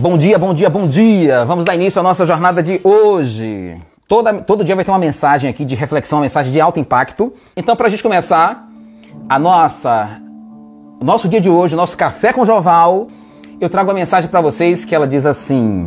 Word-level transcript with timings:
Bom 0.00 0.16
dia, 0.16 0.38
bom 0.38 0.54
dia, 0.54 0.70
bom 0.70 0.88
dia! 0.88 1.44
Vamos 1.44 1.62
dar 1.62 1.74
início 1.74 2.00
à 2.00 2.02
nossa 2.02 2.24
jornada 2.24 2.62
de 2.62 2.80
hoje. 2.82 3.76
Toda, 4.08 4.32
todo 4.32 4.64
dia 4.64 4.74
vai 4.74 4.82
ter 4.82 4.90
uma 4.90 4.98
mensagem 4.98 5.50
aqui 5.50 5.62
de 5.62 5.74
reflexão, 5.74 6.20
uma 6.20 6.22
mensagem 6.22 6.50
de 6.50 6.58
alto 6.58 6.80
impacto. 6.80 7.34
Então, 7.54 7.76
para 7.76 7.86
a 7.86 7.90
gente 7.90 8.02
começar 8.02 8.66
a 9.28 9.38
nossa, 9.38 10.08
o 10.98 11.04
nosso 11.04 11.28
dia 11.28 11.38
de 11.38 11.50
hoje, 11.50 11.74
o 11.74 11.76
nosso 11.76 11.98
café 11.98 12.32
com 12.32 12.46
Joval, 12.46 13.08
eu 13.60 13.68
trago 13.68 13.90
uma 13.90 13.94
mensagem 13.94 14.30
para 14.30 14.40
vocês 14.40 14.86
que 14.86 14.94
ela 14.94 15.06
diz 15.06 15.26
assim: 15.26 15.86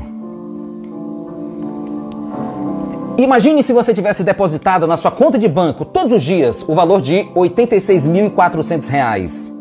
Imagine 3.18 3.64
se 3.64 3.73
você 3.73 3.95
tivesse 3.95 4.23
depositado 4.23 4.86
na 4.86 4.95
sua 4.95 5.09
conta 5.09 5.39
de 5.39 5.48
banco 5.48 5.84
todos 5.84 6.14
os 6.14 6.21
dias 6.21 6.64
o 6.68 6.75
valor 6.75 7.02
de 7.02 7.16
R$ 7.16 7.32
86.400. 7.34 9.52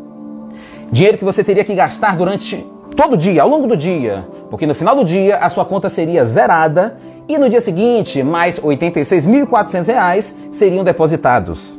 Dinheiro 0.91 1.17
que 1.17 1.25
você 1.25 1.43
teria 1.43 1.65
que 1.65 1.73
gastar 1.73 2.15
durante 2.15 2.63
todo 2.95 3.17
dia, 3.17 3.41
ao 3.41 3.49
longo 3.49 3.65
do 3.65 3.75
dia, 3.75 4.27
porque 4.53 4.67
no 4.67 4.75
final 4.75 4.95
do 4.95 5.03
dia 5.03 5.37
a 5.37 5.49
sua 5.49 5.65
conta 5.65 5.89
seria 5.89 6.23
zerada 6.23 6.95
e 7.27 7.39
no 7.39 7.49
dia 7.49 7.59
seguinte 7.59 8.21
mais 8.21 8.59
R$ 8.59 8.77
86.400 8.77 10.31
seriam 10.51 10.83
depositados. 10.83 11.75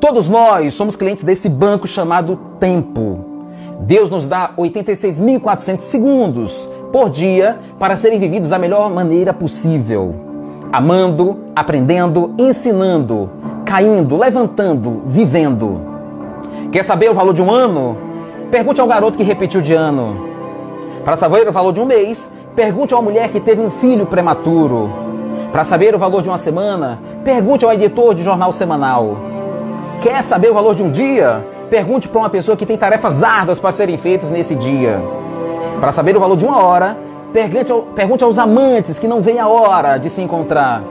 Todos 0.00 0.26
nós 0.26 0.72
somos 0.72 0.96
clientes 0.96 1.22
desse 1.22 1.50
banco 1.50 1.86
chamado 1.86 2.40
Tempo. 2.58 3.26
Deus 3.80 4.08
nos 4.08 4.26
dá 4.26 4.54
86.400 4.56 5.80
segundos 5.80 6.66
por 6.90 7.10
dia 7.10 7.58
para 7.78 7.94
serem 7.94 8.18
vividos 8.18 8.48
da 8.48 8.58
melhor 8.58 8.88
maneira 8.88 9.34
possível. 9.34 10.14
Amando, 10.72 11.40
aprendendo, 11.54 12.34
ensinando, 12.38 13.28
caindo, 13.66 14.16
levantando, 14.16 15.02
vivendo. 15.04 15.78
Quer 16.72 16.84
saber 16.84 17.10
o 17.10 17.14
valor 17.14 17.34
de 17.34 17.42
um 17.42 17.50
ano? 17.50 17.98
Pergunte 18.50 18.80
ao 18.80 18.86
garoto 18.86 19.18
que 19.18 19.22
repetiu 19.22 19.60
de 19.60 19.74
ano. 19.74 20.25
Para 21.06 21.16
saber 21.16 21.48
o 21.48 21.52
valor 21.52 21.72
de 21.72 21.80
um 21.80 21.84
mês, 21.84 22.28
pergunte 22.56 22.92
a 22.92 22.96
uma 22.96 23.04
mulher 23.04 23.28
que 23.28 23.38
teve 23.38 23.62
um 23.62 23.70
filho 23.70 24.06
prematuro. 24.06 24.90
Para 25.52 25.62
saber 25.62 25.94
o 25.94 25.98
valor 26.00 26.20
de 26.20 26.28
uma 26.28 26.36
semana, 26.36 26.98
pergunte 27.22 27.64
ao 27.64 27.72
editor 27.72 28.12
de 28.12 28.24
jornal 28.24 28.52
semanal. 28.52 29.16
Quer 30.00 30.24
saber 30.24 30.50
o 30.50 30.54
valor 30.54 30.74
de 30.74 30.82
um 30.82 30.90
dia? 30.90 31.46
Pergunte 31.70 32.08
para 32.08 32.18
uma 32.18 32.28
pessoa 32.28 32.56
que 32.56 32.66
tem 32.66 32.76
tarefas 32.76 33.22
árduas 33.22 33.60
para 33.60 33.70
serem 33.70 33.96
feitas 33.96 34.30
nesse 34.30 34.56
dia. 34.56 35.00
Para 35.80 35.92
saber 35.92 36.16
o 36.16 36.18
valor 36.18 36.36
de 36.36 36.44
uma 36.44 36.60
hora, 36.60 36.98
pergunte, 37.32 37.70
ao, 37.70 37.82
pergunte 37.82 38.24
aos 38.24 38.36
amantes 38.36 38.98
que 38.98 39.06
não 39.06 39.20
veem 39.20 39.38
a 39.38 39.46
hora 39.46 39.98
de 39.98 40.10
se 40.10 40.20
encontrar. 40.20 40.82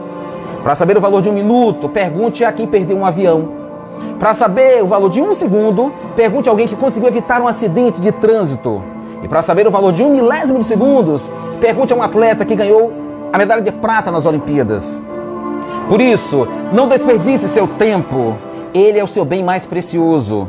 Para 0.62 0.74
saber 0.74 0.96
o 0.96 1.00
valor 1.02 1.20
de 1.20 1.28
um 1.28 1.34
minuto, 1.34 1.90
pergunte 1.90 2.42
a 2.42 2.50
quem 2.52 2.66
perdeu 2.66 2.96
um 2.96 3.04
avião. 3.04 3.50
Para 4.18 4.32
saber 4.32 4.82
o 4.82 4.86
valor 4.86 5.10
de 5.10 5.20
um 5.20 5.34
segundo, 5.34 5.92
pergunte 6.16 6.48
a 6.48 6.52
alguém 6.52 6.66
que 6.66 6.74
conseguiu 6.74 7.10
evitar 7.10 7.42
um 7.42 7.46
acidente 7.46 8.00
de 8.00 8.12
trânsito. 8.12 8.95
E 9.22 9.28
para 9.28 9.42
saber 9.42 9.66
o 9.66 9.70
valor 9.70 9.92
de 9.92 10.02
um 10.02 10.10
milésimo 10.10 10.58
de 10.58 10.64
segundos, 10.64 11.30
pergunte 11.60 11.92
a 11.92 11.96
um 11.96 12.02
atleta 12.02 12.44
que 12.44 12.54
ganhou 12.54 12.92
a 13.32 13.38
medalha 13.38 13.62
de 13.62 13.72
prata 13.72 14.10
nas 14.10 14.26
Olimpíadas. 14.26 15.02
Por 15.88 16.00
isso, 16.00 16.46
não 16.72 16.88
desperdice 16.88 17.48
seu 17.48 17.66
tempo. 17.66 18.36
Ele 18.74 18.98
é 18.98 19.04
o 19.04 19.08
seu 19.08 19.24
bem 19.24 19.42
mais 19.42 19.64
precioso. 19.64 20.48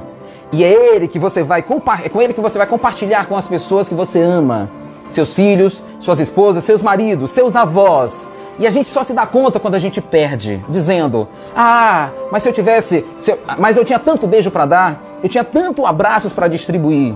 E 0.52 0.64
é 0.64 0.96
ele 0.96 1.08
que 1.08 1.20
você 1.20 1.44
vai 1.44 1.60
é 2.04 2.10
com 2.10 2.22
ele 2.22 2.34
que 2.34 2.42
você 2.42 2.58
vai 2.58 2.68
compartilhar 2.68 3.26
com 3.26 3.36
as 3.36 3.48
pessoas 3.48 3.90
que 3.90 3.96
você 3.96 4.22
ama. 4.22 4.70
Seus 5.10 5.34
filhos, 5.34 5.84
suas 6.00 6.20
esposas, 6.20 6.64
seus 6.64 6.82
maridos, 6.82 7.32
seus 7.32 7.56
avós, 7.56 8.28
e 8.60 8.66
a 8.66 8.72
gente 8.72 8.90
só 8.90 9.04
se 9.04 9.14
dá 9.14 9.26
conta 9.26 9.60
quando 9.60 9.76
a 9.76 9.80
gente 9.80 10.02
perde, 10.02 10.64
dizendo: 10.68 11.28
"Ah, 11.56 12.10
mas 12.32 12.44
se 12.44 12.50
eu 12.50 12.54
tivesse, 12.54 13.06
se 13.18 13.32
eu, 13.32 13.40
mas 13.60 13.78
eu 13.78 13.86
tinha 13.86 14.00
tanto 14.00 14.26
beijo 14.26 14.50
para 14.50 14.66
dar, 14.66 15.04
eu 15.22 15.30
tinha 15.30 15.44
tanto 15.44 15.86
abraços 15.86 16.34
para 16.34 16.48
distribuir". 16.48 17.14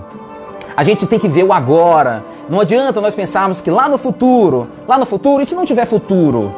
A 0.76 0.84
gente 0.84 1.06
tem 1.06 1.20
que 1.20 1.28
ver 1.28 1.44
o 1.44 1.52
agora. 1.52 2.24
Não 2.50 2.60
adianta 2.60 3.02
nós 3.02 3.16
pensarmos 3.16 3.62
que 3.62 3.70
lá 3.70 3.90
no 3.90 3.98
futuro, 3.98 4.68
lá 4.88 4.98
no 4.98 5.06
futuro, 5.06 5.42
e 5.42 5.46
se 5.46 5.56
não 5.56 5.66
tiver 5.66 5.86
futuro? 5.86 6.54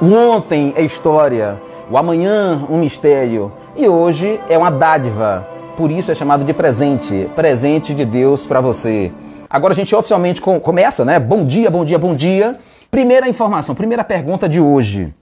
O 0.00 0.12
ontem 0.12 0.72
é 0.76 0.82
história, 0.82 1.60
o 1.90 1.96
amanhã 1.96 2.66
um 2.68 2.78
mistério 2.78 3.52
e 3.76 3.88
hoje 3.88 4.40
é 4.48 4.58
uma 4.58 4.70
dádiva. 4.70 5.46
Por 5.76 5.90
isso 5.90 6.10
é 6.10 6.14
chamado 6.14 6.44
de 6.44 6.52
presente, 6.52 7.28
presente 7.34 7.94
de 7.94 8.04
Deus 8.04 8.44
para 8.44 8.60
você. 8.60 9.12
Agora 9.48 9.72
a 9.72 9.76
gente 9.76 9.94
oficialmente 9.94 10.40
com, 10.40 10.58
começa, 10.60 11.04
né? 11.04 11.18
Bom 11.18 11.44
dia, 11.44 11.70
bom 11.70 11.84
dia, 11.84 11.98
bom 11.98 12.14
dia. 12.14 12.58
Primeira 12.90 13.28
informação, 13.28 13.74
primeira 13.74 14.04
pergunta 14.04 14.48
de 14.48 14.60
hoje. 14.60 15.12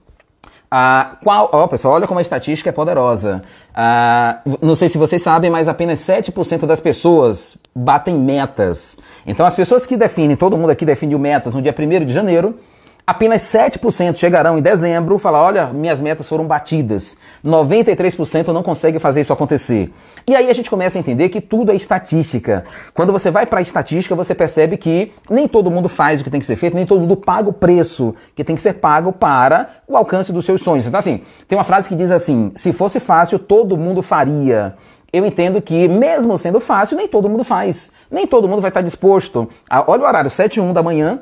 Ah, 0.75 1.17
qual, 1.23 1.67
pessoal, 1.67 1.93
olha 1.93 2.07
como 2.07 2.17
a 2.17 2.21
estatística 2.23 2.67
é 2.67 2.73
poderosa. 2.73 3.43
Ah, 3.75 4.39
não 4.59 4.73
sei 4.73 4.89
se 4.89 4.97
vocês 4.97 5.21
sabem, 5.21 5.51
mas 5.51 5.67
apenas 5.67 5.99
7% 5.99 6.65
das 6.65 6.79
pessoas 6.79 7.59
batem 7.75 8.15
metas. 8.15 8.97
Então, 9.23 9.45
as 9.45 9.55
pessoas 9.55 9.85
que 9.85 9.95
definem, 9.95 10.35
todo 10.35 10.57
mundo 10.57 10.71
aqui 10.71 10.83
definiu 10.83 11.19
metas 11.19 11.53
no 11.53 11.61
dia 11.61 11.75
1 11.77 12.05
de 12.05 12.11
janeiro, 12.11 12.57
Apenas 13.05 13.41
7% 13.41 14.15
chegarão 14.15 14.57
em 14.57 14.61
dezembro 14.61 15.17
e 15.17 15.19
falar: 15.19 15.43
olha, 15.43 15.67
minhas 15.67 15.99
metas 15.99 16.27
foram 16.27 16.45
batidas. 16.45 17.17
93% 17.43 18.47
não 18.47 18.63
consegue 18.63 18.97
fazer 18.97 19.21
isso 19.21 19.33
acontecer. 19.33 19.93
E 20.25 20.33
aí 20.33 20.49
a 20.49 20.53
gente 20.53 20.69
começa 20.69 20.97
a 20.97 21.01
entender 21.01 21.27
que 21.27 21.41
tudo 21.41 21.73
é 21.73 21.75
estatística. 21.75 22.63
Quando 22.93 23.11
você 23.11 23.29
vai 23.29 23.45
para 23.45 23.59
a 23.59 23.61
estatística, 23.61 24.15
você 24.15 24.33
percebe 24.33 24.77
que 24.77 25.11
nem 25.29 25.49
todo 25.49 25.69
mundo 25.69 25.89
faz 25.89 26.21
o 26.21 26.23
que 26.23 26.29
tem 26.29 26.39
que 26.39 26.45
ser 26.45 26.55
feito, 26.55 26.75
nem 26.77 26.85
todo 26.85 27.01
mundo 27.01 27.17
paga 27.17 27.49
o 27.49 27.53
preço 27.53 28.15
que 28.33 28.43
tem 28.43 28.55
que 28.55 28.61
ser 28.61 28.75
pago 28.75 29.11
para 29.11 29.81
o 29.85 29.97
alcance 29.97 30.31
dos 30.31 30.45
seus 30.45 30.61
sonhos. 30.61 30.87
Então, 30.87 30.97
assim, 30.97 31.23
tem 31.45 31.57
uma 31.57 31.65
frase 31.65 31.89
que 31.89 31.95
diz 31.97 32.09
assim: 32.09 32.53
se 32.55 32.71
fosse 32.71 33.01
fácil, 33.01 33.37
todo 33.37 33.77
mundo 33.77 34.01
faria. 34.01 34.75
Eu 35.11 35.25
entendo 35.25 35.61
que, 35.61 35.89
mesmo 35.89 36.37
sendo 36.37 36.59
fácil, 36.59 36.95
nem 36.97 37.07
todo 37.07 37.29
mundo 37.29 37.43
faz. 37.43 37.91
Nem 38.09 38.25
todo 38.25 38.47
mundo 38.47 38.61
vai 38.61 38.69
estar 38.69 38.81
disposto. 38.81 39.47
A, 39.69 39.83
olha 39.91 40.03
o 40.03 40.07
horário, 40.07 40.31
7 40.31 40.57
e 40.57 40.59
1 40.59 40.73
da 40.73 40.81
manhã, 40.81 41.19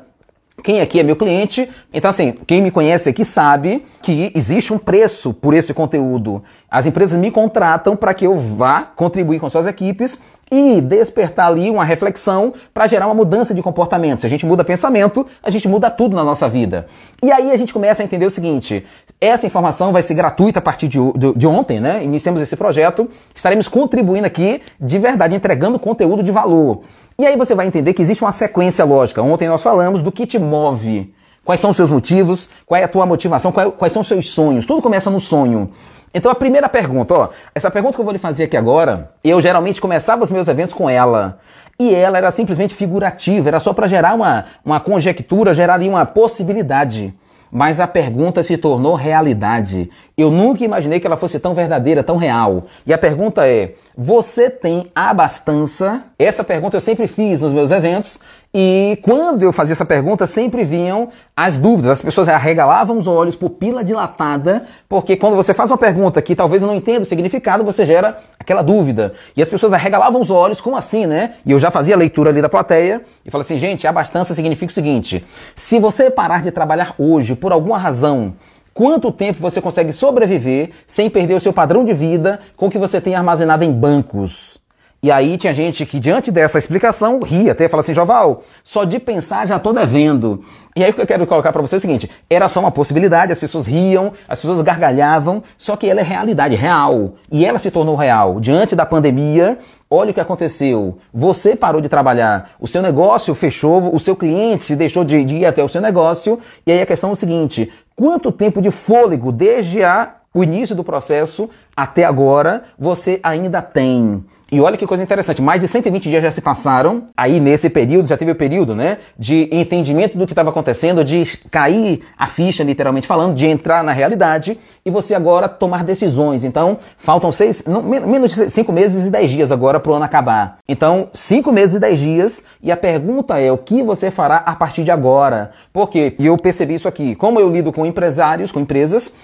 quem 0.62 0.80
aqui 0.80 1.00
é 1.00 1.02
meu 1.02 1.16
cliente, 1.16 1.68
então 1.92 2.08
assim, 2.08 2.32
quem 2.46 2.62
me 2.62 2.70
conhece 2.70 3.08
aqui 3.08 3.24
sabe 3.24 3.84
que 4.00 4.32
existe 4.34 4.72
um 4.72 4.78
preço 4.78 5.32
por 5.34 5.54
esse 5.54 5.74
conteúdo. 5.74 6.42
As 6.70 6.86
empresas 6.86 7.18
me 7.18 7.30
contratam 7.30 7.96
para 7.96 8.14
que 8.14 8.26
eu 8.26 8.38
vá 8.38 8.82
contribuir 8.82 9.40
com 9.40 9.50
suas 9.50 9.66
equipes 9.66 10.18
e 10.52 10.82
despertar 10.82 11.46
ali 11.46 11.70
uma 11.70 11.82
reflexão 11.82 12.52
para 12.74 12.86
gerar 12.86 13.06
uma 13.06 13.14
mudança 13.14 13.54
de 13.54 13.62
comportamento. 13.62 14.20
Se 14.20 14.26
a 14.26 14.30
gente 14.30 14.44
muda 14.44 14.62
pensamento, 14.62 15.26
a 15.42 15.50
gente 15.50 15.66
muda 15.66 15.90
tudo 15.90 16.14
na 16.14 16.22
nossa 16.22 16.46
vida. 16.46 16.86
E 17.22 17.32
aí 17.32 17.50
a 17.50 17.56
gente 17.56 17.72
começa 17.72 18.02
a 18.02 18.04
entender 18.04 18.26
o 18.26 18.30
seguinte: 18.30 18.84
essa 19.18 19.46
informação 19.46 19.92
vai 19.92 20.02
ser 20.02 20.12
gratuita 20.12 20.58
a 20.58 20.62
partir 20.62 20.88
de, 20.88 20.98
de, 21.16 21.32
de 21.34 21.46
ontem, 21.46 21.80
né? 21.80 22.04
Iniciamos 22.04 22.42
esse 22.42 22.54
projeto, 22.54 23.08
estaremos 23.34 23.66
contribuindo 23.66 24.26
aqui 24.26 24.60
de 24.78 24.98
verdade, 24.98 25.34
entregando 25.34 25.78
conteúdo 25.78 26.22
de 26.22 26.30
valor. 26.30 26.82
E 27.18 27.26
aí 27.26 27.36
você 27.36 27.54
vai 27.54 27.66
entender 27.66 27.92
que 27.92 28.02
existe 28.02 28.22
uma 28.22 28.32
sequência 28.32 28.84
lógica. 28.84 29.22
Ontem 29.22 29.48
nós 29.48 29.62
falamos 29.62 30.02
do 30.02 30.10
que 30.10 30.26
te 30.26 30.38
move. 30.38 31.12
Quais 31.44 31.60
são 31.60 31.70
os 31.70 31.76
seus 31.76 31.90
motivos? 31.90 32.48
Qual 32.64 32.80
é 32.80 32.84
a 32.84 32.88
tua 32.88 33.04
motivação? 33.04 33.52
Quais 33.52 33.92
são 33.92 34.02
os 34.02 34.08
seus 34.08 34.30
sonhos? 34.30 34.64
Tudo 34.64 34.80
começa 34.80 35.10
no 35.10 35.20
sonho. 35.20 35.70
Então 36.14 36.30
a 36.30 36.34
primeira 36.34 36.68
pergunta, 36.68 37.14
ó, 37.14 37.28
essa 37.54 37.70
pergunta 37.70 37.94
que 37.94 38.00
eu 38.00 38.04
vou 38.04 38.12
lhe 38.12 38.18
fazer 38.18 38.44
aqui 38.44 38.56
agora, 38.56 39.12
eu 39.24 39.40
geralmente 39.40 39.80
começava 39.80 40.22
os 40.22 40.30
meus 40.30 40.46
eventos 40.46 40.74
com 40.74 40.88
ela. 40.88 41.38
E 41.80 41.94
ela 41.94 42.18
era 42.18 42.30
simplesmente 42.30 42.74
figurativa, 42.74 43.48
era 43.48 43.58
só 43.58 43.72
para 43.72 43.86
gerar 43.86 44.14
uma, 44.14 44.44
uma 44.64 44.78
conjectura, 44.78 45.54
gerar 45.54 45.74
ali 45.74 45.88
uma 45.88 46.04
possibilidade. 46.04 47.14
Mas 47.50 47.80
a 47.80 47.86
pergunta 47.86 48.42
se 48.42 48.56
tornou 48.56 48.94
realidade. 48.94 49.90
Eu 50.16 50.30
nunca 50.30 50.64
imaginei 50.64 51.00
que 51.00 51.06
ela 51.06 51.18
fosse 51.18 51.38
tão 51.38 51.52
verdadeira, 51.52 52.02
tão 52.02 52.16
real. 52.16 52.64
E 52.86 52.94
a 52.94 52.98
pergunta 52.98 53.46
é: 53.46 53.74
você 53.96 54.48
tem 54.48 54.90
abastança? 54.94 56.04
Essa 56.18 56.42
pergunta 56.42 56.76
eu 56.76 56.80
sempre 56.80 57.06
fiz 57.06 57.40
nos 57.40 57.52
meus 57.52 57.70
eventos 57.70 58.20
e 58.54 58.98
quando 59.02 59.42
eu 59.42 59.52
fazia 59.52 59.72
essa 59.72 59.84
pergunta 59.84 60.26
sempre 60.26 60.64
vinham 60.64 61.08
as 61.36 61.56
dúvidas. 61.58 61.92
As 61.92 62.02
pessoas 62.02 62.28
arregalavam 62.28 62.98
os 62.98 63.06
olhos, 63.06 63.34
pupila 63.34 63.82
dilatada, 63.82 64.64
porque 64.88 65.16
quando 65.16 65.36
você 65.36 65.54
faz 65.54 65.70
uma 65.70 65.78
pergunta 65.78 66.20
que 66.20 66.34
talvez 66.34 66.62
eu 66.62 66.68
não 66.68 66.74
entenda 66.74 67.02
o 67.02 67.06
significado, 67.06 67.64
você 67.64 67.84
gera 67.86 68.18
aquela 68.38 68.62
dúvida. 68.62 69.14
E 69.36 69.42
as 69.42 69.48
pessoas 69.48 69.72
arregalavam 69.72 70.20
os 70.20 70.30
olhos, 70.30 70.60
como 70.60 70.76
assim, 70.76 71.06
né? 71.06 71.34
E 71.44 71.52
eu 71.52 71.58
já 71.58 71.70
fazia 71.70 71.94
a 71.94 71.98
leitura 71.98 72.30
ali 72.30 72.42
da 72.42 72.48
plateia 72.48 73.02
e 73.24 73.30
falei 73.30 73.44
assim, 73.44 73.58
gente, 73.58 73.86
abastança 73.86 74.34
significa 74.34 74.70
o 74.70 74.74
seguinte: 74.74 75.24
se 75.54 75.78
você 75.78 76.10
parar 76.10 76.42
de 76.42 76.50
trabalhar 76.50 76.94
hoje 76.98 77.34
por 77.34 77.52
alguma 77.52 77.78
razão, 77.78 78.34
Quanto 78.74 79.12
tempo 79.12 79.40
você 79.40 79.60
consegue 79.60 79.92
sobreviver 79.92 80.70
sem 80.86 81.10
perder 81.10 81.34
o 81.34 81.40
seu 81.40 81.52
padrão 81.52 81.84
de 81.84 81.92
vida 81.92 82.40
com 82.56 82.66
o 82.66 82.70
que 82.70 82.78
você 82.78 83.00
tem 83.00 83.14
armazenado 83.14 83.64
em 83.64 83.72
bancos? 83.72 84.60
E 85.04 85.10
aí 85.10 85.36
tinha 85.36 85.52
gente 85.52 85.84
que, 85.84 85.98
diante 85.98 86.30
dessa 86.30 86.58
explicação, 86.58 87.20
ria 87.22 87.50
até, 87.50 87.68
fala 87.68 87.82
assim, 87.82 87.92
Joval, 87.92 88.44
só 88.62 88.84
de 88.84 89.00
pensar 89.00 89.48
já 89.48 89.58
tô 89.58 89.72
devendo. 89.72 90.44
E 90.76 90.84
aí 90.84 90.90
o 90.90 90.94
que 90.94 91.00
eu 91.00 91.06
quero 91.08 91.26
colocar 91.26 91.52
para 91.52 91.60
você 91.60 91.74
é 91.74 91.78
o 91.78 91.80
seguinte, 91.80 92.08
era 92.30 92.48
só 92.48 92.60
uma 92.60 92.70
possibilidade, 92.70 93.32
as 93.32 93.38
pessoas 93.40 93.66
riam, 93.66 94.12
as 94.28 94.40
pessoas 94.40 94.62
gargalhavam, 94.62 95.42
só 95.58 95.76
que 95.76 95.88
ela 95.88 95.98
é 95.98 96.04
realidade, 96.04 96.54
real. 96.54 97.14
E 97.32 97.44
ela 97.44 97.58
se 97.58 97.68
tornou 97.68 97.96
real. 97.96 98.38
Diante 98.38 98.76
da 98.76 98.86
pandemia, 98.86 99.58
olha 99.90 100.12
o 100.12 100.14
que 100.14 100.20
aconteceu. 100.20 100.96
Você 101.12 101.56
parou 101.56 101.80
de 101.80 101.88
trabalhar, 101.88 102.52
o 102.60 102.68
seu 102.68 102.80
negócio 102.80 103.34
fechou, 103.34 103.92
o 103.92 103.98
seu 103.98 104.14
cliente 104.14 104.76
deixou 104.76 105.02
de, 105.02 105.24
de 105.24 105.34
ir 105.34 105.46
até 105.46 105.64
o 105.64 105.68
seu 105.68 105.80
negócio, 105.80 106.38
e 106.64 106.70
aí 106.70 106.80
a 106.80 106.86
questão 106.86 107.10
é 107.10 107.12
o 107.12 107.16
seguinte, 107.16 107.72
Quanto 107.96 108.32
tempo 108.32 108.60
de 108.60 108.70
fôlego 108.70 109.30
desde 109.30 109.82
a, 109.82 110.16
o 110.34 110.42
início 110.42 110.74
do 110.74 110.84
processo 110.84 111.48
até 111.76 112.04
agora 112.04 112.64
você 112.78 113.20
ainda 113.22 113.60
tem? 113.60 114.24
E 114.52 114.60
olha 114.60 114.76
que 114.76 114.86
coisa 114.86 115.02
interessante, 115.02 115.40
mais 115.40 115.62
de 115.62 115.66
120 115.66 116.10
dias 116.10 116.22
já 116.22 116.30
se 116.30 116.42
passaram. 116.42 117.04
Aí 117.16 117.40
nesse 117.40 117.70
período, 117.70 118.06
já 118.06 118.18
teve 118.18 118.32
o 118.32 118.34
período, 118.34 118.74
né, 118.74 118.98
de 119.18 119.48
entendimento 119.50 120.18
do 120.18 120.26
que 120.26 120.32
estava 120.32 120.50
acontecendo, 120.50 121.02
de 121.02 121.24
cair 121.50 122.02
a 122.18 122.26
ficha, 122.26 122.62
literalmente 122.62 123.06
falando, 123.06 123.34
de 123.34 123.46
entrar 123.46 123.82
na 123.82 123.92
realidade 123.92 124.58
e 124.84 124.90
você 124.90 125.14
agora 125.14 125.48
tomar 125.48 125.82
decisões. 125.82 126.44
Então, 126.44 126.76
faltam 126.98 127.32
seis, 127.32 127.64
não, 127.64 127.82
menos 127.82 128.34
de 128.34 128.50
cinco 128.50 128.72
meses 128.72 129.06
e 129.06 129.10
dez 129.10 129.30
dias 129.30 129.50
agora 129.50 129.80
para 129.80 129.90
o 129.90 129.94
ano 129.94 130.04
acabar. 130.04 130.58
Então, 130.68 131.08
cinco 131.14 131.50
meses 131.50 131.76
e 131.76 131.80
dez 131.80 131.98
dias. 131.98 132.44
E 132.62 132.70
a 132.70 132.76
pergunta 132.76 133.40
é, 133.40 133.50
o 133.50 133.56
que 133.56 133.82
você 133.82 134.10
fará 134.10 134.36
a 134.36 134.54
partir 134.54 134.84
de 134.84 134.90
agora? 134.90 135.52
Porque, 135.72 136.14
e 136.18 136.26
eu 136.26 136.36
percebi 136.36 136.74
isso 136.74 136.86
aqui, 136.86 137.14
como 137.14 137.40
eu 137.40 137.48
lido 137.48 137.72
com 137.72 137.86
empresários, 137.86 138.52
com 138.52 138.60
empresas, 138.60 139.14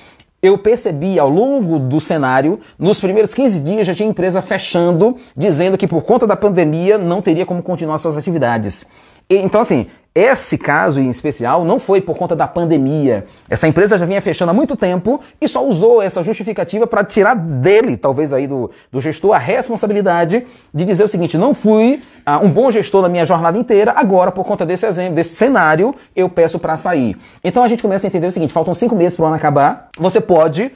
eu 0.42 0.56
percebi 0.58 1.18
ao 1.18 1.28
longo 1.28 1.78
do 1.78 2.00
cenário, 2.00 2.60
nos 2.78 3.00
primeiros 3.00 3.34
15 3.34 3.60
dias 3.60 3.86
já 3.86 3.94
tinha 3.94 4.08
empresa 4.08 4.40
fechando, 4.40 5.16
dizendo 5.36 5.76
que 5.76 5.88
por 5.88 6.02
conta 6.02 6.26
da 6.26 6.36
pandemia 6.36 6.96
não 6.96 7.20
teria 7.20 7.44
como 7.44 7.62
continuar 7.62 7.98
suas 7.98 8.16
atividades. 8.16 8.86
Então, 9.28 9.60
assim, 9.60 9.88
esse 10.14 10.58
caso 10.58 10.98
em 10.98 11.08
especial 11.10 11.64
não 11.64 11.78
foi 11.78 12.00
por 12.00 12.16
conta 12.16 12.34
da 12.34 12.48
pandemia. 12.48 13.26
Essa 13.48 13.68
empresa 13.68 13.96
já 13.96 14.04
vinha 14.04 14.20
fechando 14.20 14.50
há 14.50 14.54
muito 14.54 14.74
tempo 14.74 15.20
e 15.40 15.46
só 15.46 15.64
usou 15.64 16.02
essa 16.02 16.22
justificativa 16.22 16.86
para 16.86 17.04
tirar 17.04 17.34
dele, 17.34 17.96
talvez 17.96 18.32
aí 18.32 18.46
do, 18.46 18.70
do 18.90 19.00
gestor, 19.00 19.34
a 19.34 19.38
responsabilidade 19.38 20.44
de 20.74 20.84
dizer 20.84 21.04
o 21.04 21.08
seguinte: 21.08 21.38
não 21.38 21.54
fui 21.54 22.02
uh, 22.26 22.44
um 22.44 22.50
bom 22.50 22.70
gestor 22.70 23.02
na 23.02 23.08
minha 23.08 23.24
jornada 23.24 23.56
inteira, 23.58 23.92
agora 23.96 24.32
por 24.32 24.44
conta 24.44 24.66
desse 24.66 24.86
exemplo, 24.86 25.14
desse 25.14 25.36
cenário, 25.36 25.94
eu 26.16 26.28
peço 26.28 26.58
para 26.58 26.76
sair. 26.76 27.16
Então 27.44 27.62
a 27.62 27.68
gente 27.68 27.82
começa 27.82 28.06
a 28.06 28.08
entender 28.08 28.26
o 28.26 28.32
seguinte: 28.32 28.52
faltam 28.52 28.74
cinco 28.74 28.96
meses 28.96 29.14
para 29.14 29.24
o 29.24 29.26
ano 29.26 29.36
acabar. 29.36 29.88
Você 29.98 30.20
pode 30.20 30.72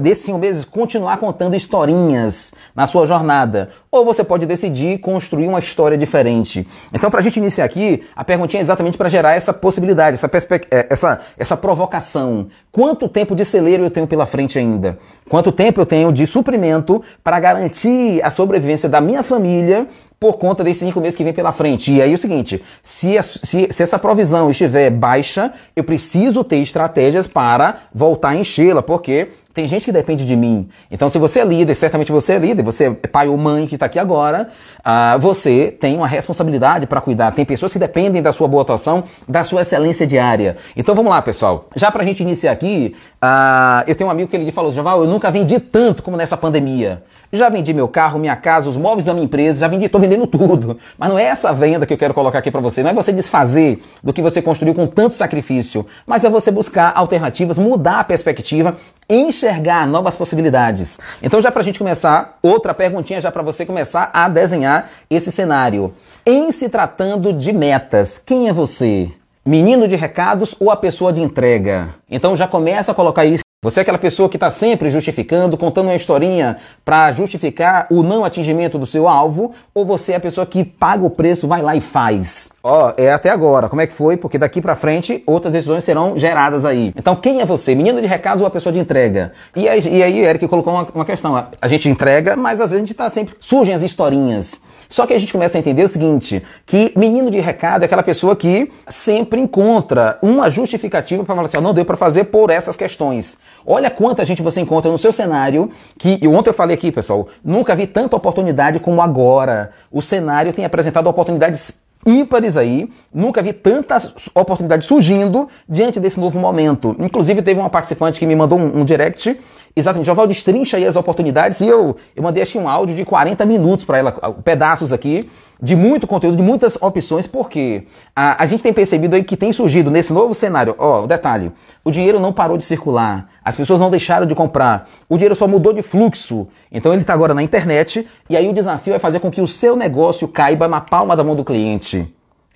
desses 0.00 0.24
cinco 0.24 0.38
meses, 0.38 0.64
continuar 0.64 1.18
contando 1.18 1.54
historinhas 1.54 2.52
na 2.74 2.86
sua 2.86 3.06
jornada. 3.06 3.70
Ou 3.90 4.04
você 4.04 4.24
pode 4.24 4.46
decidir 4.46 4.98
construir 4.98 5.46
uma 5.46 5.58
história 5.58 5.96
diferente. 5.96 6.66
Então, 6.92 7.10
para 7.10 7.20
a 7.20 7.22
gente 7.22 7.38
iniciar 7.38 7.64
aqui, 7.64 8.02
a 8.16 8.24
perguntinha 8.24 8.60
é 8.60 8.62
exatamente 8.62 8.96
para 8.96 9.08
gerar 9.08 9.34
essa 9.34 9.52
possibilidade, 9.52 10.14
essa, 10.14 10.30
é, 10.70 10.86
essa, 10.88 11.20
essa 11.38 11.56
provocação. 11.56 12.48
Quanto 12.72 13.08
tempo 13.08 13.36
de 13.36 13.44
celeiro 13.44 13.84
eu 13.84 13.90
tenho 13.90 14.06
pela 14.06 14.24
frente 14.24 14.58
ainda? 14.58 14.98
Quanto 15.28 15.52
tempo 15.52 15.80
eu 15.80 15.86
tenho 15.86 16.10
de 16.10 16.26
suprimento 16.26 17.02
para 17.22 17.38
garantir 17.38 18.22
a 18.24 18.30
sobrevivência 18.30 18.88
da 18.88 19.00
minha 19.00 19.22
família 19.22 19.86
por 20.22 20.38
conta 20.38 20.62
desses 20.62 20.86
cinco 20.86 21.00
meses 21.00 21.16
que 21.16 21.24
vem 21.24 21.32
pela 21.32 21.50
frente. 21.50 21.92
E 21.92 22.00
aí 22.00 22.12
é 22.12 22.14
o 22.14 22.18
seguinte, 22.18 22.62
se, 22.80 23.20
se, 23.24 23.66
se 23.68 23.82
essa 23.82 23.98
provisão 23.98 24.52
estiver 24.52 24.88
baixa, 24.88 25.52
eu 25.74 25.82
preciso 25.82 26.44
ter 26.44 26.58
estratégias 26.58 27.26
para 27.26 27.80
voltar 27.92 28.28
a 28.28 28.36
enchê-la, 28.36 28.84
porque 28.84 29.30
tem 29.54 29.66
gente 29.66 29.84
que 29.84 29.92
depende 29.92 30.26
de 30.26 30.34
mim. 30.34 30.68
Então, 30.90 31.10
se 31.10 31.18
você 31.18 31.40
é 31.40 31.44
líder, 31.44 31.74
certamente 31.74 32.10
você 32.10 32.34
é 32.34 32.38
líder, 32.38 32.62
você 32.62 32.86
é 32.86 33.06
pai 33.06 33.28
ou 33.28 33.36
mãe 33.36 33.66
que 33.66 33.74
está 33.74 33.86
aqui 33.86 33.98
agora, 33.98 34.48
uh, 34.80 35.18
você 35.18 35.70
tem 35.70 35.96
uma 35.96 36.06
responsabilidade 36.06 36.86
para 36.86 37.00
cuidar. 37.00 37.32
Tem 37.32 37.44
pessoas 37.44 37.72
que 37.72 37.78
dependem 37.78 38.22
da 38.22 38.32
sua 38.32 38.48
boa 38.48 38.62
atuação, 38.62 39.04
da 39.28 39.44
sua 39.44 39.60
excelência 39.60 40.06
diária. 40.06 40.56
Então, 40.76 40.94
vamos 40.94 41.10
lá, 41.10 41.20
pessoal. 41.20 41.68
Já 41.76 41.90
para 41.90 42.02
a 42.02 42.06
gente 42.06 42.22
iniciar 42.22 42.52
aqui, 42.52 42.96
uh, 43.22 43.84
eu 43.86 43.94
tenho 43.94 44.08
um 44.08 44.10
amigo 44.10 44.30
que 44.30 44.36
ele 44.36 44.50
falou, 44.50 44.72
Javal, 44.72 45.04
eu 45.04 45.08
nunca 45.08 45.30
vendi 45.30 45.60
tanto 45.60 46.02
como 46.02 46.16
nessa 46.16 46.36
pandemia. 46.36 47.02
Já 47.34 47.48
vendi 47.48 47.72
meu 47.72 47.88
carro, 47.88 48.18
minha 48.18 48.36
casa, 48.36 48.68
os 48.68 48.76
móveis 48.76 49.06
da 49.06 49.14
minha 49.14 49.24
empresa, 49.24 49.60
já 49.60 49.66
vendi, 49.66 49.86
estou 49.86 49.98
vendendo 49.98 50.26
tudo. 50.26 50.76
Mas 50.98 51.08
não 51.08 51.18
é 51.18 51.24
essa 51.24 51.50
venda 51.50 51.86
que 51.86 51.94
eu 51.94 51.96
quero 51.96 52.12
colocar 52.12 52.40
aqui 52.40 52.50
para 52.50 52.60
você. 52.60 52.82
Não 52.82 52.90
é 52.90 52.92
você 52.92 53.10
desfazer 53.10 53.82
do 54.04 54.12
que 54.12 54.20
você 54.20 54.42
construiu 54.42 54.74
com 54.74 54.86
tanto 54.86 55.14
sacrifício, 55.14 55.86
mas 56.06 56.24
é 56.24 56.28
você 56.28 56.50
buscar 56.50 56.92
alternativas, 56.94 57.58
mudar 57.58 58.00
a 58.00 58.04
perspectiva, 58.04 58.76
enxergar 59.08 59.86
novas 59.86 60.14
possibilidades. 60.14 61.00
Então, 61.22 61.40
já 61.40 61.50
para 61.50 61.62
a 61.62 61.64
gente 61.64 61.78
começar, 61.78 62.36
outra 62.42 62.74
perguntinha 62.74 63.18
já 63.18 63.32
para 63.32 63.42
você 63.42 63.64
começar 63.64 64.10
a 64.12 64.28
desenhar 64.28 64.90
esse 65.08 65.32
cenário. 65.32 65.94
Em 66.26 66.52
se 66.52 66.68
tratando 66.68 67.32
de 67.32 67.50
metas, 67.50 68.18
quem 68.18 68.50
é 68.50 68.52
você? 68.52 69.10
Menino 69.44 69.88
de 69.88 69.96
recados 69.96 70.54
ou 70.60 70.70
a 70.70 70.76
pessoa 70.76 71.12
de 71.12 71.22
entrega? 71.22 71.88
Então 72.10 72.36
já 72.36 72.46
começa 72.46 72.92
a 72.92 72.94
colocar 72.94 73.24
isso 73.24 73.41
você 73.64 73.78
é 73.78 73.82
aquela 73.82 73.98
pessoa 73.98 74.28
que 74.28 74.36
está 74.36 74.50
sempre 74.50 74.90
justificando, 74.90 75.56
contando 75.56 75.86
uma 75.86 75.94
historinha 75.94 76.56
para 76.84 77.12
justificar 77.12 77.86
o 77.92 78.02
não 78.02 78.24
atingimento 78.24 78.76
do 78.76 78.84
seu 78.84 79.06
alvo, 79.06 79.54
ou 79.72 79.86
você 79.86 80.14
é 80.14 80.16
a 80.16 80.20
pessoa 80.20 80.44
que 80.44 80.64
paga 80.64 81.04
o 81.04 81.10
preço, 81.10 81.46
vai 81.46 81.62
lá 81.62 81.76
e 81.76 81.80
faz? 81.80 82.51
Ó, 82.62 82.92
é 82.96 83.12
até 83.12 83.28
agora. 83.28 83.68
Como 83.68 83.80
é 83.80 83.86
que 83.86 83.94
foi? 83.94 84.16
Porque 84.16 84.38
daqui 84.38 84.60
para 84.60 84.76
frente 84.76 85.22
outras 85.26 85.52
decisões 85.52 85.82
serão 85.82 86.16
geradas 86.16 86.64
aí. 86.64 86.92
Então, 86.96 87.16
quem 87.16 87.40
é 87.40 87.44
você? 87.44 87.74
Menino 87.74 88.00
de 88.00 88.06
recados 88.06 88.40
ou 88.40 88.46
a 88.46 88.50
pessoa 88.50 88.72
de 88.72 88.78
entrega? 88.78 89.32
E 89.56 89.68
aí, 89.68 89.80
e 89.80 90.02
aí 90.02 90.18
Eric 90.20 90.46
colocou 90.46 90.72
uma, 90.72 90.86
uma 90.94 91.04
questão. 91.04 91.46
A 91.60 91.68
gente 91.68 91.88
entrega, 91.88 92.36
mas 92.36 92.60
às 92.60 92.70
vezes 92.70 92.76
a 92.76 92.78
gente 92.78 92.92
está 92.92 93.10
sempre. 93.10 93.34
Surgem 93.40 93.74
as 93.74 93.82
historinhas. 93.82 94.60
Só 94.88 95.06
que 95.06 95.14
a 95.14 95.18
gente 95.18 95.32
começa 95.32 95.56
a 95.56 95.58
entender 95.58 95.82
o 95.82 95.88
seguinte, 95.88 96.42
que 96.66 96.92
menino 96.94 97.30
de 97.30 97.40
recado 97.40 97.82
é 97.82 97.86
aquela 97.86 98.02
pessoa 98.02 98.36
que 98.36 98.70
sempre 98.86 99.40
encontra 99.40 100.18
uma 100.20 100.50
justificativa 100.50 101.24
para 101.24 101.34
falar 101.34 101.48
assim, 101.48 101.56
não 101.62 101.72
deu 101.72 101.82
para 101.82 101.96
fazer 101.96 102.24
por 102.24 102.50
essas 102.50 102.76
questões. 102.76 103.38
Olha 103.66 103.90
quanta 103.90 104.22
gente 104.22 104.42
você 104.42 104.60
encontra 104.60 104.92
no 104.92 104.98
seu 104.98 105.10
cenário, 105.10 105.70
que 105.96 106.18
e 106.20 106.28
ontem 106.28 106.50
eu 106.50 106.54
falei 106.54 106.74
aqui, 106.74 106.92
pessoal, 106.92 107.26
nunca 107.42 107.74
vi 107.74 107.86
tanta 107.86 108.16
oportunidade 108.16 108.80
como 108.80 109.00
agora. 109.00 109.70
O 109.90 110.02
cenário 110.02 110.52
tem 110.52 110.66
apresentado 110.66 111.06
oportunidades 111.06 111.72
ímpares 112.06 112.56
aí, 112.56 112.90
nunca 113.12 113.42
vi 113.42 113.52
tantas 113.52 114.12
oportunidades 114.34 114.86
surgindo 114.86 115.48
diante 115.68 116.00
desse 116.00 116.18
novo 116.18 116.38
momento. 116.38 116.96
Inclusive 116.98 117.42
teve 117.42 117.60
uma 117.60 117.70
participante 117.70 118.18
que 118.18 118.26
me 118.26 118.34
mandou 118.34 118.58
um, 118.58 118.80
um 118.80 118.84
direct 118.84 119.38
Exatamente, 119.74 120.06
Joval 120.06 120.26
destrincha 120.26 120.76
aí 120.76 120.84
as 120.84 120.96
oportunidades 120.96 121.60
e 121.62 121.66
eu, 121.66 121.96
eu 122.14 122.22
mandei 122.22 122.42
aqui 122.42 122.58
um 122.58 122.68
áudio 122.68 122.94
de 122.94 123.04
40 123.06 123.46
minutos 123.46 123.86
para 123.86 123.98
ela, 123.98 124.12
pedaços 124.44 124.92
aqui, 124.92 125.30
de 125.62 125.74
muito 125.74 126.06
conteúdo, 126.06 126.36
de 126.36 126.42
muitas 126.42 126.76
opções, 126.80 127.26
porque 127.26 127.84
a, 128.14 128.42
a 128.42 128.46
gente 128.46 128.62
tem 128.62 128.72
percebido 128.72 129.16
aí 129.16 129.24
que 129.24 129.36
tem 129.36 129.50
surgido 129.50 129.90
nesse 129.90 130.12
novo 130.12 130.34
cenário, 130.34 130.74
ó, 130.76 131.06
detalhe, 131.06 131.52
o 131.82 131.90
dinheiro 131.90 132.20
não 132.20 132.34
parou 132.34 132.58
de 132.58 132.64
circular, 132.64 133.30
as 133.42 133.56
pessoas 133.56 133.80
não 133.80 133.90
deixaram 133.90 134.26
de 134.26 134.34
comprar, 134.34 134.90
o 135.08 135.16
dinheiro 135.16 135.34
só 135.34 135.48
mudou 135.48 135.72
de 135.72 135.80
fluxo, 135.80 136.48
então 136.70 136.92
ele 136.92 137.00
está 137.00 137.14
agora 137.14 137.32
na 137.32 137.42
internet, 137.42 138.06
e 138.28 138.36
aí 138.36 138.48
o 138.48 138.52
desafio 138.52 138.92
é 138.92 138.98
fazer 138.98 139.20
com 139.20 139.30
que 139.30 139.40
o 139.40 139.46
seu 139.46 139.74
negócio 139.74 140.28
caiba 140.28 140.68
na 140.68 140.80
palma 140.82 141.16
da 141.16 141.24
mão 141.24 141.34
do 141.34 141.44
cliente. 141.44 142.12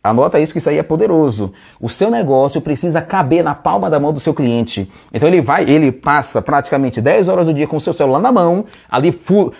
Anota 0.08 0.38
isso 0.38 0.52
que 0.52 0.58
isso 0.58 0.68
aí 0.68 0.78
é 0.78 0.82
poderoso. 0.82 1.52
O 1.80 1.88
seu 1.88 2.10
negócio 2.10 2.60
precisa 2.60 3.00
caber 3.02 3.42
na 3.42 3.54
palma 3.54 3.90
da 3.90 3.98
mão 3.98 4.12
do 4.12 4.20
seu 4.20 4.32
cliente. 4.32 4.90
Então 5.12 5.28
ele 5.28 5.40
vai, 5.40 5.64
ele 5.64 5.90
passa 5.90 6.40
praticamente 6.40 7.00
10 7.00 7.28
horas 7.28 7.46
do 7.46 7.54
dia 7.54 7.66
com 7.66 7.76
o 7.76 7.80
seu 7.80 7.92
celular 7.92 8.20
na 8.20 8.30
mão, 8.30 8.64
ali 8.88 9.18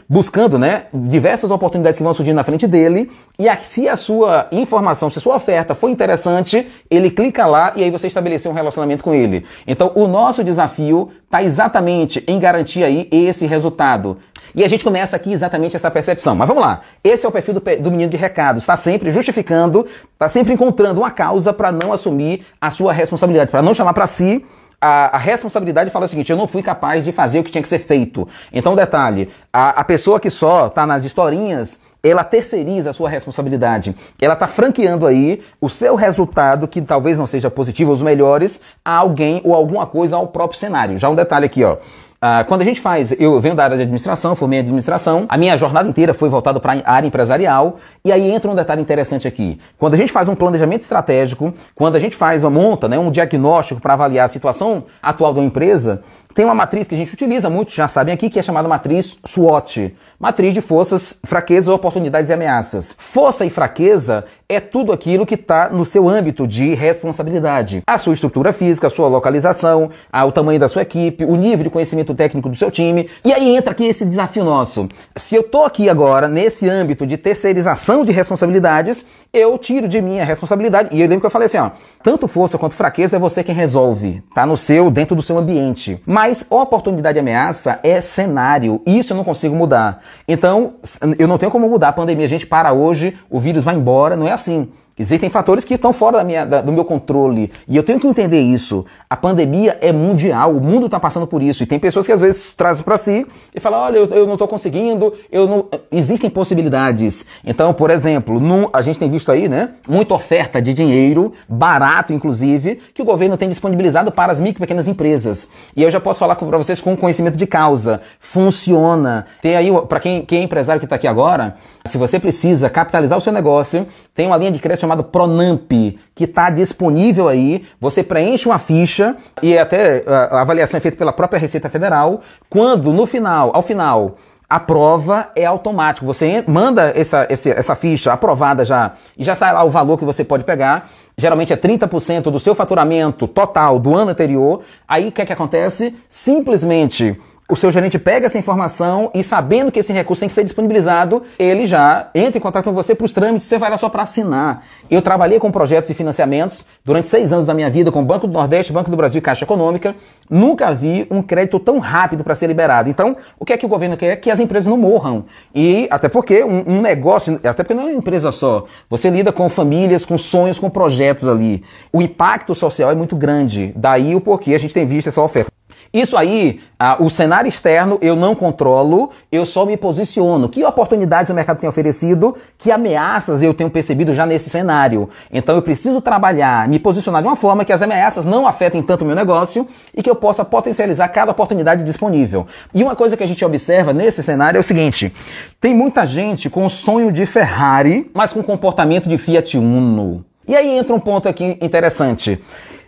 buscando, 0.08 0.58
né, 0.58 0.84
diversas 0.93 1.50
oportunidades 1.50 1.98
que 1.98 2.04
vão 2.04 2.14
surgir 2.14 2.32
na 2.32 2.44
frente 2.44 2.66
dele, 2.66 3.10
e 3.38 3.54
se 3.56 3.87
a 3.87 3.96
sua 3.96 4.46
informação, 4.50 5.10
se 5.10 5.19
a 5.19 5.22
sua 5.22 5.37
oferta 5.37 5.75
for 5.75 5.90
interessante, 5.90 6.66
ele 6.90 7.10
clica 7.10 7.44
lá 7.44 7.72
e 7.76 7.84
aí 7.84 7.90
você 7.90 8.06
estabeleceu 8.06 8.50
um 8.50 8.54
relacionamento 8.54 9.04
com 9.04 9.14
ele. 9.14 9.44
Então 9.66 9.92
o 9.94 10.06
nosso 10.06 10.42
desafio 10.42 11.11
está 11.25 11.42
exatamente 11.42 12.25
em 12.26 12.38
garantir 12.38 12.82
aí 12.82 13.09
esse 13.11 13.47
resultado. 13.47 14.16
E 14.56 14.64
a 14.64 14.68
gente 14.68 14.82
começa 14.82 15.14
aqui 15.14 15.30
exatamente 15.30 15.76
essa 15.76 15.90
percepção. 15.90 16.34
Mas 16.34 16.48
vamos 16.48 16.64
lá. 16.64 16.80
Esse 17.04 17.26
é 17.26 17.28
o 17.28 17.32
perfil 17.32 17.54
do, 17.54 17.60
do 17.60 17.90
menino 17.90 18.10
de 18.10 18.16
recado. 18.16 18.58
Está 18.58 18.75
sempre 18.75 19.12
justificando, 19.12 19.86
está 20.14 20.28
sempre 20.28 20.54
encontrando 20.54 21.02
uma 21.02 21.10
causa 21.10 21.52
para 21.52 21.70
não 21.70 21.92
assumir 21.92 22.46
a 22.58 22.70
sua 22.70 22.92
responsabilidade, 22.92 23.50
para 23.50 23.60
não 23.60 23.75
chamar 23.75 23.92
para 23.92 24.06
si 24.06 24.44
a, 24.80 25.16
a, 25.16 25.18
responsabilidade 25.18 25.90
fala 25.90 26.06
o 26.06 26.08
seguinte: 26.08 26.30
eu 26.30 26.36
não 26.36 26.46
fui 26.46 26.62
capaz 26.62 27.04
de 27.04 27.12
fazer 27.12 27.40
o 27.40 27.44
que 27.44 27.50
tinha 27.50 27.62
que 27.62 27.68
ser 27.68 27.80
feito. 27.80 28.28
Então, 28.52 28.75
detalhe: 28.75 29.30
a, 29.52 29.80
a 29.80 29.84
pessoa 29.84 30.20
que 30.20 30.30
só 30.30 30.68
está 30.68 30.86
nas 30.86 31.04
historinhas, 31.04 31.78
ela 32.02 32.22
terceiriza 32.22 32.90
a 32.90 32.92
sua 32.92 33.08
responsabilidade. 33.08 33.96
Ela 34.20 34.34
está 34.34 34.46
franqueando 34.46 35.06
aí 35.06 35.42
o 35.60 35.68
seu 35.68 35.96
resultado, 35.96 36.68
que 36.68 36.80
talvez 36.80 37.18
não 37.18 37.26
seja 37.26 37.50
positivo, 37.50 37.92
os 37.92 38.02
melhores, 38.02 38.60
a 38.84 38.96
alguém 38.96 39.40
ou 39.44 39.54
alguma 39.54 39.86
coisa 39.86 40.16
ao 40.16 40.28
próprio 40.28 40.58
cenário. 40.58 40.98
Já 40.98 41.08
um 41.08 41.14
detalhe 41.14 41.46
aqui, 41.46 41.64
ó. 41.64 41.78
Uh, 42.16 42.44
quando 42.46 42.62
a 42.62 42.64
gente 42.64 42.80
faz, 42.80 43.12
eu 43.20 43.38
venho 43.40 43.54
da 43.54 43.64
área 43.64 43.76
de 43.76 43.82
administração, 43.82 44.35
formei 44.35 44.61
administração, 44.61 45.26
a 45.28 45.37
minha 45.37 45.56
jornada 45.56 45.88
inteira 45.88 46.14
foi 46.14 46.30
voltada 46.30 46.58
para 46.58 46.80
a 46.85 46.92
área 46.92 47.06
empresarial, 47.06 47.76
e 48.02 48.11
aí 48.11 48.30
entra 48.30 48.50
um 48.50 48.54
detalhe 48.54 48.80
interessante 48.80 49.28
aqui. 49.28 49.58
Quando 49.78 49.94
a 49.94 49.96
gente 49.99 50.11
faz 50.11 50.26
um 50.28 50.35
planejamento 50.35 50.82
estratégico, 50.82 51.52
quando 51.75 51.96
a 51.96 52.00
gente 52.00 52.16
faz 52.16 52.42
uma 52.42 52.50
monta, 52.50 52.88
né, 52.88 52.99
um 52.99 53.11
diagnóstico 53.11 53.80
para 53.80 53.92
avaliar 53.92 54.26
a 54.26 54.28
situação 54.28 54.85
atual 55.02 55.35
da 55.35 55.42
empresa, 55.42 56.02
tem 56.37 56.45
uma 56.45 56.55
matriz 56.55 56.87
que 56.87 56.95
a 56.95 56.99
gente 56.99 57.14
utiliza, 57.14 57.49
muitos 57.49 57.75
já 57.75 57.88
sabem 57.88 58.12
aqui, 58.12 58.28
que 58.28 58.38
é 58.38 58.43
chamada 58.43 58.69
matriz 58.69 59.16
SWOT. 59.25 59.97
Matriz 60.21 60.52
de 60.52 60.61
forças, 60.61 61.19
fraquezas, 61.25 61.69
oportunidades 61.69 62.28
e 62.28 62.33
ameaças. 62.35 62.95
Força 62.99 63.47
e 63.47 63.50
fraqueza 63.50 64.26
é 64.47 64.61
tudo 64.61 64.93
aquilo 64.93 65.25
que 65.25 65.35
está 65.35 65.71
no 65.71 65.87
seu 65.87 66.07
âmbito 66.07 66.47
de 66.47 66.75
responsabilidade. 66.75 67.83
A 67.87 67.97
sua 67.97 68.12
estrutura 68.12 68.52
física, 68.52 68.87
a 68.87 68.90
sua 68.90 69.09
localização, 69.09 69.90
o 70.12 70.31
tamanho 70.31 70.61
da 70.61 70.69
sua 70.69 70.83
equipe, 70.83 71.25
o 71.25 71.37
nível 71.37 71.64
de 71.64 71.71
conhecimento 71.71 72.14
técnico 72.14 72.50
do 72.50 72.57
seu 72.57 72.71
time. 72.71 73.09
E 73.25 73.33
aí 73.33 73.57
entra 73.57 73.73
aqui 73.73 73.87
esse 73.87 74.05
desafio 74.05 74.45
nosso. 74.45 74.90
Se 75.16 75.35
eu 75.35 75.40
estou 75.40 75.64
aqui 75.64 75.88
agora 75.88 76.28
nesse 76.28 76.69
âmbito 76.69 77.07
de 77.07 77.16
terceirização 77.16 78.05
de 78.05 78.12
responsabilidades, 78.12 79.07
eu 79.37 79.59
tiro 79.59 79.87
de 79.87 80.00
mim 80.00 80.19
a 80.19 80.25
responsabilidade. 80.25 80.88
E 80.93 81.00
eu 81.00 81.09
lembro 81.09 81.21
que 81.21 81.26
eu 81.26 81.31
falei 81.31 81.47
assim, 81.47 81.59
ó, 81.59 81.71
tanto 82.02 82.26
força 82.26 82.57
quanto 82.57 82.75
fraqueza 82.75 83.16
é 83.16 83.19
você 83.19 83.45
quem 83.45 83.55
resolve. 83.55 84.23
Tá 84.35 84.47
no 84.47 84.57
seu, 84.57 84.90
dentro 84.90 85.14
do 85.14 85.23
seu 85.23 85.37
ambiente. 85.38 86.00
Mas 86.07 86.45
oportunidade 86.49 87.19
e 87.19 87.21
ameaça 87.21 87.78
é 87.83 88.00
cenário. 88.00 88.81
Isso 88.87 89.12
eu 89.12 89.16
não 89.16 89.25
consigo 89.25 89.55
mudar. 89.55 90.02
Então, 90.26 90.75
eu 91.19 91.28
não 91.28 91.38
tenho 91.38 91.52
como 91.52 91.69
mudar 91.69 91.88
a 91.88 91.93
pandemia. 91.93 92.25
A 92.26 92.28
gente 92.28 92.47
para 92.47 92.73
hoje, 92.73 93.16
o 93.28 93.38
vírus 93.38 93.64
vai 93.64 93.75
embora, 93.75 94.16
não 94.16 94.26
é 94.26 94.33
assim. 94.33 94.69
Existem 94.98 95.28
fatores 95.28 95.62
que 95.62 95.74
estão 95.74 95.92
fora 95.92 96.18
da 96.18 96.24
minha, 96.24 96.46
da, 96.46 96.62
do 96.62 96.72
meu 96.72 96.84
controle. 96.84 97.52
E 97.68 97.76
eu 97.76 97.82
tenho 97.82 98.00
que 98.00 98.06
entender 98.06 98.40
isso. 98.40 98.86
A 99.10 99.16
pandemia 99.16 99.76
é 99.82 99.92
mundial, 99.92 100.52
o 100.52 100.60
mundo 100.60 100.86
está 100.86 100.98
passando 100.98 101.26
por 101.26 101.42
isso. 101.42 101.62
E 101.62 101.66
tem 101.66 101.78
pessoas 101.78 102.06
que 102.06 102.12
às 102.12 102.22
vezes 102.22 102.54
trazem 102.54 102.82
para 102.82 102.96
si 102.96 103.26
e 103.54 103.60
falam: 103.60 103.80
olha, 103.80 103.98
eu, 103.98 104.06
eu 104.06 104.26
não 104.26 104.32
estou 104.34 104.48
conseguindo, 104.48 105.12
eu 105.30 105.46
não. 105.46 105.66
Existem 105.92 106.30
possibilidades. 106.30 107.26
Então, 107.44 107.74
por 107.74 107.90
exemplo, 107.90 108.40
num, 108.40 108.68
a 108.72 108.80
gente 108.80 108.98
tem 108.98 109.10
visto 109.10 109.30
aí, 109.30 109.50
né? 109.50 109.70
Muita 109.86 110.14
oferta 110.14 110.62
de 110.62 110.72
dinheiro, 110.72 111.34
barato 111.46 112.14
inclusive, 112.14 112.80
que 112.94 113.02
o 113.02 113.04
governo 113.04 113.36
tem 113.36 113.50
disponibilizado 113.50 114.10
para 114.10 114.32
as 114.32 114.40
micro 114.40 114.62
e 114.62 114.66
pequenas 114.66 114.88
empresas. 114.88 115.50
E 115.76 115.82
eu 115.82 115.90
já 115.90 116.00
posso 116.00 116.18
falar 116.18 116.36
para 116.36 116.56
vocês 116.56 116.80
com 116.80 116.96
conhecimento 116.96 117.36
de 117.36 117.46
causa. 117.46 118.00
Funciona. 118.18 119.26
Tem 119.42 119.56
aí, 119.56 119.70
para 119.86 120.00
quem, 120.00 120.24
quem 120.24 120.40
é 120.40 120.42
empresário 120.42 120.80
que 120.80 120.86
está 120.86 120.96
aqui 120.96 121.06
agora, 121.06 121.56
se 121.87 121.99
você 121.99 122.19
precisa 122.19 122.69
capitalizar 122.71 123.19
o 123.19 123.21
seu 123.21 123.33
negócio, 123.33 123.87
tem 124.14 124.26
uma 124.26 124.37
linha 124.37 124.50
de 124.50 124.59
crédito 124.59 124.81
chamada 124.81 125.02
Pronamp, 125.02 125.71
que 126.14 126.25
está 126.25 126.50
disponível 126.50 127.28
aí. 127.28 127.64
Você 127.81 128.02
preenche 128.02 128.49
uma 128.49 128.59
ficha 128.59 129.16
e 129.43 129.57
até 129.57 130.05
a 130.07 130.40
avaliação 130.40 130.78
é 130.78 130.81
feita 130.81 130.97
pela 130.97 131.12
própria 131.12 131.38
Receita 131.38 131.69
Federal. 131.69 132.21
Quando 132.49 132.93
no 132.93 133.07
final, 133.07 133.50
ao 133.55 133.62
final, 133.62 134.16
a 134.49 134.61
prova 134.61 135.31
é 135.35 135.45
automático. 135.45 136.07
Você 136.07 136.45
manda 136.47 136.93
essa, 136.95 137.26
essa 137.28 137.75
ficha 137.75 138.12
aprovada 138.12 138.64
já 138.64 138.93
e 139.19 139.25
já 139.25 139.35
sai 139.35 139.52
lá 139.52 139.64
o 139.64 139.71
valor 139.71 139.99
que 139.99 140.05
você 140.05 140.25
pode 140.25 140.45
pegar. 140.45 140.90
Geralmente 141.19 141.52
é 141.52 141.57
30% 141.57 142.25
do 142.31 142.38
seu 142.38 142.55
faturamento 142.55 143.26
total 143.26 143.78
do 143.78 143.95
ano 143.95 144.11
anterior. 144.11 144.62
Aí 144.87 145.09
o 145.09 145.12
que, 145.12 145.23
é 145.23 145.26
que 145.26 145.33
acontece? 145.33 145.97
Simplesmente 146.09 147.19
o 147.48 147.54
seu 147.54 147.70
gerente 147.70 147.98
pega 147.98 148.26
essa 148.26 148.38
informação 148.38 149.10
e 149.14 149.22
sabendo 149.22 149.70
que 149.70 149.78
esse 149.78 149.92
recurso 149.92 150.20
tem 150.20 150.28
que 150.28 150.34
ser 150.34 150.42
disponibilizado, 150.42 151.22
ele 151.38 151.66
já 151.66 152.08
entra 152.14 152.38
em 152.38 152.40
contato 152.40 152.64
com 152.64 152.72
você 152.72 152.94
para 152.94 153.04
os 153.04 153.12
trâmites, 153.12 153.46
você 153.46 153.56
vai 153.56 153.70
lá 153.70 153.78
só 153.78 153.88
para 153.88 154.02
assinar. 154.02 154.64
Eu 154.90 155.00
trabalhei 155.00 155.38
com 155.38 155.50
projetos 155.52 155.88
e 155.90 155.94
financiamentos 155.94 156.64
durante 156.84 157.06
seis 157.06 157.32
anos 157.32 157.46
da 157.46 157.54
minha 157.54 157.70
vida 157.70 157.92
com 157.92 158.00
o 158.00 158.04
Banco 158.04 158.26
do 158.26 158.32
Nordeste, 158.32 158.72
Banco 158.72 158.90
do 158.90 158.96
Brasil 158.96 159.18
e 159.18 159.22
Caixa 159.22 159.44
Econômica. 159.44 159.94
Nunca 160.28 160.74
vi 160.74 161.06
um 161.08 161.22
crédito 161.22 161.60
tão 161.60 161.78
rápido 161.78 162.24
para 162.24 162.34
ser 162.34 162.48
liberado. 162.48 162.90
Então, 162.90 163.16
o 163.38 163.44
que 163.44 163.52
é 163.52 163.56
que 163.56 163.64
o 163.64 163.68
governo 163.68 163.96
quer? 163.96 164.16
Que 164.16 164.30
as 164.30 164.40
empresas 164.40 164.66
não 164.66 164.76
morram. 164.76 165.26
E 165.54 165.86
até 165.88 166.08
porque 166.08 166.42
um, 166.42 166.64
um 166.66 166.80
negócio, 166.80 167.34
até 167.44 167.62
porque 167.62 167.74
não 167.74 167.84
é 167.84 167.92
uma 167.92 167.98
empresa 167.98 168.32
só. 168.32 168.64
Você 168.90 169.08
lida 169.08 169.32
com 169.32 169.48
famílias, 169.48 170.04
com 170.04 170.18
sonhos, 170.18 170.58
com 170.58 170.68
projetos 170.68 171.28
ali. 171.28 171.62
O 171.92 172.02
impacto 172.02 172.56
social 172.56 172.90
é 172.90 172.94
muito 172.96 173.14
grande. 173.14 173.72
Daí 173.76 174.16
o 174.16 174.20
porquê 174.20 174.54
a 174.54 174.58
gente 174.58 174.74
tem 174.74 174.84
visto 174.84 175.08
essa 175.08 175.22
oferta. 175.22 175.55
Isso 175.93 176.16
aí, 176.16 176.61
ah, 176.78 176.97
o 177.00 177.09
cenário 177.09 177.49
externo 177.49 177.99
eu 178.02 178.14
não 178.14 178.35
controlo, 178.35 179.11
eu 179.31 179.47
só 179.47 179.64
me 179.64 179.76
posiciono. 179.76 180.49
Que 180.49 180.64
oportunidades 180.64 181.31
o 181.31 181.35
mercado 181.35 181.59
tem 181.59 181.69
oferecido, 181.69 182.37
que 182.59 182.71
ameaças 182.71 183.43
eu 183.43 183.55
tenho 183.55 183.71
percebido 183.71 184.14
já 184.14 184.26
nesse 184.26 184.50
cenário. 184.50 185.09
Então 185.33 185.55
eu 185.55 185.62
preciso 185.62 186.00
trabalhar, 186.00 186.69
me 186.69 186.78
posicionar 186.78 187.23
de 187.23 187.28
uma 187.28 187.37
forma 187.37 187.64
que 187.64 187.73
as 187.73 187.83
ameaças 187.83 188.25
não 188.25 188.47
afetem 188.47 188.83
tanto 188.83 189.02
o 189.02 189.07
meu 189.07 189.16
negócio 189.16 189.66
e 189.95 190.02
que 190.02 190.11
eu 190.11 190.16
possa 190.16 190.45
potencializar 190.45 191.09
cada 191.09 191.33
oportunidade 191.33 191.85
disponível. 191.85 192.47
E 192.75 192.83
uma 192.83 192.95
coisa 192.95 193.16
que 193.16 193.23
a 193.23 193.26
gente 193.26 193.45
observa 193.45 193.93
nesse 193.93 194.23
cenário 194.23 194.59
é 194.59 194.61
o 194.61 194.64
seguinte: 194.64 195.12
tem 195.61 195.75
muita 195.75 196.07
gente 196.07 196.50
com 196.50 196.66
o 196.66 196.71
sonho 196.71 197.11
de 197.11 197.25
Ferrari, 197.26 198.11
mas 198.14 198.33
com 198.33 198.43
comportamento 198.43 199.09
de 199.09 199.19
Fiat 199.19 199.57
Uno. 199.57 200.25
E 200.49 200.55
aí 200.55 200.78
entra 200.78 200.95
um 200.95 201.00
ponto 201.00 201.28
aqui 201.28 201.59
interessante. 201.61 202.40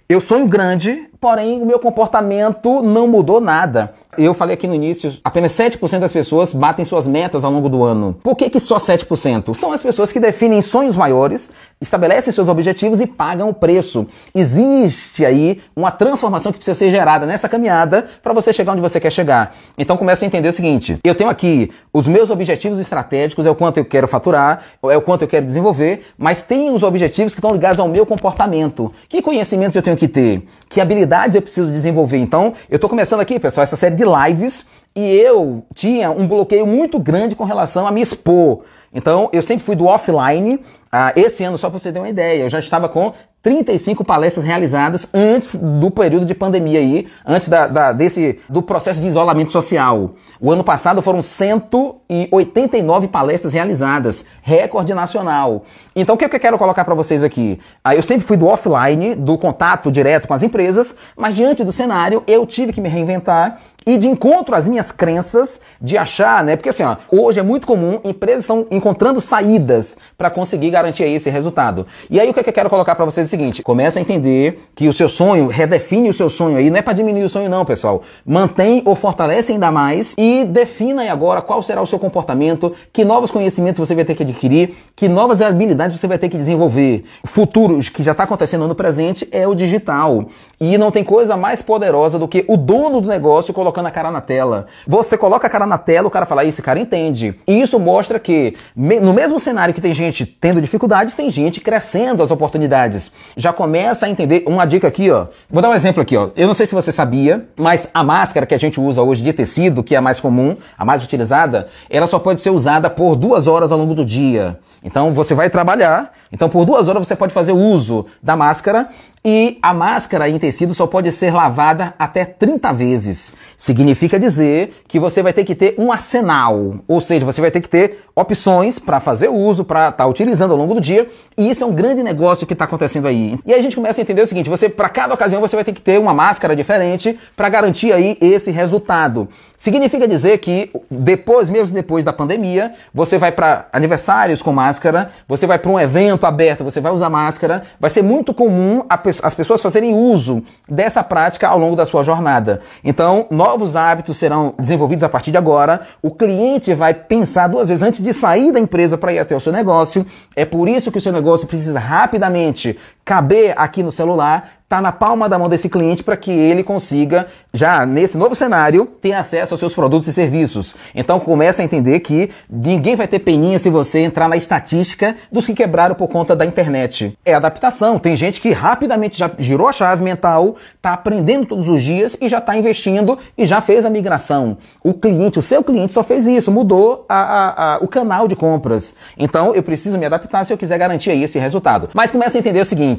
Eu 0.08 0.20
sonho 0.20 0.46
grande, 0.46 1.06
porém 1.20 1.60
o 1.60 1.66
meu 1.66 1.78
comportamento 1.78 2.82
não 2.82 3.06
mudou 3.06 3.40
nada. 3.40 3.94
Eu 4.16 4.34
falei 4.34 4.54
aqui 4.54 4.66
no 4.66 4.74
início, 4.74 5.12
apenas 5.22 5.52
7% 5.52 6.00
das 6.00 6.12
pessoas 6.12 6.52
batem 6.52 6.84
suas 6.84 7.06
metas 7.06 7.44
ao 7.44 7.52
longo 7.52 7.68
do 7.68 7.84
ano. 7.84 8.16
Por 8.20 8.34
que, 8.34 8.50
que 8.50 8.58
só 8.58 8.76
7%? 8.76 9.54
São 9.54 9.70
as 9.70 9.80
pessoas 9.80 10.10
que 10.10 10.18
definem 10.18 10.60
sonhos 10.60 10.96
maiores, 10.96 11.52
estabelecem 11.80 12.32
seus 12.32 12.48
objetivos 12.48 13.00
e 13.00 13.06
pagam 13.06 13.48
o 13.48 13.54
preço. 13.54 14.08
Existe 14.34 15.24
aí 15.24 15.60
uma 15.76 15.92
transformação 15.92 16.50
que 16.50 16.58
precisa 16.58 16.74
ser 16.74 16.90
gerada 16.90 17.26
nessa 17.26 17.48
caminhada 17.48 18.08
para 18.20 18.32
você 18.32 18.52
chegar 18.52 18.72
onde 18.72 18.80
você 18.80 18.98
quer 18.98 19.12
chegar. 19.12 19.54
Então 19.78 19.96
comece 19.96 20.24
a 20.24 20.26
entender 20.26 20.48
o 20.48 20.52
seguinte: 20.52 20.98
eu 21.04 21.14
tenho 21.14 21.30
aqui 21.30 21.70
os 21.92 22.06
meus 22.06 22.30
objetivos 22.30 22.80
estratégicos, 22.80 23.46
é 23.46 23.50
o 23.50 23.54
quanto 23.54 23.78
eu 23.78 23.84
quero 23.84 24.08
faturar, 24.08 24.62
é 24.82 24.96
o 24.96 25.02
quanto 25.02 25.22
eu 25.22 25.28
quero 25.28 25.46
desenvolver, 25.46 26.06
mas 26.18 26.42
tem 26.42 26.72
os 26.72 26.82
objetivos 26.82 27.34
que 27.34 27.38
estão 27.38 27.52
ligados 27.52 27.78
ao 27.78 27.86
meu 27.86 28.04
comportamento. 28.04 28.92
Que 29.08 29.22
conhecimentos 29.22 29.76
eu 29.76 29.82
tenho 29.82 29.96
que 29.96 30.08
ter? 30.08 30.48
Que 30.68 30.80
habilidades 30.80 31.07
eu 31.34 31.42
preciso 31.42 31.72
desenvolver? 31.72 32.18
Então, 32.18 32.54
eu 32.70 32.76
estou 32.76 32.88
começando 32.88 33.20
aqui, 33.20 33.38
pessoal, 33.38 33.62
essa 33.62 33.76
série 33.76 33.94
de 33.94 34.04
lives 34.04 34.66
e 34.94 35.16
eu 35.16 35.64
tinha 35.74 36.10
um 36.10 36.26
bloqueio 36.26 36.66
muito 36.66 36.98
grande 36.98 37.36
com 37.36 37.44
relação 37.44 37.86
a 37.86 37.92
me 37.92 38.00
expor. 38.00 38.64
Então, 38.92 39.28
eu 39.32 39.42
sempre 39.42 39.64
fui 39.64 39.76
do 39.76 39.86
offline. 39.86 40.60
Ah, 40.90 41.12
esse 41.14 41.44
ano, 41.44 41.58
só 41.58 41.68
para 41.68 41.78
você 41.78 41.92
ter 41.92 41.98
uma 41.98 42.08
ideia, 42.08 42.42
eu 42.42 42.48
já 42.48 42.58
estava 42.58 42.88
com 42.88 43.12
35 43.42 44.04
palestras 44.04 44.44
realizadas 44.44 45.06
antes 45.14 45.54
do 45.54 45.90
período 45.90 46.26
de 46.26 46.34
pandemia 46.34 46.80
aí, 46.80 47.06
antes 47.24 47.48
da, 47.48 47.66
da, 47.66 47.92
desse, 47.92 48.40
do 48.48 48.60
processo 48.62 49.00
de 49.00 49.06
isolamento 49.06 49.52
social. 49.52 50.14
O 50.40 50.50
ano 50.50 50.64
passado 50.64 51.00
foram 51.00 51.22
189 51.22 53.08
palestras 53.08 53.52
realizadas, 53.52 54.24
recorde 54.42 54.92
nacional. 54.92 55.64
Então 56.00 56.14
o 56.14 56.18
que, 56.18 56.28
que 56.28 56.36
eu 56.36 56.40
quero 56.40 56.56
colocar 56.56 56.84
para 56.84 56.94
vocês 56.94 57.24
aqui? 57.24 57.58
Ah, 57.82 57.92
eu 57.92 58.04
sempre 58.04 58.24
fui 58.24 58.36
do 58.36 58.46
offline, 58.46 59.16
do 59.16 59.36
contato 59.36 59.90
direto 59.90 60.28
com 60.28 60.34
as 60.34 60.44
empresas, 60.44 60.94
mas 61.16 61.34
diante 61.34 61.64
do 61.64 61.72
cenário 61.72 62.22
eu 62.24 62.46
tive 62.46 62.72
que 62.72 62.80
me 62.80 62.88
reinventar 62.88 63.58
e 63.88 63.96
de 63.96 64.06
encontro 64.06 64.54
às 64.54 64.68
minhas 64.68 64.92
crenças 64.92 65.62
de 65.80 65.96
achar, 65.96 66.44
né? 66.44 66.56
Porque 66.56 66.68
assim, 66.68 66.82
ó, 66.82 66.96
hoje 67.10 67.40
é 67.40 67.42
muito 67.42 67.66
comum 67.66 67.98
empresas 68.04 68.40
estão 68.40 68.66
encontrando 68.70 69.18
saídas 69.18 69.96
para 70.16 70.28
conseguir 70.28 70.68
garantir 70.68 71.04
esse 71.04 71.30
resultado. 71.30 71.86
E 72.10 72.20
aí 72.20 72.28
o 72.28 72.34
que, 72.34 72.40
é 72.40 72.42
que 72.42 72.50
eu 72.50 72.54
quero 72.54 72.68
colocar 72.68 72.94
para 72.94 73.06
vocês 73.06 73.26
é 73.26 73.28
o 73.28 73.30
seguinte: 73.30 73.62
começa 73.62 73.98
a 73.98 74.02
entender 74.02 74.68
que 74.74 74.88
o 74.88 74.92
seu 74.92 75.08
sonho, 75.08 75.46
redefine 75.46 76.10
o 76.10 76.12
seu 76.12 76.28
sonho 76.28 76.58
aí, 76.58 76.68
não 76.68 76.78
é 76.78 76.82
para 76.82 76.92
diminuir 76.92 77.24
o 77.24 77.30
sonho 77.30 77.48
não, 77.48 77.64
pessoal. 77.64 78.02
Mantém 78.26 78.82
ou 78.84 78.94
fortalece 78.94 79.52
ainda 79.52 79.70
mais 79.70 80.14
e 80.18 80.44
defina 80.44 81.00
aí 81.00 81.08
agora 81.08 81.40
qual 81.40 81.62
será 81.62 81.80
o 81.80 81.86
seu 81.86 81.98
comportamento, 81.98 82.74
que 82.92 83.06
novos 83.06 83.30
conhecimentos 83.30 83.78
você 83.78 83.94
vai 83.94 84.04
ter 84.04 84.14
que 84.14 84.22
adquirir, 84.22 84.76
que 84.94 85.08
novas 85.08 85.40
habilidades 85.40 85.87
você 85.96 86.06
vai 86.06 86.18
ter 86.18 86.28
que 86.28 86.36
desenvolver. 86.36 87.04
O 87.22 87.28
futuro 87.28 87.78
que 87.78 88.02
já 88.02 88.12
está 88.12 88.24
acontecendo 88.24 88.66
no 88.66 88.74
presente 88.74 89.28
é 89.30 89.46
o 89.46 89.54
digital. 89.54 90.26
E 90.60 90.76
não 90.76 90.90
tem 90.90 91.04
coisa 91.04 91.36
mais 91.36 91.62
poderosa 91.62 92.18
do 92.18 92.26
que 92.26 92.44
o 92.48 92.56
dono 92.56 93.00
do 93.00 93.08
negócio 93.08 93.54
colocando 93.54 93.86
a 93.86 93.90
cara 93.92 94.10
na 94.10 94.20
tela. 94.20 94.66
Você 94.86 95.16
coloca 95.16 95.46
a 95.46 95.50
cara 95.50 95.66
na 95.66 95.78
tela, 95.78 96.08
o 96.08 96.10
cara 96.10 96.26
fala, 96.26 96.44
esse 96.44 96.60
cara 96.60 96.80
entende. 96.80 97.34
E 97.46 97.60
isso 97.60 97.78
mostra 97.78 98.18
que 98.18 98.56
no 98.74 99.14
mesmo 99.14 99.38
cenário 99.38 99.72
que 99.72 99.80
tem 99.80 99.94
gente 99.94 100.26
tendo 100.26 100.60
dificuldades, 100.60 101.14
tem 101.14 101.30
gente 101.30 101.60
crescendo 101.60 102.22
as 102.22 102.30
oportunidades. 102.30 103.12
Já 103.36 103.52
começa 103.52 104.06
a 104.06 104.08
entender. 104.08 104.42
Uma 104.46 104.64
dica 104.64 104.88
aqui, 104.88 105.10
ó. 105.10 105.26
Vou 105.48 105.62
dar 105.62 105.68
um 105.70 105.74
exemplo 105.74 106.02
aqui, 106.02 106.16
ó. 106.16 106.30
Eu 106.36 106.48
não 106.48 106.54
sei 106.54 106.66
se 106.66 106.74
você 106.74 106.90
sabia, 106.90 107.46
mas 107.56 107.88
a 107.94 108.02
máscara 108.02 108.44
que 108.44 108.54
a 108.54 108.58
gente 108.58 108.80
usa 108.80 109.02
hoje 109.02 109.22
de 109.22 109.32
tecido, 109.32 109.84
que 109.84 109.94
é 109.94 109.98
a 109.98 110.02
mais 110.02 110.18
comum, 110.18 110.56
a 110.76 110.84
mais 110.84 111.04
utilizada, 111.04 111.68
ela 111.88 112.06
só 112.06 112.18
pode 112.18 112.42
ser 112.42 112.50
usada 112.50 112.90
por 112.90 113.14
duas 113.14 113.46
horas 113.46 113.70
ao 113.70 113.78
longo 113.78 113.94
do 113.94 114.04
dia. 114.04 114.58
Então 114.82 115.12
você 115.12 115.34
vai 115.34 115.50
trabalhar, 115.50 116.12
então 116.32 116.48
por 116.48 116.64
duas 116.64 116.88
horas 116.88 117.06
você 117.06 117.16
pode 117.16 117.32
fazer 117.32 117.52
uso 117.52 118.06
da 118.22 118.36
máscara 118.36 118.88
e 119.30 119.58
a 119.60 119.74
máscara 119.74 120.26
em 120.26 120.38
tecido 120.38 120.72
só 120.72 120.86
pode 120.86 121.12
ser 121.12 121.34
lavada 121.34 121.92
até 121.98 122.24
30 122.24 122.72
vezes. 122.72 123.34
Significa 123.58 124.18
dizer 124.18 124.82
que 124.88 124.98
você 124.98 125.22
vai 125.22 125.34
ter 125.34 125.44
que 125.44 125.54
ter 125.54 125.74
um 125.76 125.92
arsenal, 125.92 126.76
ou 126.88 126.98
seja, 126.98 127.26
você 127.26 127.38
vai 127.38 127.50
ter 127.50 127.60
que 127.60 127.68
ter 127.68 128.04
opções 128.16 128.78
para 128.78 129.00
fazer 129.00 129.28
uso, 129.28 129.64
para 129.64 129.90
estar 129.90 130.04
tá 130.04 130.06
utilizando 130.06 130.52
ao 130.52 130.56
longo 130.56 130.74
do 130.74 130.80
dia. 130.80 131.08
E 131.36 131.50
isso 131.50 131.62
é 131.62 131.66
um 131.66 131.74
grande 131.74 132.02
negócio 132.02 132.46
que 132.46 132.54
está 132.54 132.64
acontecendo 132.64 133.06
aí. 133.06 133.38
E 133.44 133.52
aí 133.52 133.60
a 133.60 133.62
gente 133.62 133.76
começa 133.76 134.00
a 134.00 134.02
entender 134.02 134.22
o 134.22 134.26
seguinte: 134.26 134.48
você 134.48 134.68
para 134.68 134.88
cada 134.88 135.12
ocasião 135.12 135.40
você 135.40 135.54
vai 135.54 135.64
ter 135.64 135.72
que 135.72 135.82
ter 135.82 136.00
uma 136.00 136.14
máscara 136.14 136.56
diferente 136.56 137.18
para 137.36 137.50
garantir 137.50 137.92
aí 137.92 138.16
esse 138.20 138.50
resultado. 138.50 139.28
Significa 139.56 140.08
dizer 140.08 140.38
que 140.38 140.70
depois, 140.90 141.50
mesmo 141.50 141.74
depois 141.74 142.04
da 142.04 142.12
pandemia, 142.12 142.74
você 142.94 143.18
vai 143.18 143.30
para 143.30 143.66
aniversários 143.72 144.40
com 144.40 144.52
máscara, 144.52 145.10
você 145.28 145.46
vai 145.46 145.58
para 145.58 145.70
um 145.70 145.78
evento 145.78 146.26
aberto, 146.26 146.64
você 146.64 146.80
vai 146.80 146.92
usar 146.92 147.10
máscara. 147.10 147.62
Vai 147.78 147.90
ser 147.90 148.02
muito 148.02 148.32
comum 148.32 148.84
as 149.22 149.34
pessoas 149.34 149.60
fazerem 149.60 149.94
uso 149.94 150.42
dessa 150.68 151.02
prática 151.02 151.48
ao 151.48 151.58
longo 151.58 151.76
da 151.76 151.86
sua 151.86 152.02
jornada. 152.02 152.60
Então, 152.82 153.26
novos 153.30 153.76
hábitos 153.76 154.16
serão 154.16 154.54
desenvolvidos 154.58 155.04
a 155.04 155.08
partir 155.08 155.30
de 155.30 155.38
agora. 155.38 155.82
O 156.02 156.10
cliente 156.10 156.74
vai 156.74 156.94
pensar 156.94 157.48
duas 157.48 157.68
vezes 157.68 157.82
antes 157.82 158.02
de 158.02 158.12
sair 158.12 158.52
da 158.52 158.60
empresa 158.60 158.98
para 158.98 159.12
ir 159.12 159.18
até 159.18 159.36
o 159.36 159.40
seu 159.40 159.52
negócio. 159.52 160.06
É 160.34 160.44
por 160.44 160.68
isso 160.68 160.90
que 160.90 160.98
o 160.98 161.00
seu 161.00 161.12
negócio 161.12 161.46
precisa 161.46 161.78
rapidamente 161.78 162.78
caber 163.08 163.54
aqui 163.56 163.82
no 163.82 163.90
celular 163.90 164.58
está 164.68 164.82
na 164.82 164.92
palma 164.92 165.30
da 165.30 165.38
mão 165.38 165.48
desse 165.48 165.66
cliente 165.66 166.04
para 166.04 166.14
que 166.14 166.30
ele 166.30 166.62
consiga, 166.62 167.26
já 167.54 167.86
nesse 167.86 168.18
novo 168.18 168.34
cenário, 168.34 168.84
ter 168.84 169.14
acesso 169.14 169.54
aos 169.54 169.60
seus 169.60 169.72
produtos 169.72 170.10
e 170.10 170.12
serviços. 170.12 170.76
Então 170.94 171.18
começa 171.18 171.62
a 171.62 171.64
entender 171.64 172.00
que 172.00 172.30
ninguém 172.50 172.94
vai 172.94 173.08
ter 173.08 173.20
peninha 173.20 173.58
se 173.58 173.70
você 173.70 174.00
entrar 174.00 174.28
na 174.28 174.36
estatística 174.36 175.16
dos 175.32 175.46
que 175.46 175.54
quebraram 175.54 175.94
por 175.94 176.06
conta 176.08 176.36
da 176.36 176.44
internet. 176.44 177.16
É 177.24 177.32
adaptação. 177.32 177.98
Tem 177.98 178.14
gente 178.14 178.42
que 178.42 178.52
rapidamente 178.52 179.18
já 179.18 179.30
girou 179.38 179.68
a 179.68 179.72
chave 179.72 180.04
mental, 180.04 180.56
está 180.76 180.92
aprendendo 180.92 181.46
todos 181.46 181.66
os 181.66 181.82
dias 181.82 182.14
e 182.20 182.28
já 182.28 182.36
está 182.36 182.54
investindo 182.54 183.18
e 183.38 183.46
já 183.46 183.62
fez 183.62 183.86
a 183.86 183.90
migração. 183.90 184.58
O 184.84 184.92
cliente, 184.92 185.38
o 185.38 185.42
seu 185.42 185.64
cliente 185.64 185.94
só 185.94 186.02
fez 186.02 186.26
isso, 186.26 186.52
mudou 186.52 187.06
a, 187.08 187.16
a, 187.16 187.74
a, 187.76 187.78
o 187.78 187.88
canal 187.88 188.28
de 188.28 188.36
compras. 188.36 188.94
Então 189.16 189.54
eu 189.54 189.62
preciso 189.62 189.96
me 189.96 190.04
adaptar 190.04 190.44
se 190.44 190.52
eu 190.52 190.58
quiser 190.58 190.76
garantir 190.76 191.10
aí 191.10 191.22
esse 191.22 191.38
resultado. 191.38 191.88
Mas 191.94 192.10
começa 192.10 192.36
a 192.36 192.40
entender 192.40 192.60
o 192.60 192.66
seguinte: 192.66 192.97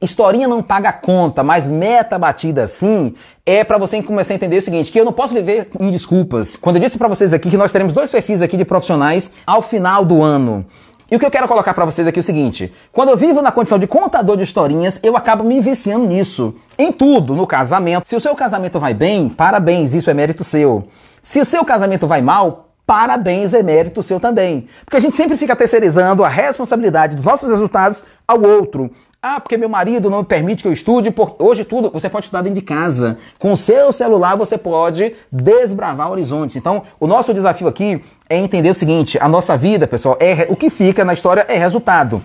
historinha 0.00 0.46
não 0.46 0.62
paga 0.62 0.92
conta, 0.92 1.42
mas 1.42 1.70
meta 1.70 2.18
batida 2.18 2.66
sim 2.66 3.14
é 3.44 3.64
para 3.64 3.78
você 3.78 4.02
começar 4.02 4.34
a 4.34 4.36
entender 4.36 4.58
o 4.58 4.62
seguinte, 4.62 4.92
que 4.92 5.00
eu 5.00 5.04
não 5.04 5.12
posso 5.12 5.32
viver 5.32 5.70
em 5.80 5.90
desculpas. 5.90 6.54
Quando 6.56 6.76
eu 6.76 6.82
disse 6.82 6.98
para 6.98 7.08
vocês 7.08 7.32
aqui 7.32 7.50
que 7.50 7.56
nós 7.56 7.72
teremos 7.72 7.94
dois 7.94 8.10
perfis 8.10 8.42
aqui 8.42 8.56
de 8.56 8.64
profissionais 8.64 9.32
ao 9.46 9.62
final 9.62 10.04
do 10.04 10.22
ano. 10.22 10.66
E 11.10 11.16
o 11.16 11.18
que 11.18 11.24
eu 11.24 11.30
quero 11.30 11.48
colocar 11.48 11.72
para 11.72 11.86
vocês 11.86 12.06
aqui 12.06 12.18
é 12.18 12.20
o 12.20 12.22
seguinte: 12.22 12.72
quando 12.92 13.08
eu 13.08 13.16
vivo 13.16 13.40
na 13.40 13.50
condição 13.50 13.78
de 13.78 13.86
contador 13.86 14.36
de 14.36 14.42
historinhas, 14.42 15.00
eu 15.02 15.16
acabo 15.16 15.42
me 15.42 15.58
viciando 15.60 16.06
nisso. 16.06 16.54
Em 16.78 16.92
tudo, 16.92 17.34
no 17.34 17.46
casamento. 17.46 18.06
Se 18.06 18.14
o 18.14 18.20
seu 18.20 18.34
casamento 18.34 18.78
vai 18.78 18.92
bem, 18.92 19.30
parabéns, 19.30 19.94
isso 19.94 20.10
é 20.10 20.14
mérito 20.14 20.44
seu. 20.44 20.86
Se 21.22 21.40
o 21.40 21.44
seu 21.46 21.64
casamento 21.64 22.06
vai 22.06 22.20
mal, 22.20 22.68
parabéns, 22.86 23.54
é 23.54 23.62
mérito 23.62 24.02
seu 24.02 24.20
também. 24.20 24.68
Porque 24.84 24.98
a 24.98 25.00
gente 25.00 25.16
sempre 25.16 25.38
fica 25.38 25.56
terceirizando 25.56 26.24
a 26.24 26.28
responsabilidade 26.28 27.16
dos 27.16 27.24
nossos 27.24 27.48
resultados 27.48 28.04
ao 28.26 28.42
outro. 28.42 28.90
Ah, 29.20 29.40
porque 29.40 29.56
meu 29.56 29.68
marido 29.68 30.08
não 30.08 30.18
me 30.18 30.24
permite 30.24 30.62
que 30.62 30.68
eu 30.68 30.72
estude. 30.72 31.10
Porque 31.10 31.42
hoje 31.42 31.64
tudo 31.64 31.90
você 31.90 32.08
pode 32.08 32.26
estudar 32.26 32.42
dentro 32.42 32.60
de 32.60 32.64
casa. 32.64 33.18
Com 33.36 33.52
o 33.52 33.56
seu 33.56 33.92
celular 33.92 34.36
você 34.36 34.56
pode 34.56 35.12
desbravar 35.30 36.10
horizontes. 36.10 36.54
Então, 36.54 36.84
o 37.00 37.06
nosso 37.06 37.34
desafio 37.34 37.66
aqui 37.66 38.02
é 38.28 38.38
entender 38.38 38.70
o 38.70 38.74
seguinte: 38.74 39.18
a 39.20 39.28
nossa 39.28 39.56
vida, 39.56 39.88
pessoal, 39.88 40.16
é 40.20 40.46
o 40.48 40.54
que 40.54 40.70
fica 40.70 41.04
na 41.04 41.12
história 41.12 41.44
é 41.48 41.58
resultado. 41.58 42.22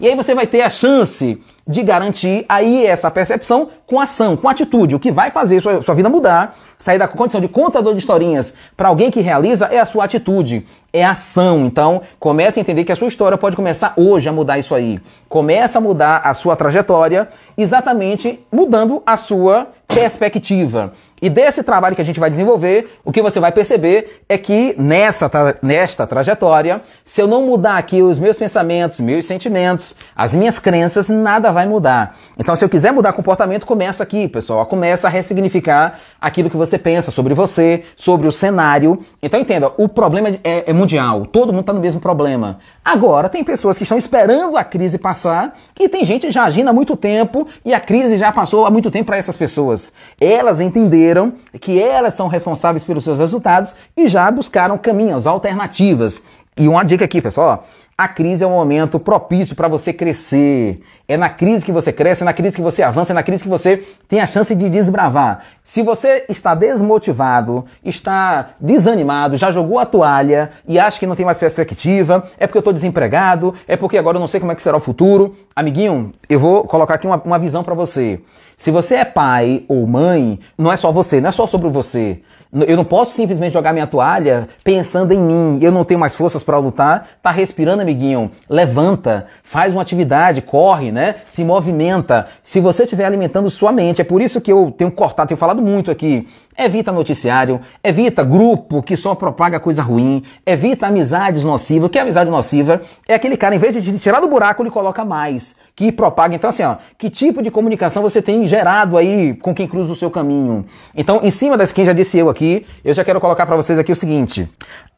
E 0.00 0.08
aí 0.08 0.16
você 0.16 0.34
vai 0.34 0.48
ter 0.48 0.62
a 0.62 0.70
chance 0.70 1.40
de 1.66 1.82
garantir 1.82 2.44
aí 2.48 2.84
essa 2.84 3.08
percepção 3.08 3.70
com 3.86 4.00
ação, 4.00 4.36
com 4.36 4.48
atitude. 4.48 4.96
O 4.96 5.00
que 5.00 5.12
vai 5.12 5.30
fazer 5.30 5.62
sua, 5.62 5.80
sua 5.80 5.94
vida 5.94 6.08
mudar 6.08 6.58
sair 6.78 6.98
da 6.98 7.08
condição 7.08 7.40
de 7.40 7.48
contador 7.48 7.94
de 7.94 8.00
historinhas 8.00 8.54
para 8.76 8.88
alguém 8.88 9.10
que 9.10 9.20
realiza 9.20 9.66
é 9.66 9.78
a 9.78 9.86
sua 9.86 10.04
atitude, 10.04 10.66
é 10.92 11.04
ação. 11.04 11.66
Então, 11.66 12.02
comece 12.18 12.58
a 12.58 12.62
entender 12.62 12.84
que 12.84 12.92
a 12.92 12.96
sua 12.96 13.08
história 13.08 13.38
pode 13.38 13.56
começar 13.56 13.94
hoje 13.96 14.28
a 14.28 14.32
mudar 14.32 14.58
isso 14.58 14.74
aí. 14.74 15.00
Começa 15.28 15.78
a 15.78 15.80
mudar 15.80 16.22
a 16.24 16.34
sua 16.34 16.56
trajetória, 16.56 17.28
exatamente 17.56 18.40
mudando 18.50 19.02
a 19.06 19.16
sua 19.16 19.68
perspectiva. 19.86 20.92
E 21.20 21.30
desse 21.30 21.62
trabalho 21.62 21.96
que 21.96 22.02
a 22.02 22.04
gente 22.04 22.20
vai 22.20 22.28
desenvolver, 22.28 22.98
o 23.02 23.10
que 23.10 23.22
você 23.22 23.40
vai 23.40 23.50
perceber 23.50 24.22
é 24.28 24.36
que 24.36 24.74
nessa, 24.78 25.30
nesta 25.62 26.06
trajetória, 26.06 26.82
se 27.04 27.22
eu 27.22 27.26
não 27.26 27.46
mudar 27.46 27.78
aqui 27.78 28.02
os 28.02 28.18
meus 28.18 28.36
pensamentos, 28.36 29.00
meus 29.00 29.24
sentimentos, 29.24 29.96
as 30.14 30.34
minhas 30.34 30.58
crenças, 30.58 31.08
nada 31.08 31.50
vai 31.50 31.66
mudar. 31.66 32.18
Então, 32.38 32.54
se 32.54 32.62
eu 32.62 32.68
quiser 32.68 32.92
mudar 32.92 33.14
comportamento, 33.14 33.64
começa 33.66 34.02
aqui, 34.02 34.28
pessoal. 34.28 34.66
Começa 34.66 35.06
a 35.06 35.10
ressignificar 35.10 35.98
aquilo 36.20 36.50
que 36.50 36.56
você 36.56 36.76
pensa 36.76 37.10
sobre 37.10 37.32
você, 37.32 37.84
sobre 37.96 38.28
o 38.28 38.32
cenário. 38.32 39.02
Então, 39.22 39.40
entenda, 39.40 39.72
o 39.78 39.88
problema 39.88 40.28
é, 40.44 40.70
é 40.70 40.72
mundial. 40.74 41.24
Todo 41.24 41.50
mundo 41.50 41.62
está 41.62 41.72
no 41.72 41.80
mesmo 41.80 42.00
problema. 42.00 42.58
Agora, 42.84 43.30
tem 43.30 43.42
pessoas 43.42 43.78
que 43.78 43.84
estão 43.84 43.96
esperando 43.96 44.56
a 44.58 44.62
crise 44.62 44.98
passar 44.98 45.56
e 45.80 45.88
tem 45.88 46.04
gente 46.04 46.30
já 46.30 46.44
agindo 46.44 46.68
há 46.68 46.72
muito 46.74 46.94
tempo 46.94 47.48
e 47.64 47.72
a 47.72 47.80
crise 47.80 48.18
já 48.18 48.30
passou 48.30 48.66
há 48.66 48.70
muito 48.70 48.90
tempo 48.90 49.06
para 49.06 49.16
essas 49.16 49.36
pessoas. 49.36 49.75
Elas 50.20 50.60
entenderam 50.60 50.86
entenderam 50.86 51.34
que 51.60 51.80
elas 51.80 52.14
são 52.14 52.28
responsáveis 52.28 52.84
pelos 52.84 53.04
seus 53.04 53.18
resultados 53.18 53.74
e 53.96 54.08
já 54.08 54.30
buscaram 54.30 54.78
caminhos, 54.78 55.26
alternativas. 55.26 56.22
E 56.56 56.68
uma 56.68 56.84
dica 56.84 57.04
aqui, 57.04 57.20
pessoal, 57.20 57.66
a 57.96 58.08
crise 58.08 58.44
é 58.44 58.46
um 58.46 58.50
momento 58.50 58.98
propício 58.98 59.54
para 59.54 59.68
você 59.68 59.92
crescer. 59.92 60.82
É 61.08 61.16
na 61.16 61.28
crise 61.28 61.64
que 61.64 61.70
você 61.70 61.92
cresce, 61.92 62.22
é 62.22 62.24
na 62.24 62.32
crise 62.32 62.56
que 62.56 62.62
você 62.62 62.82
avança, 62.82 63.12
é 63.12 63.14
na 63.14 63.22
crise 63.22 63.44
que 63.44 63.48
você 63.48 63.84
tem 64.08 64.20
a 64.20 64.26
chance 64.26 64.52
de 64.54 64.68
desbravar. 64.68 65.44
Se 65.62 65.80
você 65.80 66.24
está 66.28 66.52
desmotivado, 66.54 67.64
está 67.84 68.50
desanimado, 68.60 69.36
já 69.36 69.52
jogou 69.52 69.78
a 69.78 69.86
toalha 69.86 70.50
e 70.66 70.80
acha 70.80 70.98
que 70.98 71.06
não 71.06 71.14
tem 71.14 71.24
mais 71.24 71.38
perspectiva, 71.38 72.28
é 72.38 72.46
porque 72.46 72.58
eu 72.58 72.60
estou 72.60 72.72
desempregado, 72.72 73.54
é 73.68 73.76
porque 73.76 73.96
agora 73.96 74.16
eu 74.16 74.20
não 74.20 74.26
sei 74.26 74.40
como 74.40 74.50
é 74.50 74.54
que 74.56 74.62
será 74.62 74.76
o 74.76 74.80
futuro. 74.80 75.36
Amiguinho, 75.54 76.12
eu 76.28 76.40
vou 76.40 76.64
colocar 76.64 76.94
aqui 76.94 77.06
uma, 77.06 77.22
uma 77.24 77.38
visão 77.38 77.62
para 77.62 77.74
você. 77.74 78.20
Se 78.56 78.72
você 78.72 78.96
é 78.96 79.04
pai 79.04 79.64
ou 79.68 79.86
mãe, 79.86 80.40
não 80.58 80.72
é 80.72 80.76
só 80.76 80.90
você, 80.90 81.20
não 81.20 81.28
é 81.28 81.32
só 81.32 81.46
sobre 81.46 81.68
você. 81.68 82.20
Eu 82.66 82.76
não 82.76 82.84
posso 82.84 83.10
simplesmente 83.10 83.52
jogar 83.52 83.72
minha 83.72 83.86
toalha 83.86 84.48
pensando 84.62 85.12
em 85.12 85.18
mim. 85.18 85.58
Eu 85.60 85.72
não 85.72 85.84
tenho 85.84 86.00
mais 86.00 86.14
forças 86.14 86.42
para 86.42 86.56
lutar. 86.58 87.08
Tá 87.22 87.30
respirando, 87.30 87.82
amiguinho. 87.82 88.30
Levanta, 88.48 89.26
faz 89.42 89.72
uma 89.72 89.82
atividade, 89.82 90.40
corre, 90.40 90.92
né? 90.96 91.16
Se 91.28 91.44
movimenta. 91.44 92.26
Se 92.42 92.58
você 92.58 92.84
estiver 92.84 93.04
alimentando 93.04 93.50
sua 93.50 93.70
mente, 93.70 94.00
é 94.00 94.04
por 94.04 94.22
isso 94.22 94.40
que 94.40 94.50
eu 94.50 94.74
tenho 94.76 94.90
cortado, 94.90 95.28
tenho 95.28 95.38
falado 95.38 95.62
muito 95.62 95.90
aqui. 95.90 96.26
Evita 96.58 96.90
noticiário, 96.90 97.60
evita 97.84 98.24
grupo 98.24 98.82
que 98.82 98.96
só 98.96 99.14
propaga 99.14 99.60
coisa 99.60 99.82
ruim, 99.82 100.22
evita 100.46 100.86
amizades 100.86 101.44
nocivas. 101.44 101.86
O 101.86 101.90
que 101.90 101.98
é 101.98 102.02
amizade 102.02 102.30
nociva? 102.30 102.80
É 103.06 103.14
aquele 103.14 103.36
cara, 103.36 103.54
em 103.54 103.58
vez 103.58 103.82
de 103.84 103.98
tirar 103.98 104.20
do 104.20 104.28
buraco, 104.28 104.62
ele 104.62 104.70
coloca 104.70 105.04
mais, 105.04 105.54
que 105.74 105.92
propaga. 105.92 106.34
Então, 106.34 106.48
assim, 106.48 106.62
ó, 106.62 106.76
que 106.96 107.10
tipo 107.10 107.42
de 107.42 107.50
comunicação 107.50 108.02
você 108.02 108.22
tem 108.22 108.46
gerado 108.46 108.96
aí 108.96 109.34
com 109.34 109.54
quem 109.54 109.68
cruza 109.68 109.92
o 109.92 109.96
seu 109.96 110.10
caminho? 110.10 110.64
Então, 110.94 111.20
em 111.22 111.30
cima 111.30 111.58
das 111.58 111.72
quem 111.72 111.84
já 111.84 111.92
disse 111.92 112.16
eu 112.16 112.30
aqui, 112.30 112.64
eu 112.82 112.94
já 112.94 113.04
quero 113.04 113.20
colocar 113.20 113.44
para 113.44 113.56
vocês 113.56 113.78
aqui 113.78 113.92
o 113.92 113.96
seguinte. 113.96 114.48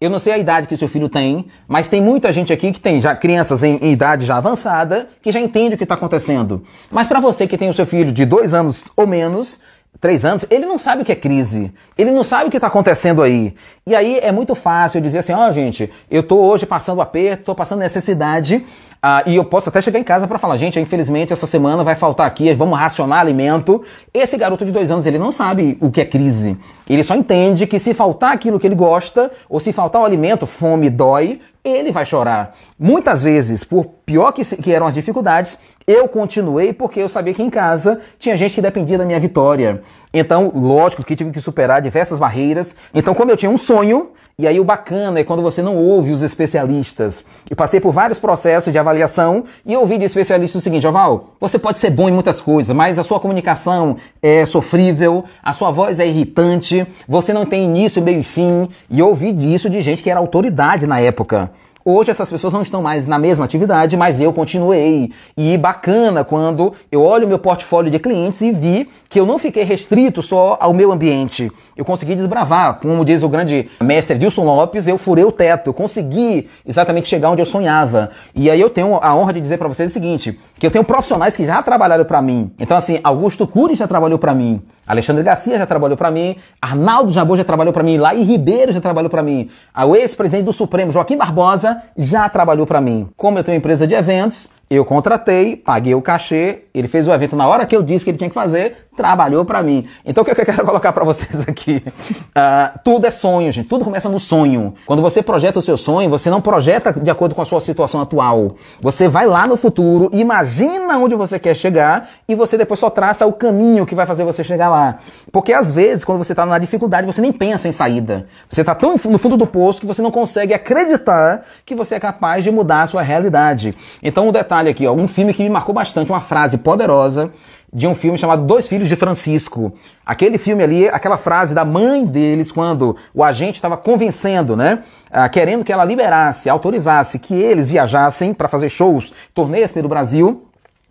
Eu 0.00 0.08
não 0.10 0.20
sei 0.20 0.34
a 0.34 0.38
idade 0.38 0.68
que 0.68 0.74
o 0.74 0.78
seu 0.78 0.88
filho 0.88 1.08
tem, 1.08 1.46
mas 1.66 1.88
tem 1.88 2.00
muita 2.00 2.32
gente 2.32 2.52
aqui 2.52 2.70
que 2.70 2.80
tem 2.80 3.00
já 3.00 3.16
crianças 3.16 3.64
em, 3.64 3.78
em 3.82 3.92
idade 3.92 4.24
já 4.24 4.36
avançada 4.36 5.08
que 5.20 5.32
já 5.32 5.40
entende 5.40 5.74
o 5.74 5.78
que 5.78 5.82
está 5.82 5.96
acontecendo. 5.96 6.62
Mas 6.88 7.08
para 7.08 7.18
você 7.18 7.48
que 7.48 7.58
tem 7.58 7.68
o 7.68 7.74
seu 7.74 7.84
filho 7.84 8.12
de 8.12 8.24
dois 8.24 8.54
anos 8.54 8.76
ou 8.96 9.08
menos, 9.08 9.58
três 10.00 10.24
anos, 10.24 10.44
ele 10.50 10.66
não 10.66 10.78
sabe 10.78 11.02
o 11.02 11.04
que 11.04 11.12
é 11.12 11.16
crise. 11.16 11.72
Ele 11.96 12.10
não 12.10 12.22
sabe 12.22 12.46
o 12.46 12.50
que 12.50 12.56
está 12.56 12.68
acontecendo 12.68 13.22
aí. 13.22 13.54
E 13.86 13.94
aí 13.94 14.18
é 14.18 14.30
muito 14.30 14.54
fácil 14.54 15.00
dizer 15.00 15.18
assim, 15.18 15.32
ó 15.32 15.48
oh, 15.48 15.52
gente, 15.52 15.90
eu 16.10 16.20
estou 16.20 16.40
hoje 16.40 16.66
passando 16.66 17.00
aperto, 17.00 17.40
estou 17.40 17.54
passando 17.54 17.80
necessidade, 17.80 18.64
ah, 19.00 19.22
e 19.26 19.36
eu 19.36 19.44
posso 19.44 19.68
até 19.68 19.80
chegar 19.80 20.00
em 20.00 20.04
casa 20.04 20.26
para 20.26 20.40
falar, 20.40 20.56
gente, 20.56 20.78
infelizmente 20.80 21.32
essa 21.32 21.46
semana 21.46 21.84
vai 21.84 21.94
faltar 21.94 22.26
aqui, 22.26 22.52
vamos 22.52 22.76
racionar 22.76 23.20
alimento. 23.20 23.84
Esse 24.12 24.36
garoto 24.36 24.64
de 24.64 24.72
dois 24.72 24.90
anos, 24.90 25.06
ele 25.06 25.18
não 25.18 25.30
sabe 25.30 25.78
o 25.80 25.88
que 25.88 26.00
é 26.00 26.04
crise. 26.04 26.58
Ele 26.88 27.04
só 27.04 27.14
entende 27.14 27.64
que 27.66 27.78
se 27.78 27.94
faltar 27.94 28.32
aquilo 28.32 28.58
que 28.58 28.66
ele 28.66 28.74
gosta, 28.74 29.30
ou 29.48 29.60
se 29.60 29.72
faltar 29.72 30.02
o 30.02 30.04
alimento, 30.04 30.46
fome 30.46 30.90
dói, 30.90 31.40
ele 31.62 31.92
vai 31.92 32.04
chorar. 32.04 32.56
Muitas 32.76 33.22
vezes, 33.22 33.62
por 33.62 33.84
pior 34.04 34.32
que, 34.32 34.44
que 34.44 34.72
eram 34.72 34.88
as 34.88 34.94
dificuldades, 34.94 35.58
eu 35.88 36.06
continuei 36.06 36.74
porque 36.74 37.00
eu 37.00 37.08
sabia 37.08 37.32
que 37.32 37.42
em 37.42 37.48
casa 37.48 38.02
tinha 38.18 38.36
gente 38.36 38.54
que 38.54 38.60
dependia 38.60 38.98
da 38.98 39.06
minha 39.06 39.18
vitória. 39.18 39.82
Então, 40.12 40.52
lógico 40.54 41.02
que 41.02 41.16
tive 41.16 41.30
que 41.30 41.40
superar 41.40 41.80
diversas 41.80 42.18
barreiras. 42.18 42.76
Então, 42.92 43.14
como 43.14 43.30
eu 43.30 43.36
tinha 43.38 43.50
um 43.50 43.56
sonho, 43.56 44.10
e 44.38 44.46
aí 44.46 44.60
o 44.60 44.64
bacana 44.64 45.18
é 45.18 45.24
quando 45.24 45.42
você 45.42 45.62
não 45.62 45.76
ouve 45.76 46.12
os 46.12 46.22
especialistas. 46.22 47.24
Eu 47.48 47.56
passei 47.56 47.80
por 47.80 47.90
vários 47.90 48.18
processos 48.18 48.70
de 48.70 48.78
avaliação 48.78 49.46
e 49.64 49.74
ouvi 49.76 49.96
de 49.96 50.04
especialistas 50.04 50.60
o 50.60 50.62
seguinte, 50.62 50.86
Oval, 50.86 51.30
você 51.40 51.58
pode 51.58 51.78
ser 51.78 51.90
bom 51.90 52.08
em 52.08 52.12
muitas 52.12 52.40
coisas, 52.40 52.76
mas 52.76 52.98
a 52.98 53.02
sua 53.02 53.18
comunicação 53.18 53.96
é 54.22 54.44
sofrível, 54.44 55.24
a 55.42 55.54
sua 55.54 55.70
voz 55.70 55.98
é 55.98 56.06
irritante, 56.06 56.86
você 57.08 57.32
não 57.32 57.46
tem 57.46 57.64
início, 57.64 58.02
meio 58.02 58.20
e 58.20 58.22
fim. 58.22 58.68
E 58.90 59.00
eu 59.00 59.08
ouvi 59.08 59.32
disso 59.32 59.70
de 59.70 59.80
gente 59.80 60.02
que 60.02 60.10
era 60.10 60.20
autoridade 60.20 60.86
na 60.86 61.00
época. 61.00 61.50
Hoje 61.90 62.10
essas 62.10 62.28
pessoas 62.28 62.52
não 62.52 62.60
estão 62.60 62.82
mais 62.82 63.06
na 63.06 63.18
mesma 63.18 63.46
atividade, 63.46 63.96
mas 63.96 64.20
eu 64.20 64.30
continuei. 64.30 65.10
E 65.34 65.56
bacana 65.56 66.22
quando 66.22 66.74
eu 66.92 67.00
olho 67.00 67.26
meu 67.26 67.38
portfólio 67.38 67.90
de 67.90 67.98
clientes 67.98 68.42
e 68.42 68.52
vi 68.52 68.90
que 69.08 69.18
eu 69.18 69.24
não 69.24 69.38
fiquei 69.38 69.64
restrito 69.64 70.22
só 70.22 70.58
ao 70.60 70.74
meu 70.74 70.92
ambiente. 70.92 71.50
Eu 71.78 71.84
consegui 71.84 72.16
desbravar, 72.16 72.80
como 72.80 73.04
diz 73.04 73.22
o 73.22 73.28
grande 73.28 73.70
mestre 73.80 74.18
Dilson 74.18 74.42
Lopes, 74.42 74.88
eu 74.88 74.98
furei 74.98 75.24
o 75.24 75.30
teto, 75.30 75.68
eu 75.68 75.72
consegui 75.72 76.50
exatamente 76.66 77.06
chegar 77.06 77.30
onde 77.30 77.40
eu 77.40 77.46
sonhava. 77.46 78.10
E 78.34 78.50
aí 78.50 78.60
eu 78.60 78.68
tenho 78.68 78.98
a 79.00 79.14
honra 79.14 79.32
de 79.32 79.40
dizer 79.40 79.58
para 79.58 79.68
vocês 79.68 79.88
o 79.88 79.92
seguinte, 79.92 80.36
que 80.58 80.66
eu 80.66 80.72
tenho 80.72 80.82
profissionais 80.82 81.36
que 81.36 81.46
já 81.46 81.62
trabalharam 81.62 82.04
para 82.04 82.20
mim. 82.20 82.50
Então 82.58 82.76
assim, 82.76 82.98
Augusto 83.04 83.46
Cury 83.46 83.76
já 83.76 83.86
trabalhou 83.86 84.18
para 84.18 84.34
mim, 84.34 84.60
Alexandre 84.84 85.22
Garcia 85.22 85.56
já 85.56 85.66
trabalhou 85.66 85.96
para 85.96 86.10
mim, 86.10 86.34
Arnaldo 86.60 87.12
Jabor 87.12 87.36
já 87.36 87.44
trabalhou 87.44 87.72
para 87.72 87.84
mim, 87.84 87.96
Lai 87.96 88.20
Ribeiro 88.24 88.72
já 88.72 88.80
trabalhou 88.80 89.08
para 89.08 89.22
mim, 89.22 89.48
o 89.86 89.94
ex-presidente 89.94 90.46
do 90.46 90.52
Supremo, 90.52 90.90
Joaquim 90.90 91.16
Barbosa, 91.16 91.80
já 91.96 92.28
trabalhou 92.28 92.66
para 92.66 92.80
mim. 92.80 93.08
Como 93.16 93.38
eu 93.38 93.44
tenho 93.44 93.56
empresa 93.56 93.86
de 93.86 93.94
eventos, 93.94 94.50
Eu 94.70 94.84
contratei, 94.84 95.56
paguei 95.56 95.94
o 95.94 96.02
cachê, 96.02 96.64
ele 96.74 96.88
fez 96.88 97.08
o 97.08 97.12
evento 97.12 97.34
na 97.34 97.48
hora 97.48 97.64
que 97.64 97.74
eu 97.74 97.82
disse 97.82 98.04
que 98.04 98.10
ele 98.10 98.18
tinha 98.18 98.28
que 98.28 98.34
fazer, 98.34 98.88
trabalhou 98.94 99.44
para 99.44 99.62
mim. 99.62 99.86
Então 100.04 100.22
o 100.22 100.24
que 100.24 100.32
eu 100.32 100.36
quero 100.44 100.66
colocar 100.66 100.92
para 100.92 101.04
vocês 101.04 101.40
aqui? 101.48 101.82
Uh, 101.86 102.78
tudo 102.84 103.06
é 103.06 103.10
sonho, 103.10 103.50
gente. 103.50 103.66
Tudo 103.66 103.84
começa 103.84 104.08
no 104.10 104.20
sonho. 104.20 104.74
Quando 104.84 105.00
você 105.00 105.22
projeta 105.22 105.58
o 105.58 105.62
seu 105.62 105.76
sonho, 105.76 106.10
você 106.10 106.28
não 106.28 106.42
projeta 106.42 106.92
de 106.92 107.10
acordo 107.10 107.34
com 107.34 107.40
a 107.40 107.44
sua 107.46 107.60
situação 107.60 108.00
atual. 108.00 108.56
Você 108.80 109.08
vai 109.08 109.26
lá 109.26 109.46
no 109.46 109.56
futuro, 109.56 110.10
imagina 110.12 110.98
onde 110.98 111.14
você 111.14 111.38
quer 111.38 111.54
chegar 111.54 112.10
e 112.28 112.34
você 112.34 112.58
depois 112.58 112.78
só 112.78 112.90
traça 112.90 113.24
o 113.24 113.32
caminho 113.32 113.86
que 113.86 113.94
vai 113.94 114.04
fazer 114.04 114.24
você 114.24 114.44
chegar 114.44 114.68
lá. 114.68 114.98
Porque 115.32 115.52
às 115.52 115.72
vezes, 115.72 116.04
quando 116.04 116.18
você 116.18 116.32
está 116.32 116.44
na 116.44 116.58
dificuldade, 116.58 117.06
você 117.06 117.22
nem 117.22 117.32
pensa 117.32 117.68
em 117.68 117.72
saída. 117.72 118.26
Você 118.50 118.60
está 118.60 118.74
tão 118.74 118.92
no 118.92 119.18
fundo 119.18 119.36
do 119.36 119.46
poço 119.46 119.80
que 119.80 119.86
você 119.86 120.02
não 120.02 120.10
consegue 120.10 120.52
acreditar 120.52 121.44
que 121.64 121.74
você 121.74 121.94
é 121.94 122.00
capaz 122.00 122.42
de 122.44 122.50
mudar 122.50 122.82
a 122.82 122.86
sua 122.86 123.02
realidade. 123.02 123.74
Então, 124.02 124.28
um 124.28 124.32
detalhe 124.32 124.57
aqui, 124.66 124.86
ó, 124.86 124.92
um 124.92 125.06
filme 125.06 125.32
que 125.32 125.42
me 125.42 125.50
marcou 125.50 125.74
bastante, 125.74 126.10
uma 126.10 126.20
frase 126.20 126.58
poderosa 126.58 127.32
de 127.72 127.86
um 127.86 127.94
filme 127.94 128.16
chamado 128.16 128.44
Dois 128.44 128.66
Filhos 128.66 128.88
de 128.88 128.96
Francisco. 128.96 129.72
Aquele 130.04 130.38
filme 130.38 130.62
ali, 130.62 130.88
aquela 130.88 131.18
frase 131.18 131.54
da 131.54 131.64
mãe 131.64 132.04
deles, 132.04 132.50
quando 132.50 132.96
o 133.14 133.22
agente 133.22 133.56
estava 133.56 133.76
convencendo, 133.76 134.56
né? 134.56 134.82
Ah, 135.10 135.28
querendo 135.28 135.64
que 135.64 135.72
ela 135.72 135.84
liberasse, 135.84 136.48
autorizasse 136.48 137.18
que 137.18 137.34
eles 137.34 137.70
viajassem 137.70 138.32
para 138.32 138.48
fazer 138.48 138.70
shows, 138.70 139.12
turnês 139.34 139.70
pelo 139.70 139.88
Brasil. 139.88 140.44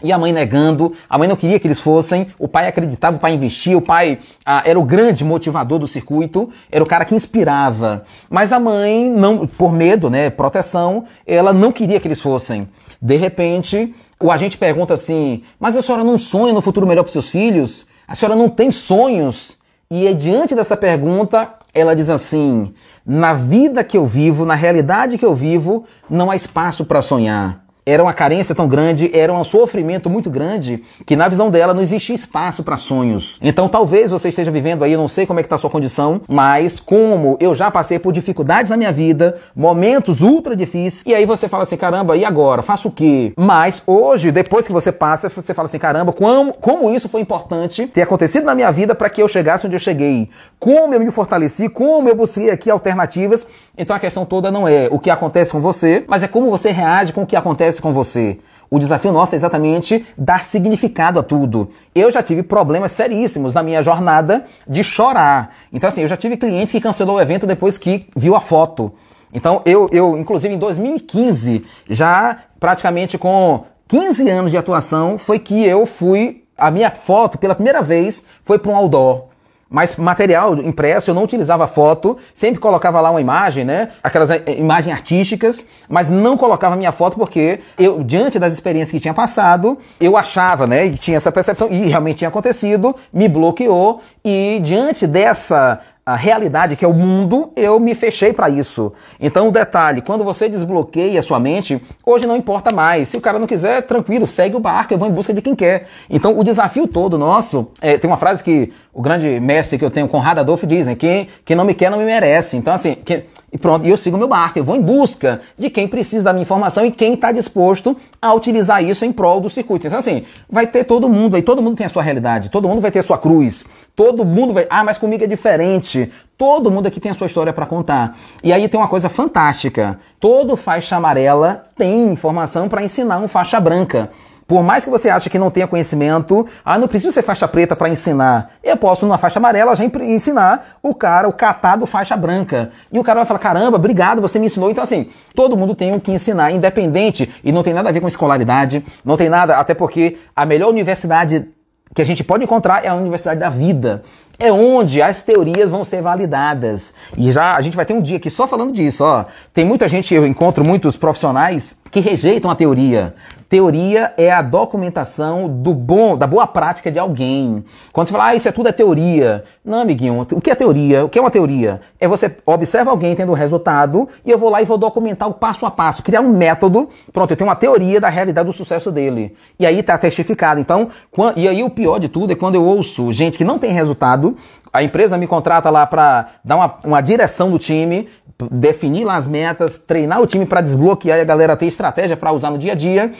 E 0.04 0.12
a 0.12 0.18
mãe 0.18 0.32
negando, 0.32 0.94
a 1.10 1.18
mãe 1.18 1.28
não 1.28 1.36
queria 1.36 1.60
que 1.60 1.66
eles 1.66 1.80
fossem, 1.80 2.28
o 2.38 2.48
pai 2.48 2.68
acreditava, 2.68 3.18
o 3.18 3.20
pai 3.20 3.34
investia, 3.34 3.76
o 3.76 3.82
pai 3.82 4.20
ah, 4.46 4.62
era 4.64 4.80
o 4.80 4.86
grande 4.86 5.24
motivador 5.24 5.80
do 5.80 5.88
circuito, 5.88 6.52
era 6.72 6.84
o 6.84 6.88
cara 6.88 7.04
que 7.04 7.16
inspirava. 7.16 8.06
Mas 8.30 8.52
a 8.52 8.60
mãe, 8.60 9.10
não, 9.10 9.48
por 9.48 9.74
medo, 9.74 10.08
né, 10.08 10.30
proteção, 10.30 11.06
ela 11.26 11.52
não 11.52 11.72
queria 11.72 12.00
que 12.00 12.08
eles 12.08 12.22
fossem. 12.22 12.68
De 13.02 13.16
repente, 13.16 13.94
o 14.20 14.32
agente 14.32 14.58
pergunta 14.58 14.94
assim: 14.94 15.44
Mas 15.60 15.76
a 15.76 15.82
senhora 15.82 16.04
não 16.04 16.18
sonha 16.18 16.54
no 16.54 16.62
futuro 16.62 16.88
melhor 16.88 17.04
para 17.04 17.12
seus 17.14 17.30
filhos? 17.30 17.86
A 18.08 18.16
senhora 18.16 18.36
não 18.36 18.50
tem 18.50 18.72
sonhos? 18.72 19.58
E 19.90 20.14
diante 20.14 20.56
dessa 20.56 20.76
pergunta, 20.76 21.54
ela 21.74 21.96
diz 21.96 22.10
assim: 22.10 22.74
Na 23.06 23.34
vida 23.34 23.84
que 23.84 23.98
eu 23.98 24.08
vivo, 24.08 24.46
na 24.46 24.56
realidade 24.56 25.18
que 25.18 25.26
eu 25.26 25.36
vivo, 25.36 25.86
não 26.10 26.32
há 26.32 26.36
espaço 26.36 26.86
para 26.86 27.02
sonhar 27.02 27.67
era 27.88 28.04
uma 28.04 28.14
carência 28.14 28.54
tão 28.54 28.68
grande, 28.68 29.10
era 29.14 29.32
um 29.32 29.44
sofrimento 29.46 30.10
muito 30.10 30.30
grande, 30.30 30.84
que 31.06 31.16
na 31.16 31.30
visão 31.30 31.50
dela 31.50 31.74
não 31.74 31.82
existia 31.82 32.14
espaço 32.14 32.62
para 32.62 32.76
sonhos. 32.76 33.40
Então 33.42 33.70
talvez 33.70 34.12
você 34.12 34.28
esteja 34.28 34.52
vivendo 34.52 34.84
aí, 34.84 34.92
eu 34.92 35.00
não 35.00 35.08
sei 35.08 35.26
como 35.26 35.40
é 35.40 35.44
que 35.44 35.48
está 35.48 35.56
a 35.56 35.60
sua 35.60 35.70
condição, 35.70 36.20
mas 36.28 36.82
como 36.82 37.38
eu 37.40 37.56
já 37.56 37.72
passei 37.72 37.98
por 37.98 38.12
dificuldades 38.12 38.70
na 38.70 38.76
minha 38.76 38.92
vida, 38.92 39.38
momentos 39.56 40.20
ultra 40.20 40.54
difíceis, 40.54 41.04
e 41.06 41.16
aí 41.16 41.26
você 41.26 41.48
fala 41.48 41.64
assim, 41.64 41.78
caramba, 41.78 42.18
e 42.18 42.26
agora? 42.26 42.62
Faço 42.62 42.90
o 42.90 42.92
quê? 42.92 43.32
Mas 43.38 43.82
hoje, 43.88 44.34
depois 44.34 44.68
que 44.68 44.74
você 44.74 44.92
passa, 44.92 45.30
você 45.30 45.54
fala 45.54 45.68
assim, 45.68 45.80
caramba, 45.80 46.12
como, 46.12 46.54
como 46.54 46.90
isso 46.90 47.08
foi 47.08 47.22
importante 47.22 47.88
ter 47.88 48.02
acontecido 48.02 48.44
na 48.44 48.54
minha 48.54 48.72
vida 48.72 48.94
para 48.94 49.10
que 49.10 49.22
eu 49.22 49.30
chegasse 49.30 49.66
onde 49.66 49.78
eu 49.78 49.80
cheguei. 49.80 50.30
Como 50.60 50.94
eu 50.94 51.00
me 51.00 51.10
fortaleci, 51.12 51.70
como 51.70 52.10
eu 52.10 52.16
busquei 52.16 52.50
aqui 52.50 52.70
alternativas. 52.70 53.48
Então 53.78 53.96
a 53.96 54.00
questão 54.00 54.26
toda 54.26 54.50
não 54.50 54.68
é 54.68 54.88
o 54.92 54.98
que 54.98 55.10
acontece 55.10 55.52
com 55.52 55.62
você, 55.62 56.04
mas 56.08 56.24
é 56.24 56.28
como 56.28 56.50
você 56.50 56.72
reage 56.72 57.14
com 57.14 57.22
o 57.22 57.28
que 57.28 57.36
acontece 57.36 57.77
acontece 57.78 57.82
com 57.82 57.94
você. 57.94 58.40
O 58.70 58.80
desafio 58.80 59.14
nosso 59.14 59.34
é 59.34 59.38
exatamente 59.38 60.06
dar 60.18 60.44
significado 60.44 61.20
a 61.20 61.24
tudo. 61.24 61.72
Eu 61.96 62.12
já 62.12 62.22
tive 62.22 62.44
problemas 62.44 62.92
seríssimos 62.92 63.54
na 63.54 63.64
minha 63.64 63.82
jornada 63.82 64.46
de 64.68 64.84
chorar. 64.84 65.56
Então, 65.72 65.88
assim, 65.88 66.02
eu 66.02 66.08
já 66.08 66.18
tive 66.18 66.36
clientes 66.36 66.74
que 66.74 66.82
cancelou 66.82 67.16
o 67.16 67.22
evento 67.22 67.48
depois 67.48 67.78
que 67.78 68.08
viu 68.16 68.36
a 68.36 68.42
foto. 68.42 68.92
Então, 69.34 69.62
eu, 69.66 69.88
eu 69.92 70.18
inclusive 70.18 70.54
em 70.54 70.58
2015, 70.58 71.66
já 71.90 72.40
praticamente 72.60 73.18
com 73.18 73.64
15 73.88 74.30
anos 74.30 74.52
de 74.52 74.58
atuação, 74.58 75.18
foi 75.18 75.40
que 75.40 75.64
eu 75.64 75.86
fui. 75.86 76.44
A 76.58 76.72
minha 76.72 76.90
foto, 76.90 77.38
pela 77.38 77.54
primeira 77.54 77.84
vez, 77.84 78.26
foi 78.44 78.58
para 78.58 78.72
um 78.72 78.76
outdoor. 78.76 79.26
Mas 79.70 79.98
material 79.98 80.56
impresso, 80.58 81.10
eu 81.10 81.16
não 81.16 81.24
utilizava 81.24 81.68
foto, 81.68 82.18
sempre 82.34 82.60
colocava 82.60 83.02
lá 83.02 83.12
uma 83.12 83.20
imagem, 83.20 83.66
né? 83.66 83.90
Aquelas 84.02 84.30
eh, 84.30 84.44
imagens 84.58 84.94
artísticas, 84.94 85.66
mas 85.90 86.10
não 86.10 86.38
colocava 86.38 86.76
minha 86.76 86.92
foto 86.92 87.18
porque 87.18 87.60
eu, 87.78 88.04
diante 88.04 88.40
das 88.40 88.54
experiências 88.54 88.92
que 88.92 89.00
tinha 89.00 89.14
passado, 89.14 89.78
eu 90.00 90.16
achava, 90.16 90.66
né? 90.66 90.86
E 90.86 90.98
tinha 90.98 91.18
essa 91.18 91.32
percepção, 91.32 91.68
e 91.70 91.88
realmente 91.88 92.20
tinha 92.20 92.30
acontecido, 92.30 92.96
me 93.12 93.28
bloqueou, 93.28 94.02
e 94.24 94.60
diante 94.64 95.06
dessa 95.06 95.80
a 96.08 96.16
realidade 96.16 96.78
que 96.78 96.86
é 96.86 96.88
o 96.88 96.94
mundo, 96.94 97.52
eu 97.54 97.78
me 97.82 97.94
fechei 97.94 98.32
para 98.32 98.50
isso. 98.50 98.94
Então, 99.20 99.50
o 99.50 99.52
detalhe, 99.52 100.02
quando 100.02 100.24
você 100.24 100.48
desbloqueia 100.48 101.20
a 101.20 101.22
sua 101.22 101.38
mente, 101.38 101.84
hoje 102.06 102.26
não 102.26 102.38
importa 102.38 102.74
mais. 102.74 103.10
Se 103.10 103.18
o 103.18 103.22
cara 103.22 103.38
não 103.38 103.46
quiser, 103.46 103.82
tranquilo, 103.82 104.26
segue 104.26 104.56
o 104.56 104.60
barco, 104.62 104.94
eu 104.94 104.98
vou 104.98 105.10
em 105.10 105.12
busca 105.12 105.34
de 105.34 105.42
quem 105.42 105.54
quer. 105.54 105.88
Então, 106.10 106.40
o 106.40 106.46
desafio 106.46 106.88
todo 106.88 107.18
nosso, 107.18 107.68
é, 107.82 107.98
tem 107.98 108.10
uma 108.10 108.16
frase 108.16 108.42
que 108.42 108.72
o 108.94 109.02
grande 109.02 109.38
mestre 109.42 109.78
que 109.78 109.84
eu 109.84 109.92
tenho, 109.92 110.08
Conrado 110.08 110.40
Adolfo, 110.40 110.66
diz, 110.66 110.86
né? 110.86 110.96
Quem, 110.96 111.28
quem 111.44 111.58
não 111.58 111.66
me 111.66 111.74
quer 111.74 111.92
não 111.92 111.98
me 111.98 112.06
merece. 112.06 112.56
Então, 112.56 112.74
assim, 112.74 112.96
que, 112.96 113.26
e 113.52 113.58
pronto, 113.58 113.86
e 113.86 113.90
eu 113.90 113.98
sigo 113.98 114.18
meu 114.18 114.28
barco, 114.28 114.60
eu 114.60 114.64
vou 114.64 114.76
em 114.76 114.82
busca 114.82 115.40
de 115.58 115.70
quem 115.70 115.88
precisa 115.88 116.24
da 116.24 116.34
minha 116.34 116.42
informação 116.42 116.86
e 116.86 116.92
quem 116.92 117.14
está 117.14 117.32
disposto 117.32 117.96
a 118.22 118.34
utilizar 118.34 118.84
isso 118.84 119.06
em 119.06 119.12
prol 119.12 119.40
do 119.40 119.50
circuito. 119.50 119.88
Então, 119.88 120.00
assim, 120.00 120.26
vai 120.50 120.68
ter 120.68 120.84
todo 120.84 121.08
mundo 121.08 121.36
aí, 121.36 121.42
todo 121.42 121.62
mundo 121.62 121.78
tem 121.78 121.86
a 121.86 121.90
sua 121.90 122.04
realidade, 122.04 122.50
todo 122.50 122.68
mundo 122.68 122.82
vai 122.82 122.92
ter 122.92 123.00
a 123.00 123.04
sua 123.04 123.18
cruz, 123.18 123.64
todo 123.96 124.26
mundo 124.26 124.54
vai. 124.54 124.68
Ah, 124.70 124.84
mas 124.84 124.98
comigo 124.98 125.24
é 125.24 125.28
diferente. 125.28 126.12
Todo 126.38 126.70
mundo 126.70 126.88
aqui 126.88 127.00
tem 127.00 127.12
a 127.12 127.16
sua 127.16 127.26
história 127.26 127.52
para 127.52 127.66
contar. 127.66 128.16
E 128.44 128.54
aí 128.54 128.68
tem 128.68 128.80
uma 128.80 128.88
coisa 128.88 129.10
fantástica: 129.10 129.98
todo 130.20 130.56
faixa 130.56 130.98
amarela 130.98 131.66
tem 131.76 132.12
informação 132.12 132.68
para 132.68 132.84
ensinar 132.84 133.18
um 133.18 133.28
faixa 133.28 133.60
branca. 133.60 134.12
Por 134.48 134.64
mais 134.64 134.86
que 134.86 134.90
você 134.90 135.10
ache 135.10 135.30
que 135.30 135.38
não 135.38 135.52
tenha 135.52 135.68
conhecimento, 135.68 136.48
ah, 136.64 136.78
não 136.78 136.88
preciso 136.88 137.12
ser 137.12 137.22
faixa 137.22 137.48
preta 137.48 137.76
para 137.76 137.90
ensinar. 137.90 138.52
Eu 138.64 138.78
posso, 138.78 139.06
numa 139.06 139.18
faixa 139.18 139.40
amarela, 139.40 139.76
já 139.76 139.84
ensinar 139.84 140.78
o 140.82 140.96
cara, 140.96 141.28
o 141.28 141.34
catado 141.34 141.86
faixa 141.86 142.16
branca. 142.16 142.72
E 142.90 142.98
o 142.98 143.04
cara 143.04 143.20
vai 143.20 143.26
falar: 143.26 143.40
caramba, 143.40 143.76
obrigado, 143.76 144.22
você 144.22 144.40
me 144.40 144.46
ensinou. 144.46 144.72
Então, 144.72 144.84
assim, 144.84 145.10
todo 145.36 145.58
mundo 145.58 145.76
tem 145.76 145.94
o 145.94 146.00
que 146.00 146.12
ensinar, 146.12 146.52
independente, 146.52 147.30
e 147.44 147.52
não 147.52 147.62
tem 147.62 147.74
nada 147.74 147.90
a 147.90 147.92
ver 147.92 148.00
com 148.00 148.08
escolaridade, 148.08 148.86
não 149.04 149.18
tem 149.18 149.28
nada, 149.28 149.58
até 149.58 149.74
porque 149.74 150.18
a 150.34 150.46
melhor 150.46 150.70
universidade 150.70 151.50
que 151.94 152.02
a 152.02 152.06
gente 152.06 152.24
pode 152.24 152.44
encontrar 152.44 152.86
é 152.86 152.88
a 152.88 152.96
universidade 152.96 153.40
da 153.40 153.50
vida 153.50 154.04
é 154.40 154.52
onde 154.52 155.02
as 155.02 155.22
teorias 155.22 155.72
vão 155.72 155.84
ser 155.84 156.02
validadas. 156.02 156.94
E 157.18 157.32
já 157.32 157.56
a 157.56 157.62
gente 157.62 157.76
vai 157.76 157.86
ter 157.86 157.94
um 157.94 158.02
dia 158.02 158.18
aqui 158.18 158.30
só 158.30 158.48
falando 158.48 158.72
disso, 158.72 159.04
ó. 159.04 159.26
Tem 159.54 159.66
muita 159.66 159.88
gente, 159.88 160.14
eu 160.14 160.28
encontro 160.28 160.64
muitos 160.64 160.96
profissionais 160.96 161.76
que 161.90 162.00
rejeitam 162.00 162.52
a 162.52 162.56
teoria. 162.56 163.16
Teoria 163.50 164.14
é 164.18 164.30
a 164.30 164.42
documentação 164.42 165.48
do 165.48 165.74
bom, 165.74 166.18
da 166.18 166.28
boa 166.28 166.46
prática 166.46 166.92
de 166.92 167.00
alguém. 167.00 167.64
Quando 167.94 168.08
você 168.08 168.12
fala, 168.12 168.28
ah, 168.28 168.36
isso 168.36 168.48
é 168.50 168.52
tudo 168.52 168.68
é 168.68 168.74
teoria. 168.74 169.46
Não, 169.64 169.80
amiguinho, 169.80 170.28
o 170.32 170.42
que 170.42 170.52
é 170.52 170.56
teoria? 170.56 171.06
O 171.06 171.10
que 171.10 171.18
é 171.18 171.22
uma 171.22 171.32
teoria? 171.32 171.80
É 171.98 172.10
você 172.10 172.36
observa 172.46 172.92
alguém 172.92 173.16
tendo 173.16 173.32
um 173.32 173.36
resultado 173.36 174.10
e 174.26 174.32
eu 174.32 174.38
vou 174.38 174.50
lá 174.50 174.62
e 174.62 174.66
vou 174.66 174.78
documentar 174.78 175.30
o 175.30 175.34
passo 175.34 175.66
a 175.66 175.72
passo, 175.72 176.04
criar 176.04 176.20
um 176.20 176.30
método. 176.30 176.90
Pronto, 177.14 177.32
eu 177.32 177.38
tenho 177.38 177.48
uma 177.50 177.56
teoria 177.56 178.02
da 178.02 178.10
realidade 178.10 178.48
do 178.48 178.54
sucesso 178.54 178.92
dele. 178.92 179.34
E 179.58 179.66
aí 179.66 179.82
tá 179.82 179.98
testificado. 179.98 180.60
Então, 180.60 180.90
e 181.38 181.48
aí 181.48 181.64
o 181.64 181.70
pior 181.70 182.00
de 182.00 182.10
tudo 182.10 182.34
é 182.34 182.36
quando 182.36 182.56
eu 182.56 182.64
ouço 182.66 183.14
gente 183.14 183.38
que 183.38 183.46
não 183.46 183.58
tem 183.58 183.72
resultado, 183.72 184.36
a 184.72 184.84
empresa 184.84 185.18
me 185.18 185.28
contrata 185.28 185.70
lá 185.70 185.86
para 185.86 186.30
dar 186.44 186.56
uma, 186.56 186.80
uma 186.84 187.02
direção 187.02 187.52
do 187.52 187.60
time, 187.60 188.08
definir 188.52 189.04
lá 189.04 189.16
as 189.16 189.28
metas, 189.28 189.78
treinar 189.78 190.22
o 190.22 190.28
time 190.28 190.46
para 190.46 190.62
desbloquear 190.62 191.18
e 191.18 191.22
a 191.22 191.26
galera 191.26 191.56
ter 191.56 191.66
estratégia 191.66 192.16
para 192.16 192.32
usar 192.32 192.52
no 192.52 192.58
dia 192.58 192.74
a 192.74 192.76
dia. 192.76 193.12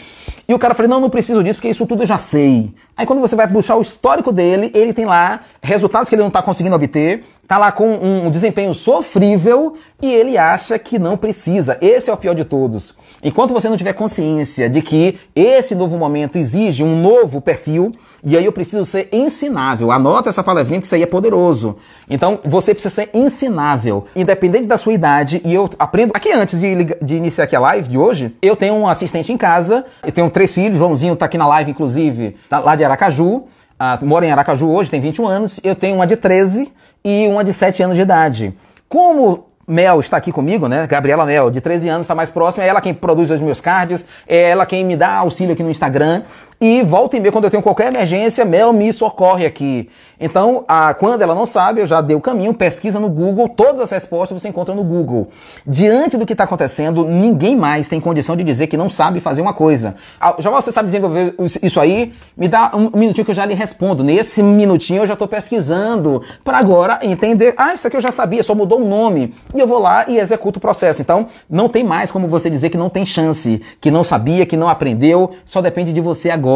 E 0.48 0.54
o 0.54 0.60
cara 0.60 0.76
falou: 0.76 0.90
não, 0.90 1.02
não 1.02 1.10
preciso 1.10 1.44
disso, 1.44 1.56
porque 1.58 1.70
isso 1.70 1.86
tudo 1.86 2.04
eu 2.04 2.08
já 2.08 2.18
sei. 2.18 2.74
Aí 2.96 3.06
quando 3.06 3.20
você 3.20 3.36
vai 3.36 3.48
puxar 3.48 3.76
o 3.76 3.82
histórico 3.82 4.32
dele, 4.32 4.72
ele 4.74 4.94
tem 4.94 5.06
lá 5.06 5.42
resultados 5.62 6.10
que 6.10 6.16
ele 6.16 6.22
não 6.22 6.30
está 6.30 6.42
conseguindo 6.42 6.76
obter, 6.76 7.24
tá 7.48 7.58
lá 7.58 7.72
com 7.72 7.94
um 7.94 8.30
desempenho 8.30 8.74
sofrível 8.74 9.76
e 10.02 10.12
ele 10.12 10.38
acha 10.38 10.78
que 10.78 11.00
não 11.00 11.16
precisa. 11.16 11.78
Esse 11.80 12.10
é 12.10 12.14
o 12.14 12.18
pior 12.18 12.36
de 12.36 12.44
todos. 12.44 12.96
Enquanto 13.24 13.54
você 13.54 13.70
não 13.70 13.78
tiver 13.78 13.94
consciência 13.94 14.70
de 14.70 14.82
que 14.82 15.18
esse 15.36 15.74
novo 15.74 15.98
momento 15.98 16.38
exige 16.38 16.84
um 16.84 17.02
novo 17.02 17.40
perfil, 17.40 17.96
e 18.24 18.36
aí 18.38 18.44
eu 18.44 18.52
preciso 18.52 18.84
ser 18.86 19.08
ensinável. 19.12 19.92
Anota 19.92 20.30
essa 20.30 20.44
palavrinha 20.44 20.82
que 20.82 20.88
isso 20.88 20.96
aí 20.96 21.02
é 21.02 21.08
poderoso. 21.08 21.78
Então 22.10 22.40
você 22.44 22.74
precisa 22.74 22.94
ser 22.94 23.10
ensinável, 23.14 24.06
independente 24.16 24.66
da 24.66 24.78
sua 24.78 24.94
idade. 24.94 25.42
E 25.46 25.54
eu 25.54 25.70
aprendo. 25.80 26.12
Aqui 26.14 26.32
antes 26.34 26.60
de, 26.60 26.96
de 27.02 27.16
iniciar 27.16 27.46
aqui 27.46 27.56
a 27.56 27.60
live 27.60 27.88
de 27.88 27.98
hoje, 27.98 28.36
eu 28.42 28.56
tenho 28.56 28.76
um 28.76 28.88
assistente 28.88 29.32
em 29.32 29.38
casa, 29.38 29.86
eu 30.04 30.12
tenho 30.12 30.30
três 30.30 30.54
filhos, 30.54 30.78
Joãozinho 30.78 31.16
tá 31.16 31.26
aqui 31.26 31.38
na 31.38 31.48
live, 31.48 31.72
inclusive, 31.72 32.36
tá 32.50 32.60
lá 32.60 32.76
de 32.76 32.84
Aracaju. 32.84 33.46
Uh, 33.80 34.04
mora 34.04 34.26
em 34.26 34.32
Aracaju 34.32 34.68
hoje, 34.70 34.90
tem 34.90 35.00
21 35.00 35.28
anos. 35.28 35.60
Eu 35.64 35.76
tenho 35.76 35.96
uma 35.96 36.08
de 36.08 36.18
13 36.18 36.72
e 37.04 37.28
uma 37.28 37.44
de 37.44 37.54
7 37.54 37.84
anos 37.84 37.96
de 37.96 38.02
idade. 38.02 38.54
Como 38.90 39.48
Mel 39.68 40.00
está 40.00 40.16
aqui 40.16 40.32
comigo, 40.32 40.70
né? 40.70 40.88
Gabriela 40.88 41.26
Mel, 41.26 41.52
de 41.52 41.60
13 41.60 41.90
anos, 41.90 42.02
está 42.04 42.16
mais 42.16 42.30
próxima. 42.30 42.64
É 42.64 42.68
ela 42.68 42.80
quem 42.80 42.94
produz 42.94 43.30
os 43.30 43.40
meus 43.42 43.60
cards, 43.60 44.06
é 44.26 44.50
ela 44.50 44.66
quem 44.66 44.86
me 44.86 44.96
dá 44.96 45.16
auxílio 45.16 45.54
aqui 45.54 45.62
no 45.62 45.70
Instagram. 45.70 46.24
E 46.60 46.82
volta 46.82 47.16
e 47.16 47.20
meia, 47.20 47.32
quando 47.32 47.44
eu 47.44 47.52
tenho 47.52 47.62
qualquer 47.62 47.94
emergência, 47.94 48.44
Mel 48.44 48.74
me 48.74 48.92
socorre 48.92 49.46
aqui. 49.46 49.88
Então, 50.20 50.66
a, 50.68 50.92
quando 50.96 51.22
ela 51.22 51.36
não 51.36 51.46
sabe, 51.46 51.82
eu 51.82 51.86
já 51.86 52.02
dei 52.02 52.16
o 52.16 52.22
caminho, 52.22 52.52
pesquisa 52.52 53.00
no 53.00 53.08
Google, 53.08 53.48
todas 53.48 53.82
as 53.82 53.92
respostas 53.92 54.42
você 54.42 54.50
encontra 54.50 54.74
no 54.74 54.84
Google. 54.84 55.30
Diante 55.68 56.18
do 56.18 56.26
que 56.26 56.32
está 56.32 56.46
acontecendo, 56.46 57.08
ninguém 57.08 57.56
mais 57.56 57.88
tem 57.88 58.02
condição 58.02 58.36
de 58.36 58.44
dizer 58.44 58.66
que 58.66 58.76
não 58.76 58.90
sabe 58.90 59.20
fazer 59.20 59.44
uma 59.44 59.54
coisa. 59.54 59.96
Ah, 60.20 60.36
já 60.40 60.50
você 60.50 60.72
sabe 60.72 60.88
desenvolver 60.88 61.36
isso 61.62 61.80
aí? 61.80 62.14
Me 62.36 62.48
dá 62.48 62.72
um 62.74 62.90
minutinho 62.98 63.24
que 63.24 63.30
eu 63.30 63.36
já 63.36 63.46
lhe 63.46 63.54
respondo. 63.54 64.04
Nesse 64.04 64.42
minutinho 64.42 65.04
eu 65.04 65.08
já 65.08 65.14
estou 65.14 65.28
pesquisando 65.28 66.24
para 66.44 66.58
agora 66.58 66.98
entender. 67.04 67.54
Ah, 67.56 67.76
isso 67.76 67.86
aqui 67.86 67.96
eu 67.96 68.02
já 68.02 68.12
sabia, 68.12 68.42
só 68.42 68.56
mudou 68.56 68.82
o 68.82 68.88
nome. 68.88 69.36
E 69.54 69.60
eu 69.60 69.68
vou 69.68 69.78
lá 69.78 70.06
e 70.08 70.18
executo 70.18 70.58
o 70.58 70.62
processo. 70.62 71.04
Então, 71.04 71.28
não 71.48 71.70
tem 71.70 71.84
mais 71.84 72.10
como 72.10 72.28
você 72.28 72.50
dizer 72.50 72.72
que 72.72 72.78
não 72.78 72.90
tem 72.90 73.06
chance, 73.06 73.62
que 73.80 73.92
não 73.92 74.04
sabia, 74.04 74.48
que 74.48 74.58
não 74.58 74.68
aprendeu, 74.68 75.30
só 75.46 75.62
depende 75.62 75.94
de 75.94 76.02
você 76.02 76.32
agora. 76.32 76.47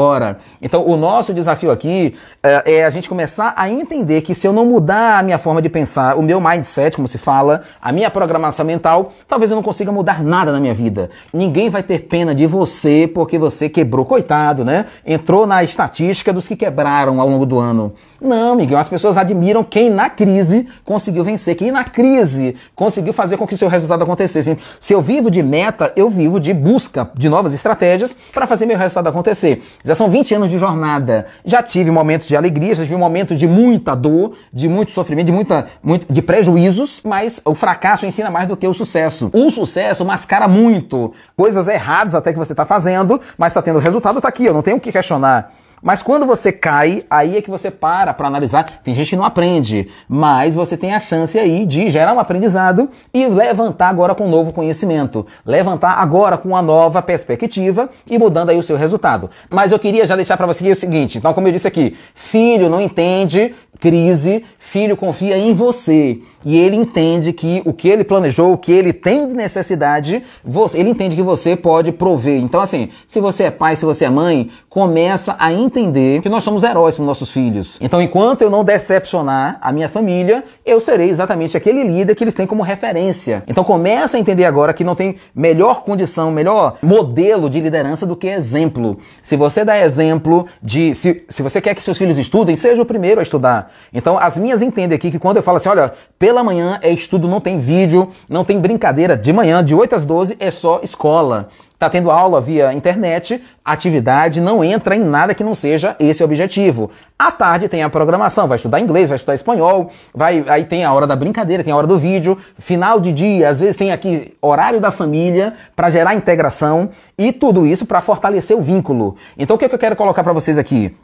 Então, 0.61 0.85
o 0.85 0.95
nosso 0.95 1.33
desafio 1.33 1.71
aqui 1.71 2.15
é, 2.41 2.75
é 2.75 2.85
a 2.85 2.89
gente 2.89 3.09
começar 3.09 3.53
a 3.55 3.69
entender 3.69 4.21
que 4.21 4.33
se 4.33 4.47
eu 4.47 4.53
não 4.53 4.65
mudar 4.65 5.19
a 5.19 5.23
minha 5.23 5.37
forma 5.37 5.61
de 5.61 5.69
pensar, 5.69 6.17
o 6.17 6.21
meu 6.21 6.39
mindset, 6.39 6.95
como 6.95 7.07
se 7.07 7.17
fala, 7.17 7.63
a 7.81 7.91
minha 7.91 8.09
programação 8.09 8.65
mental, 8.65 9.13
talvez 9.27 9.51
eu 9.51 9.55
não 9.55 9.63
consiga 9.63 9.91
mudar 9.91 10.23
nada 10.23 10.51
na 10.51 10.59
minha 10.59 10.73
vida. 10.73 11.09
Ninguém 11.33 11.69
vai 11.69 11.83
ter 11.83 11.99
pena 11.99 12.33
de 12.33 12.47
você 12.47 13.09
porque 13.13 13.37
você 13.37 13.69
quebrou, 13.69 14.05
coitado, 14.05 14.63
né? 14.63 14.85
Entrou 15.05 15.45
na 15.45 15.63
estatística 15.63 16.31
dos 16.31 16.47
que 16.47 16.55
quebraram 16.55 17.19
ao 17.19 17.27
longo 17.27 17.45
do 17.45 17.59
ano. 17.59 17.93
Não, 18.21 18.55
Miguel, 18.55 18.77
as 18.77 18.87
pessoas 18.87 19.17
admiram 19.17 19.63
quem 19.63 19.89
na 19.89 20.07
crise 20.07 20.67
conseguiu 20.85 21.23
vencer, 21.23 21.55
quem 21.55 21.71
na 21.71 21.83
crise 21.83 22.55
conseguiu 22.75 23.13
fazer 23.13 23.35
com 23.35 23.47
que 23.47 23.57
seu 23.57 23.67
resultado 23.67 24.03
acontecesse. 24.03 24.59
Se 24.79 24.93
eu 24.93 25.01
vivo 25.01 25.31
de 25.31 25.41
meta, 25.41 25.91
eu 25.95 26.07
vivo 26.07 26.39
de 26.39 26.53
busca 26.53 27.09
de 27.15 27.27
novas 27.27 27.51
estratégias 27.51 28.15
para 28.31 28.45
fazer 28.45 28.67
meu 28.67 28.77
resultado 28.77 29.07
acontecer. 29.07 29.63
Já 29.83 29.95
são 29.95 30.07
20 30.07 30.35
anos 30.35 30.51
de 30.51 30.59
jornada. 30.59 31.25
Já 31.43 31.63
tive 31.63 31.89
momentos 31.89 32.27
de 32.27 32.35
alegria, 32.35 32.75
já 32.75 32.83
tive 32.83 32.95
momentos 32.95 33.39
de 33.39 33.47
muita 33.47 33.95
dor, 33.95 34.33
de 34.53 34.67
muito 34.67 34.91
sofrimento, 34.91 35.25
de 35.25 35.31
muita 35.31 35.67
muito, 35.81 36.13
de 36.13 36.21
prejuízos, 36.21 37.01
mas 37.03 37.41
o 37.43 37.55
fracasso 37.55 38.05
ensina 38.05 38.29
mais 38.29 38.47
do 38.47 38.55
que 38.55 38.67
o 38.67 38.73
sucesso. 38.73 39.31
O 39.33 39.49
sucesso 39.49 40.05
mascara 40.05 40.47
muito 40.47 41.11
coisas 41.35 41.67
erradas 41.67 42.13
até 42.13 42.31
que 42.31 42.37
você 42.37 42.53
está 42.53 42.65
fazendo, 42.65 43.19
mas 43.35 43.51
está 43.51 43.63
tendo 43.63 43.79
resultado, 43.79 44.17
está 44.17 44.29
aqui, 44.29 44.45
eu 44.45 44.53
não 44.53 44.61
tenho 44.61 44.77
o 44.77 44.79
que 44.79 44.91
questionar. 44.91 45.60
Mas 45.81 46.03
quando 46.03 46.25
você 46.25 46.51
cai, 46.51 47.03
aí 47.09 47.37
é 47.37 47.41
que 47.41 47.49
você 47.49 47.71
para 47.71 48.13
para 48.13 48.27
analisar. 48.27 48.63
Tem 48.83 48.93
gente 48.93 49.09
que 49.09 49.15
não 49.15 49.23
aprende, 49.23 49.89
mas 50.07 50.53
você 50.53 50.77
tem 50.77 50.93
a 50.93 50.99
chance 50.99 51.37
aí 51.39 51.65
de 51.65 51.89
gerar 51.89 52.13
um 52.13 52.19
aprendizado 52.19 52.89
e 53.13 53.25
levantar 53.25 53.89
agora 53.89 54.13
com 54.13 54.25
um 54.25 54.29
novo 54.29 54.53
conhecimento. 54.53 55.25
Levantar 55.45 55.93
agora 55.93 56.37
com 56.37 56.49
uma 56.49 56.61
nova 56.61 57.01
perspectiva 57.01 57.89
e 58.05 58.19
mudando 58.19 58.49
aí 58.49 58.57
o 58.57 58.63
seu 58.63 58.77
resultado. 58.77 59.29
Mas 59.49 59.71
eu 59.71 59.79
queria 59.79 60.05
já 60.05 60.15
deixar 60.15 60.37
para 60.37 60.45
você 60.45 60.69
o 60.69 60.75
seguinte, 60.75 61.17
então 61.17 61.33
como 61.33 61.47
eu 61.47 61.51
disse 61.51 61.67
aqui, 61.67 61.97
filho 62.13 62.69
não 62.69 62.79
entende 62.79 63.55
crise, 63.81 64.45
filho 64.71 64.95
confia 64.95 65.37
em 65.37 65.53
você 65.53 66.19
e 66.45 66.57
ele 66.57 66.77
entende 66.77 67.33
que 67.33 67.61
o 67.65 67.73
que 67.73 67.89
ele 67.89 68.05
planejou, 68.05 68.53
o 68.53 68.57
que 68.57 68.71
ele 68.71 68.93
tem 68.93 69.27
de 69.27 69.33
necessidade, 69.33 70.23
você, 70.45 70.79
ele 70.79 70.89
entende 70.89 71.13
que 71.13 71.21
você 71.21 71.57
pode 71.57 71.91
prover. 71.91 72.41
Então 72.41 72.61
assim, 72.61 72.87
se 73.05 73.19
você 73.19 73.43
é 73.43 73.51
pai, 73.51 73.75
se 73.75 73.83
você 73.83 74.05
é 74.05 74.09
mãe, 74.09 74.49
começa 74.69 75.35
a 75.37 75.51
entender 75.51 76.21
que 76.21 76.29
nós 76.29 76.45
somos 76.45 76.63
heróis 76.63 76.95
para 76.95 77.03
nossos 77.03 77.29
filhos. 77.29 77.77
Então 77.81 78.01
enquanto 78.01 78.43
eu 78.43 78.49
não 78.49 78.63
decepcionar 78.63 79.59
a 79.61 79.73
minha 79.73 79.89
família, 79.89 80.41
eu 80.65 80.79
serei 80.79 81.09
exatamente 81.09 81.57
aquele 81.57 81.83
líder 81.83 82.15
que 82.15 82.23
eles 82.23 82.33
têm 82.33 82.47
como 82.47 82.63
referência. 82.63 83.43
Então 83.49 83.65
começa 83.65 84.15
a 84.15 84.19
entender 84.21 84.45
agora 84.45 84.73
que 84.73 84.85
não 84.85 84.95
tem 84.95 85.17
melhor 85.35 85.83
condição, 85.83 86.31
melhor 86.31 86.77
modelo 86.81 87.49
de 87.49 87.59
liderança 87.59 88.05
do 88.05 88.15
que 88.15 88.27
exemplo. 88.27 88.99
Se 89.21 89.35
você 89.35 89.65
dá 89.65 89.77
exemplo 89.77 90.47
de 90.63 90.95
se, 90.95 91.25
se 91.27 91.41
você 91.41 91.59
quer 91.59 91.75
que 91.75 91.83
seus 91.83 91.97
filhos 91.97 92.17
estudem, 92.17 92.55
seja 92.55 92.81
o 92.81 92.85
primeiro 92.85 93.19
a 93.19 93.23
estudar. 93.23 93.69
Então, 93.93 94.17
as 94.17 94.37
minhas 94.37 94.60
entendem 94.61 94.95
aqui 94.95 95.11
que 95.11 95.19
quando 95.19 95.37
eu 95.37 95.43
falo 95.43 95.57
assim, 95.57 95.69
olha, 95.69 95.93
pela 96.17 96.43
manhã 96.43 96.79
é 96.81 96.91
estudo, 96.91 97.27
não 97.27 97.41
tem 97.41 97.59
vídeo, 97.59 98.09
não 98.29 98.45
tem 98.45 98.59
brincadeira, 98.59 99.17
de 99.17 99.33
manhã, 99.33 99.63
de 99.63 99.73
8 99.73 99.95
às 99.95 100.05
12, 100.05 100.37
é 100.39 100.51
só 100.51 100.79
escola. 100.83 101.49
Tá 101.81 101.89
tendo 101.89 102.11
aula 102.11 102.39
via 102.39 102.71
internet, 102.73 103.43
atividade, 103.65 104.39
não 104.39 104.63
entra 104.63 104.95
em 104.95 105.03
nada 105.03 105.33
que 105.33 105.43
não 105.43 105.55
seja 105.55 105.95
esse 105.99 106.23
objetivo. 106.23 106.91
À 107.17 107.31
tarde 107.31 107.67
tem 107.67 107.81
a 107.81 107.89
programação, 107.89 108.47
vai 108.47 108.57
estudar 108.57 108.79
inglês, 108.79 109.09
vai 109.09 109.15
estudar 109.15 109.33
espanhol, 109.33 109.89
vai, 110.13 110.45
aí 110.47 110.63
tem 110.65 110.85
a 110.85 110.93
hora 110.93 111.07
da 111.07 111.15
brincadeira, 111.15 111.63
tem 111.63 111.73
a 111.73 111.75
hora 111.75 111.87
do 111.87 111.97
vídeo, 111.97 112.37
final 112.59 112.99
de 112.99 113.11
dia, 113.11 113.49
às 113.49 113.59
vezes 113.59 113.75
tem 113.75 113.91
aqui 113.91 114.37
horário 114.39 114.79
da 114.79 114.91
família 114.91 115.55
para 115.75 115.89
gerar 115.89 116.13
integração 116.13 116.91
e 117.17 117.31
tudo 117.33 117.65
isso 117.65 117.83
para 117.87 117.99
fortalecer 117.99 118.55
o 118.55 118.61
vínculo. 118.61 119.15
Então 119.35 119.55
o 119.55 119.57
que, 119.57 119.65
é 119.65 119.67
que 119.69 119.73
eu 119.73 119.79
quero 119.79 119.95
colocar 119.95 120.23
para 120.23 120.33
vocês 120.33 120.59
aqui? 120.59 120.95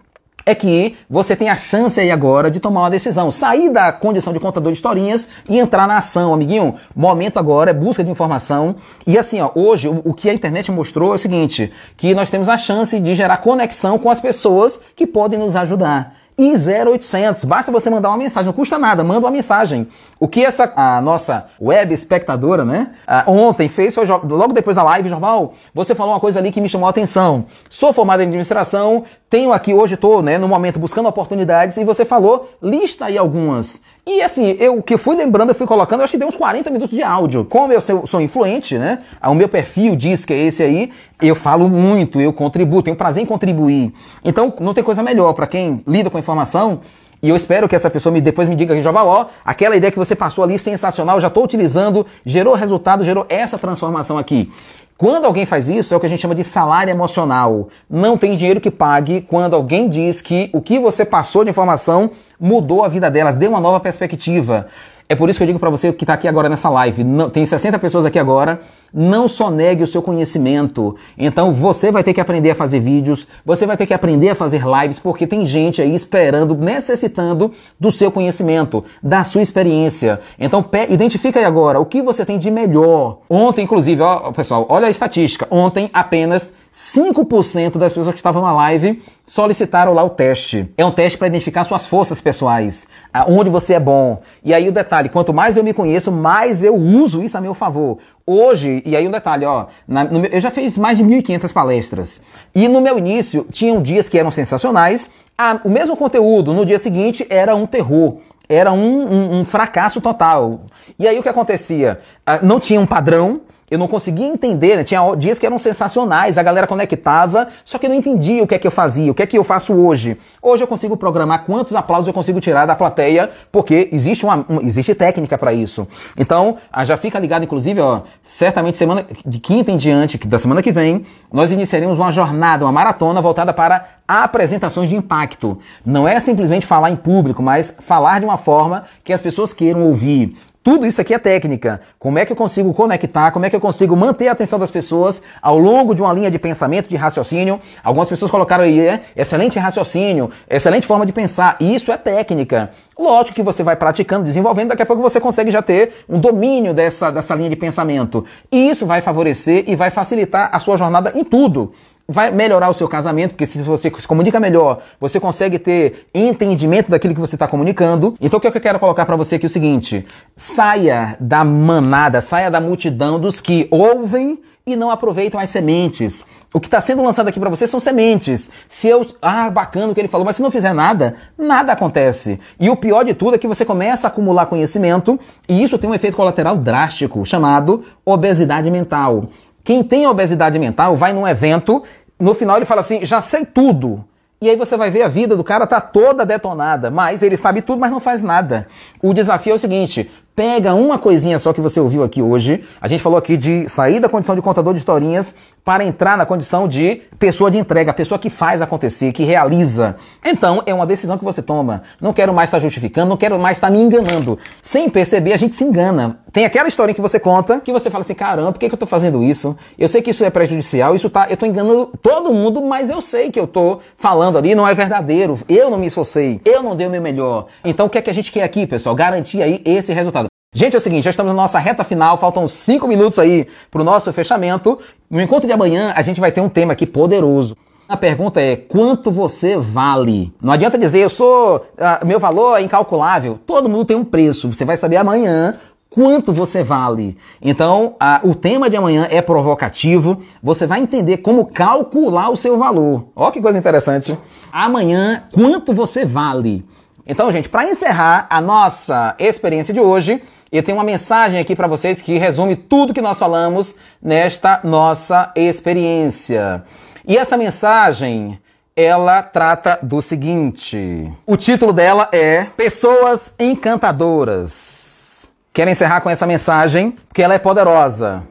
É 0.48 0.56
que 0.56 0.96
você 1.10 1.36
tem 1.36 1.50
a 1.50 1.58
chance 1.58 2.00
aí 2.00 2.10
agora 2.10 2.50
de 2.50 2.62
tomar 2.62 2.84
uma 2.84 2.90
decisão, 2.90 3.30
sair 3.30 3.70
da 3.70 3.92
condição 3.92 4.32
de 4.32 4.40
contador 4.40 4.72
de 4.72 4.78
historinhas 4.78 5.28
e 5.50 5.60
entrar 5.60 5.86
na 5.86 5.98
ação, 5.98 6.34
amiguinho. 6.34 6.76
Momento 6.96 7.38
agora 7.38 7.72
é 7.72 7.74
busca 7.74 8.02
de 8.02 8.10
informação. 8.10 8.78
E 9.06 9.18
assim, 9.18 9.42
ó, 9.42 9.52
hoje 9.54 9.90
o, 9.90 10.02
o 10.06 10.14
que 10.14 10.30
a 10.30 10.34
internet 10.34 10.72
mostrou 10.72 11.12
é 11.12 11.16
o 11.16 11.18
seguinte, 11.18 11.70
que 11.98 12.16
nós 12.16 12.30
temos 12.30 12.48
a 12.48 12.58
chance 12.58 12.98
de 12.98 13.14
gerar 13.14 13.38
conexão 13.38 14.00
com 14.00 14.10
as 14.10 14.22
pessoas 14.22 14.80
que 14.96 15.06
podem 15.06 15.38
nos 15.38 15.54
ajudar 15.54 16.16
e 16.38 16.54
0800. 16.56 17.44
Basta 17.46 17.72
você 17.72 17.90
mandar 17.90 18.10
uma 18.10 18.18
mensagem, 18.18 18.46
não 18.46 18.54
custa 18.54 18.78
nada, 18.78 19.04
manda 19.04 19.22
uma 19.22 19.32
mensagem. 19.32 19.88
O 20.20 20.28
que 20.28 20.46
essa 20.46 20.72
a 20.76 21.02
nossa 21.02 21.48
web 21.60 21.94
espectadora, 21.94 22.64
né, 22.64 22.92
ontem 23.26 23.68
fez 23.68 23.96
foi 23.96 24.06
logo 24.06 24.54
depois 24.54 24.76
da 24.76 24.84
live, 24.84 25.10
Jorval, 25.10 25.56
você 25.74 25.96
falou 25.96 26.14
uma 26.14 26.20
coisa 26.20 26.40
ali 26.40 26.52
que 26.52 26.62
me 26.62 26.70
chamou 26.70 26.86
a 26.88 26.92
atenção. 26.92 27.46
Sou 27.70 27.92
formado 27.92 28.22
em 28.22 28.28
administração, 28.28 29.04
tenho 29.30 29.52
aqui 29.52 29.74
hoje 29.74 29.96
estou, 29.96 30.22
né, 30.22 30.38
no 30.38 30.48
momento 30.48 30.80
buscando 30.80 31.08
oportunidades 31.10 31.76
e 31.78 31.84
você 31.84 32.06
falou, 32.06 32.50
lista 32.62 33.06
aí 33.06 33.18
algumas. 33.18 33.82
E 34.06 34.22
assim, 34.22 34.56
eu 34.60 34.82
que 34.82 34.96
fui 34.98 35.16
lembrando, 35.18 35.50
eu 35.50 35.56
fui 35.56 35.68
colocando, 35.68 36.00
eu 36.00 36.06
acho 36.06 36.12
que 36.12 36.18
deu 36.18 36.30
uns 36.30 36.36
40 36.36 36.70
minutos 36.72 36.96
de 36.96 37.04
áudio. 37.04 37.44
Como 37.44 37.74
eu 37.74 37.82
sou, 37.82 38.08
sou 38.08 38.22
influente, 38.22 38.78
né? 38.78 39.00
O 39.22 39.34
meu 39.34 39.50
perfil 39.50 39.96
diz 39.98 40.24
que 40.24 40.34
é 40.34 40.38
esse 40.38 40.64
aí, 40.64 40.92
eu 41.22 41.36
falo 41.36 41.68
muito, 41.68 42.22
eu 42.22 42.32
contribuo, 42.32 42.82
tenho 42.82 42.96
prazer 42.96 43.22
em 43.24 43.26
contribuir. 43.26 43.94
Então, 44.24 44.54
não 44.62 44.74
tem 44.74 44.84
coisa 44.84 45.04
melhor 45.04 45.34
para 45.34 45.46
quem 45.46 45.84
lida 45.86 46.10
com 46.10 46.18
informação 46.18 46.80
e 47.22 47.30
eu 47.30 47.36
espero 47.36 47.68
que 47.68 47.76
essa 47.76 47.90
pessoa 47.90 48.14
me, 48.14 48.22
depois 48.22 48.48
me 48.48 48.56
diga 48.56 48.76
que, 48.76 48.82
Joval, 48.82 49.08
ó, 49.08 49.26
aquela 49.44 49.76
ideia 49.76 49.92
que 49.92 49.98
você 49.98 50.16
passou 50.16 50.44
ali, 50.44 50.60
sensacional, 50.60 51.20
já 51.20 51.28
estou 51.28 51.44
utilizando, 51.44 52.06
gerou 52.24 52.54
resultado, 52.54 53.04
gerou 53.04 53.26
essa 53.28 53.58
transformação 53.58 54.18
aqui. 54.18 54.52
Quando 54.98 55.26
alguém 55.26 55.46
faz 55.46 55.70
isso, 55.70 55.94
é 55.94 55.98
o 55.98 56.00
que 56.00 56.08
a 56.08 56.10
gente 56.10 56.22
chama 56.22 56.34
de 56.34 56.44
salário 56.44 56.90
emocional. 56.90 57.70
Não 57.88 58.18
tem 58.18 58.36
dinheiro 58.36 58.60
que 58.60 58.72
pague 58.72 59.22
quando 59.22 59.54
alguém 59.54 59.88
diz 59.88 60.22
que 60.22 60.50
o 60.52 60.60
que 60.60 60.80
você 60.80 61.06
passou 61.06 61.44
de 61.44 61.52
informação 61.52 62.12
mudou 62.40 62.84
a 62.84 62.88
vida 62.88 63.10
delas, 63.10 63.36
deu 63.36 63.52
uma 63.52 63.60
nova 63.60 63.80
perspectiva. 63.80 64.68
É 65.10 65.16
por 65.16 65.30
isso 65.30 65.40
que 65.40 65.44
eu 65.44 65.48
digo 65.48 65.60
para 65.60 65.70
você 65.70 65.94
que 65.94 66.04
está 66.04 66.16
aqui 66.16 66.28
agora 66.28 66.50
nessa 66.50 66.70
live, 66.70 67.02
não, 67.02 67.30
tem 67.30 67.46
60 67.46 67.80
pessoas 67.80 68.06
aqui 68.06 68.20
agora, 68.20 68.60
não 68.94 69.26
só 69.28 69.50
negue 69.50 69.82
o 69.82 69.88
seu 69.88 70.02
conhecimento. 70.02 70.98
Então 71.18 71.54
você 71.54 71.94
vai 71.94 72.04
ter 72.04 72.14
que 72.14 72.20
aprender 72.20 72.52
a 72.52 72.56
fazer 72.56 72.82
vídeos, 72.82 73.26
você 73.46 73.66
vai 73.66 73.78
ter 73.78 73.86
que 73.86 73.94
aprender 73.94 74.32
a 74.32 74.36
fazer 74.36 74.64
lives, 74.66 75.00
porque 75.00 75.26
tem 75.26 75.46
gente 75.46 75.82
aí 75.82 75.96
esperando, 75.96 76.56
necessitando 76.56 77.54
do 77.80 77.90
seu 77.90 78.12
conhecimento, 78.12 78.84
da 79.02 79.24
sua 79.24 79.42
experiência. 79.42 80.20
Então 80.38 80.66
identifica 80.90 81.40
aí 81.40 81.46
agora 81.46 81.80
o 81.80 81.86
que 81.86 82.02
você 82.02 82.26
tem 82.26 82.38
de 82.38 82.52
melhor. 82.52 83.20
Ontem, 83.30 83.64
inclusive, 83.64 84.02
ó, 84.02 84.34
pessoal, 84.34 84.66
olha 84.68 84.88
a 84.88 84.92
estatística. 84.92 85.48
Ontem 85.50 85.90
apenas 85.94 86.54
5% 86.74 87.78
das 87.78 87.94
pessoas 87.94 88.14
que 88.14 88.20
estavam 88.20 88.42
na 88.42 88.52
live 88.52 89.02
solicitaram 89.28 89.94
lá 89.94 90.02
o 90.04 90.10
teste. 90.10 90.72
É 90.78 90.86
um 90.86 90.92
teste 90.92 91.18
para 91.18 91.28
identificar 91.28 91.66
suas 91.66 91.86
forças 91.86 92.22
pessoais, 92.22 92.88
onde 93.28 93.50
você 93.50 93.74
é 93.74 93.80
bom. 93.80 94.22
E 94.42 94.54
aí 94.54 94.70
o 94.70 94.72
detalhe, 94.72 95.10
quanto 95.10 95.34
mais 95.34 95.58
eu 95.58 95.64
me 95.64 95.74
conheço, 95.74 96.12
mais 96.12 96.64
eu 96.64 96.74
uso 96.74 97.22
isso 97.22 97.38
a 97.38 97.42
meu 97.42 97.54
favor. 97.54 98.00
Hoje, 98.26 98.82
e 98.86 98.96
aí 98.96 99.06
um 99.06 99.12
detalhe, 99.12 99.46
ó, 99.46 99.68
na, 99.86 100.06
eu 100.06 100.40
já 100.40 100.50
fiz 100.50 100.78
mais 100.78 100.98
de 100.98 101.04
1.500 101.04 101.52
palestras. 101.52 102.22
E 102.56 102.70
no 102.70 102.80
meu 102.80 102.98
início, 102.98 103.46
tinham 103.52 103.82
dias 103.82 104.08
que 104.08 104.18
eram 104.18 104.32
sensacionais, 104.32 105.10
a, 105.38 105.60
o 105.64 105.70
mesmo 105.70 105.98
conteúdo 105.98 106.54
no 106.54 106.66
dia 106.66 106.80
seguinte 106.80 107.28
era 107.30 107.54
um 107.54 107.68
terror. 107.68 108.20
Era 108.50 108.72
um, 108.72 109.02
um, 109.02 109.40
um 109.40 109.46
fracasso 109.46 110.00
total. 110.00 110.62
E 110.98 111.06
aí 111.06 111.20
o 111.20 111.24
que 111.24 111.28
acontecia? 111.28 112.00
Não 112.42 112.62
tinha 112.62 112.80
um 112.80 112.86
padrão, 112.86 113.42
eu 113.70 113.78
não 113.78 113.88
conseguia 113.88 114.26
entender, 114.26 114.78
né? 114.78 114.84
tinha 114.86 115.02
dias 115.16 115.38
que 115.38 115.46
eram 115.46 115.58
sensacionais, 115.58 116.38
a 116.38 116.44
galera 116.44 116.66
conectava, 116.66 117.50
só 117.66 117.78
que 117.78 117.86
eu 117.86 117.90
não 117.90 117.98
entendia 117.98 118.42
o 118.42 118.48
que 118.48 118.56
é 118.56 118.60
que 118.60 118.66
eu 118.66 118.72
fazia, 118.72 119.12
o 119.12 119.14
que 119.14 119.22
é 119.22 119.28
que 119.28 119.38
eu 119.38 119.44
faço 119.44 119.74
hoje. 119.74 120.18
Hoje 120.42 120.64
eu 120.64 120.68
consigo 120.68 120.96
programar 120.96 121.44
quantos 121.44 121.76
aplausos 121.76 122.08
eu 122.08 122.14
consigo 122.14 122.40
tirar 122.40 122.66
da 122.66 122.78
plateia, 122.78 123.30
porque 123.52 123.90
existe 123.92 124.24
uma, 124.24 124.46
uma 124.48 124.64
existe 124.64 124.96
técnica 124.96 125.38
para 125.38 125.52
isso. 125.52 125.86
Então, 126.16 126.58
ah, 126.72 126.86
já 126.86 126.96
fica 126.96 127.20
ligado, 127.20 127.44
inclusive, 127.44 127.82
ó, 127.82 128.04
certamente 128.24 128.78
semana 128.78 129.06
de 129.26 129.38
quinta 129.38 129.70
em 129.70 129.76
diante, 129.76 130.18
da 130.26 130.40
semana 130.40 130.64
que 130.64 130.72
vem, 130.72 131.06
nós 131.30 131.52
iniciaremos 131.52 131.98
uma 131.98 132.10
jornada, 132.10 132.64
uma 132.64 132.72
maratona 132.72 133.20
voltada 133.20 133.52
para 133.52 133.98
apresentações 134.08 134.90
de 134.90 134.96
impacto. 134.96 135.60
Não 135.86 136.08
é 136.08 136.18
simplesmente 136.22 136.66
falar 136.66 136.90
em 136.90 136.96
público, 136.96 137.44
mas 137.44 137.76
falar 137.82 138.20
de 138.20 138.26
uma 138.26 138.38
forma 138.38 138.86
que 139.04 139.12
as 139.12 139.22
pessoas 139.22 139.52
queiram 139.52 139.84
ouvir 139.84 140.38
Tudo 140.68 140.86
isso 140.86 141.00
aqui 141.00 141.14
é 141.14 141.18
técnica. 141.18 141.80
Como 141.98 142.20
é 142.20 142.26
que 142.26 142.32
eu 142.34 142.36
consigo 142.36 142.74
conectar, 142.74 143.32
como 143.32 143.46
é 143.46 143.50
que 143.50 143.56
eu 143.56 143.60
consigo 143.62 143.96
manter 143.96 144.28
a 144.28 144.34
atenção 144.34 144.60
das 144.60 144.70
pessoas 144.70 145.24
ao 145.42 145.58
longo 145.58 145.96
de 145.96 146.02
uma 146.02 146.12
linha 146.12 146.30
de 146.30 146.38
pensamento, 146.38 146.90
de 146.90 146.98
raciocínio. 146.98 147.62
Algumas 147.82 148.10
pessoas 148.10 148.30
colocaram 148.30 148.66
aí, 148.66 148.78
é, 148.78 149.02
excelente 149.16 149.58
raciocínio, 149.58 150.30
excelente 150.50 150.86
forma 150.86 151.06
de 151.06 151.14
pensar. 151.14 151.56
Isso 151.62 151.90
é 151.90 151.96
técnica. 151.96 152.72
Lógico 153.00 153.34
que 153.34 153.44
você 153.44 153.64
vai 153.64 153.78
praticando, 153.78 154.26
desenvolvendo, 154.26 154.68
daqui 154.68 154.82
a 154.82 154.86
pouco 154.86 155.02
você 155.02 155.22
consegue 155.22 155.52
já 155.52 155.62
ter 155.62 156.04
um 156.10 156.20
domínio 156.20 156.74
dessa, 156.74 157.12
dessa 157.12 157.34
linha 157.34 157.50
de 157.50 157.56
pensamento. 157.56 158.26
E 158.52 158.70
isso 158.70 158.86
vai 158.86 159.00
favorecer 159.00 159.64
e 159.68 159.74
vai 159.74 159.90
facilitar 159.90 160.50
a 160.52 160.60
sua 160.60 160.76
jornada 160.76 161.14
em 161.16 161.24
tudo 161.24 161.72
vai 162.08 162.32
melhorar 162.32 162.70
o 162.70 162.74
seu 162.74 162.88
casamento, 162.88 163.32
porque 163.32 163.46
se 163.46 163.62
você 163.62 163.92
se 163.92 164.08
comunica 164.08 164.40
melhor, 164.40 164.82
você 165.00 165.20
consegue 165.20 165.60
ter 165.60 166.08
entendimento 166.14 166.90
daquilo 166.90 167.14
que 167.14 167.20
você 167.20 167.36
está 167.36 167.48
comunicando. 167.48 168.16
Então 168.22 168.38
o 168.38 168.42
que 168.42 168.48
eu 168.48 168.52
quero 168.52 168.80
colocar 168.80 169.06
para 169.06 169.16
você 169.16 169.36
aqui 169.36 169.46
é 169.46 169.48
o 169.48 169.50
seguinte: 169.50 170.06
saia 170.36 171.18
da 171.20 171.44
manada, 171.44 172.22
saia 172.22 172.50
da 172.50 172.62
multidão 172.62 173.20
dos 173.20 173.42
que 173.42 173.68
ouvem 173.70 174.40
e 174.66 174.76
não 174.76 174.92
aproveitam 174.92 175.40
as 175.40 175.50
sementes. 175.50 176.26
O 176.54 176.60
que 176.60 176.68
está 176.68 176.82
sendo 176.82 177.02
lançado 177.02 177.28
aqui 177.28 177.40
para 177.40 177.50
você 177.50 177.66
são 177.66 177.80
sementes. 177.80 178.52
Se 178.68 178.88
eu. 178.88 179.06
Ah, 179.22 179.50
bacana 179.50 179.92
o 179.92 179.94
que 179.94 180.02
ele 180.02 180.08
falou, 180.08 180.26
mas 180.26 180.36
se 180.36 180.42
não 180.42 180.52
fizer 180.52 180.74
nada, 180.74 181.16
nada 181.38 181.72
acontece. 181.72 182.40
E 182.60 182.70
o 182.70 182.76
pior 182.76 183.04
de 183.04 183.14
tudo 183.14 183.36
é 183.36 183.38
que 183.38 183.48
você 183.48 183.64
começa 183.64 184.08
a 184.08 184.10
acumular 184.10 184.46
conhecimento 184.48 185.20
e 185.48 185.64
isso 185.64 185.78
tem 185.78 185.90
um 185.90 185.94
efeito 185.94 186.18
colateral 186.18 186.56
drástico 186.56 187.26
chamado 187.26 187.84
obesidade 188.06 188.70
mental. 188.70 189.30
Quem 189.68 189.84
tem 189.84 190.08
obesidade 190.08 190.58
mental 190.58 190.96
vai 190.96 191.12
num 191.12 191.28
evento, 191.28 191.84
no 192.18 192.34
final 192.34 192.56
ele 192.56 192.66
fala 192.66 192.80
assim: 192.80 193.06
já 193.06 193.20
sei 193.20 193.46
tudo. 193.46 194.02
E 194.40 194.50
aí 194.50 194.56
você 194.56 194.78
vai 194.78 194.90
ver 194.90 195.02
a 195.02 195.10
vida 195.10 195.36
do 195.36 195.44
cara 195.44 195.68
tá 195.68 195.82
toda 195.82 196.26
detonada, 196.26 196.90
mas 196.90 197.22
ele 197.22 197.36
sabe 197.36 197.62
tudo, 197.62 197.78
mas 197.78 197.92
não 197.92 198.00
faz 198.00 198.22
nada. 198.22 198.70
O 199.04 199.14
desafio 199.14 199.52
é 199.52 199.56
o 199.56 199.60
seguinte: 199.60 200.10
pega 200.38 200.76
uma 200.76 201.00
coisinha 201.00 201.40
só 201.40 201.52
que 201.52 201.60
você 201.60 201.80
ouviu 201.80 202.04
aqui 202.04 202.22
hoje. 202.22 202.64
A 202.80 202.88
gente 202.88 203.02
falou 203.02 203.18
aqui 203.18 203.36
de 203.36 203.68
sair 203.68 204.00
da 204.00 204.08
condição 204.08 204.36
de 204.36 204.42
contador 204.44 204.72
de 204.72 204.78
historinhas 204.78 205.34
para 205.68 205.84
entrar 205.84 206.18
na 206.18 206.26
condição 206.26 206.66
de 206.66 207.02
pessoa 207.20 207.52
de 207.52 207.58
entrega, 207.58 207.92
pessoa 207.92 208.18
que 208.18 208.30
faz 208.30 208.62
acontecer, 208.62 209.12
que 209.12 209.26
realiza. 209.26 209.98
Então, 210.24 210.64
é 210.66 210.74
uma 210.74 210.86
decisão 210.86 211.18
que 211.18 211.26
você 211.26 211.42
toma. 211.42 211.84
Não 212.00 212.14
quero 212.14 212.34
mais 212.34 212.48
estar 212.48 212.60
justificando, 212.60 213.10
não 213.10 213.18
quero 213.18 213.38
mais 213.38 213.58
estar 213.58 213.70
me 213.70 213.78
enganando. 213.78 214.40
Sem 214.62 214.90
perceber, 214.90 215.34
a 215.34 215.38
gente 215.38 215.56
se 215.56 215.66
engana. 215.66 216.20
Tem 216.32 216.46
aquela 216.46 216.70
historinha 216.70 216.96
que 216.96 217.02
você 217.02 217.20
conta, 217.20 217.60
que 217.60 217.74
você 217.74 217.90
fala 217.90 218.02
assim, 218.02 218.14
caramba, 218.14 218.54
por 218.54 218.60
que, 218.60 218.70
que 218.70 218.74
eu 218.76 218.78
estou 218.78 218.88
fazendo 218.88 219.22
isso? 219.22 219.58
Eu 219.78 219.90
sei 219.90 220.02
que 220.02 220.12
isso 220.12 220.24
é 220.24 220.30
prejudicial, 220.30 220.96
isso 220.96 221.10
tá, 221.10 221.26
eu 221.28 221.34
estou 221.34 221.50
enganando 221.50 221.90
todo 222.02 222.32
mundo, 222.32 222.62
mas 222.62 222.90
eu 222.90 223.02
sei 223.02 223.30
que 223.30 223.40
eu 223.40 223.44
estou 223.44 223.82
falando 223.98 224.38
ali, 224.38 224.56
não 224.56 224.66
é 224.66 224.74
verdadeiro. 224.74 225.38
Eu 225.50 225.70
não 225.70 225.78
me 225.78 225.88
esforcei, 225.88 226.40
eu 226.46 226.64
não 226.64 226.78
dei 226.78 226.88
o 226.88 226.90
meu 226.90 227.02
melhor. 227.02 227.48
Então, 227.66 227.88
o 227.88 227.90
que 227.90 227.98
é 227.98 228.02
que 228.02 228.10
a 228.10 228.14
gente 228.14 228.32
quer 228.32 228.44
aqui, 228.44 228.66
pessoal? 228.66 228.96
Garantir 228.96 229.42
aí 229.42 229.62
esse 229.66 229.92
resultado. 229.92 230.27
Gente, 230.58 230.74
é 230.74 230.78
o 230.78 230.82
seguinte, 230.82 231.04
já 231.04 231.12
estamos 231.12 231.32
na 231.32 231.40
nossa 231.40 231.60
reta 231.60 231.84
final, 231.84 232.18
faltam 232.18 232.48
cinco 232.48 232.88
minutos 232.88 233.20
aí 233.20 233.46
para 233.70 233.80
o 233.80 233.86
nosso 233.86 234.12
fechamento. 234.12 234.80
No 235.08 235.22
encontro 235.22 235.46
de 235.46 235.54
amanhã, 235.54 235.94
a 235.96 236.02
gente 236.02 236.20
vai 236.20 236.32
ter 236.32 236.42
um 236.42 236.50
tema 236.50 236.74
aqui 236.74 236.88
poderoso. 236.88 237.56
A 237.88 237.96
pergunta 237.96 238.42
é: 238.42 238.56
quanto 238.56 239.12
você 239.12 239.56
vale? 239.56 240.34
Não 240.42 240.52
adianta 240.52 240.76
dizer, 240.76 241.02
eu 241.02 241.12
sou. 241.12 241.58
Uh, 241.58 242.04
meu 242.04 242.20
valor 242.20 242.58
é 242.58 242.64
incalculável. 242.64 243.38
Todo 243.46 243.70
mundo 243.70 243.86
tem 243.86 243.96
um 243.96 244.04
preço. 244.04 244.52
Você 244.52 244.66
vai 244.66 244.76
saber 244.78 244.98
amanhã 244.98 245.60
quanto 245.92 246.34
você 246.34 246.64
vale. 246.64 247.16
Então, 247.40 247.96
o 248.24 248.34
tema 248.34 248.68
de 248.68 248.76
amanhã 248.76 249.08
é 249.12 249.22
provocativo. 249.22 250.24
Você 250.42 250.66
vai 250.66 250.80
entender 250.80 251.18
como 251.18 251.46
calcular 251.46 252.32
o 252.32 252.36
seu 252.36 252.58
valor. 252.58 253.10
Olha 253.16 253.32
que 253.32 253.40
coisa 253.40 253.60
interessante. 253.60 254.18
Amanhã, 254.52 255.26
quanto 255.32 255.72
você 255.72 256.04
vale? 256.04 256.66
Então, 257.06 257.32
gente, 257.32 257.48
para 257.48 257.70
encerrar 257.70 258.26
a 258.28 258.42
nossa 258.42 259.16
experiência 259.20 259.72
de 259.72 259.80
hoje, 259.80 260.22
eu 260.52 260.64
tenho 260.64 260.78
uma 260.78 260.84
mensagem 260.84 261.40
aqui 261.40 261.56
para 261.56 261.68
vocês 261.68 262.02
que 262.02 262.18
resume 262.18 262.56
tudo 262.56 262.94
que 262.94 263.02
nós 263.02 263.20
falamos 263.20 263.76
nesta 264.02 264.62
nossa 264.64 265.32
experiência. 265.36 266.64
E 267.06 267.18
essa 267.18 267.36
mensagem, 267.36 268.40
ela 268.76 269.22
trata 269.22 269.78
do 269.82 270.02
seguinte: 270.02 271.12
o 271.26 271.36
título 271.36 271.74
dela 271.74 272.08
é 272.12 272.46
Pessoas 272.46 273.34
Encantadoras. 273.38 275.32
Quero 275.52 275.70
encerrar 275.70 276.02
com 276.02 276.10
essa 276.10 276.26
mensagem, 276.26 276.92
porque 277.08 277.22
ela 277.22 277.34
é 277.34 277.40
poderosa. 277.40 278.24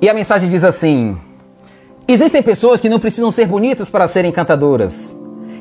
E 0.00 0.08
a 0.08 0.14
mensagem 0.14 0.48
diz 0.48 0.64
assim: 0.64 1.18
Existem 2.08 2.42
pessoas 2.42 2.80
que 2.80 2.88
não 2.88 2.98
precisam 2.98 3.30
ser 3.30 3.46
bonitas 3.46 3.90
para 3.90 4.08
serem 4.08 4.30
encantadoras. 4.30 5.18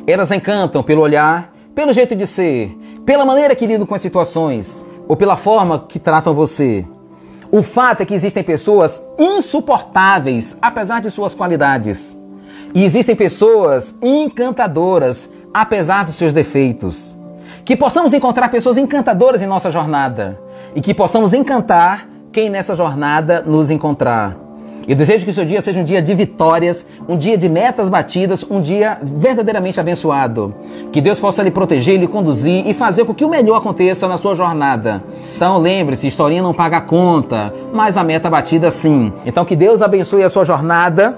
Elas 0.07 0.31
encantam 0.31 0.81
pelo 0.81 1.01
olhar, 1.01 1.53
pelo 1.75 1.93
jeito 1.93 2.15
de 2.15 2.25
ser, 2.25 2.75
pela 3.05 3.25
maneira 3.25 3.55
que 3.55 3.67
lidam 3.67 3.85
com 3.85 3.95
as 3.95 4.01
situações, 4.01 4.85
ou 5.11 5.17
pela 5.17 5.35
forma 5.35 5.77
que 5.89 5.99
tratam 5.99 6.33
você. 6.33 6.85
O 7.51 7.61
fato 7.61 7.99
é 7.99 8.05
que 8.05 8.13
existem 8.13 8.41
pessoas 8.41 9.03
insuportáveis, 9.19 10.57
apesar 10.61 11.01
de 11.01 11.11
suas 11.11 11.35
qualidades. 11.35 12.17
E 12.73 12.85
existem 12.85 13.13
pessoas 13.13 13.93
encantadoras, 14.01 15.29
apesar 15.53 16.05
dos 16.05 16.15
seus 16.15 16.31
defeitos. 16.31 17.13
Que 17.65 17.75
possamos 17.75 18.13
encontrar 18.13 18.47
pessoas 18.47 18.77
encantadoras 18.77 19.41
em 19.41 19.47
nossa 19.47 19.69
jornada. 19.69 20.39
E 20.73 20.79
que 20.79 20.93
possamos 20.93 21.33
encantar 21.33 22.07
quem 22.31 22.49
nessa 22.49 22.73
jornada 22.73 23.41
nos 23.45 23.69
encontrar. 23.69 24.37
Eu 24.87 24.95
desejo 24.95 25.25
que 25.25 25.31
o 25.31 25.33
seu 25.33 25.45
dia 25.45 25.61
seja 25.61 25.79
um 25.79 25.83
dia 25.83 26.01
de 26.01 26.13
vitórias, 26.13 26.85
um 27.07 27.17
dia 27.17 27.37
de 27.37 27.47
metas 27.47 27.87
batidas, 27.87 28.45
um 28.49 28.61
dia 28.61 28.97
verdadeiramente 29.01 29.79
abençoado. 29.79 30.53
Que 30.91 30.99
Deus 30.99 31.19
possa 31.19 31.43
lhe 31.43 31.51
proteger, 31.51 31.99
lhe 31.99 32.07
conduzir 32.07 32.67
e 32.67 32.73
fazer 32.73 33.05
com 33.05 33.13
que 33.13 33.23
o 33.23 33.29
melhor 33.29 33.57
aconteça 33.57 34.07
na 34.07 34.17
sua 34.17 34.35
jornada. 34.35 35.03
Então 35.35 35.57
lembre-se, 35.57 36.07
historinha 36.07 36.41
não 36.41 36.53
paga 36.53 36.77
a 36.77 36.81
conta, 36.81 37.53
mas 37.73 37.97
a 37.97 38.03
meta 38.03 38.29
batida 38.29 38.71
sim. 38.71 39.13
Então 39.25 39.45
que 39.45 39.55
Deus 39.55 39.81
abençoe 39.81 40.23
a 40.23 40.29
sua 40.29 40.45
jornada. 40.45 41.17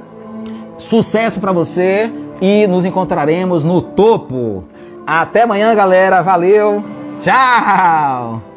Sucesso 0.77 1.39
para 1.39 1.51
você 1.51 2.11
e 2.41 2.67
nos 2.67 2.85
encontraremos 2.85 3.63
no 3.63 3.81
topo. 3.81 4.65
Até 5.05 5.43
amanhã, 5.43 5.73
galera. 5.73 6.21
Valeu. 6.21 6.83
Tchau. 7.19 8.52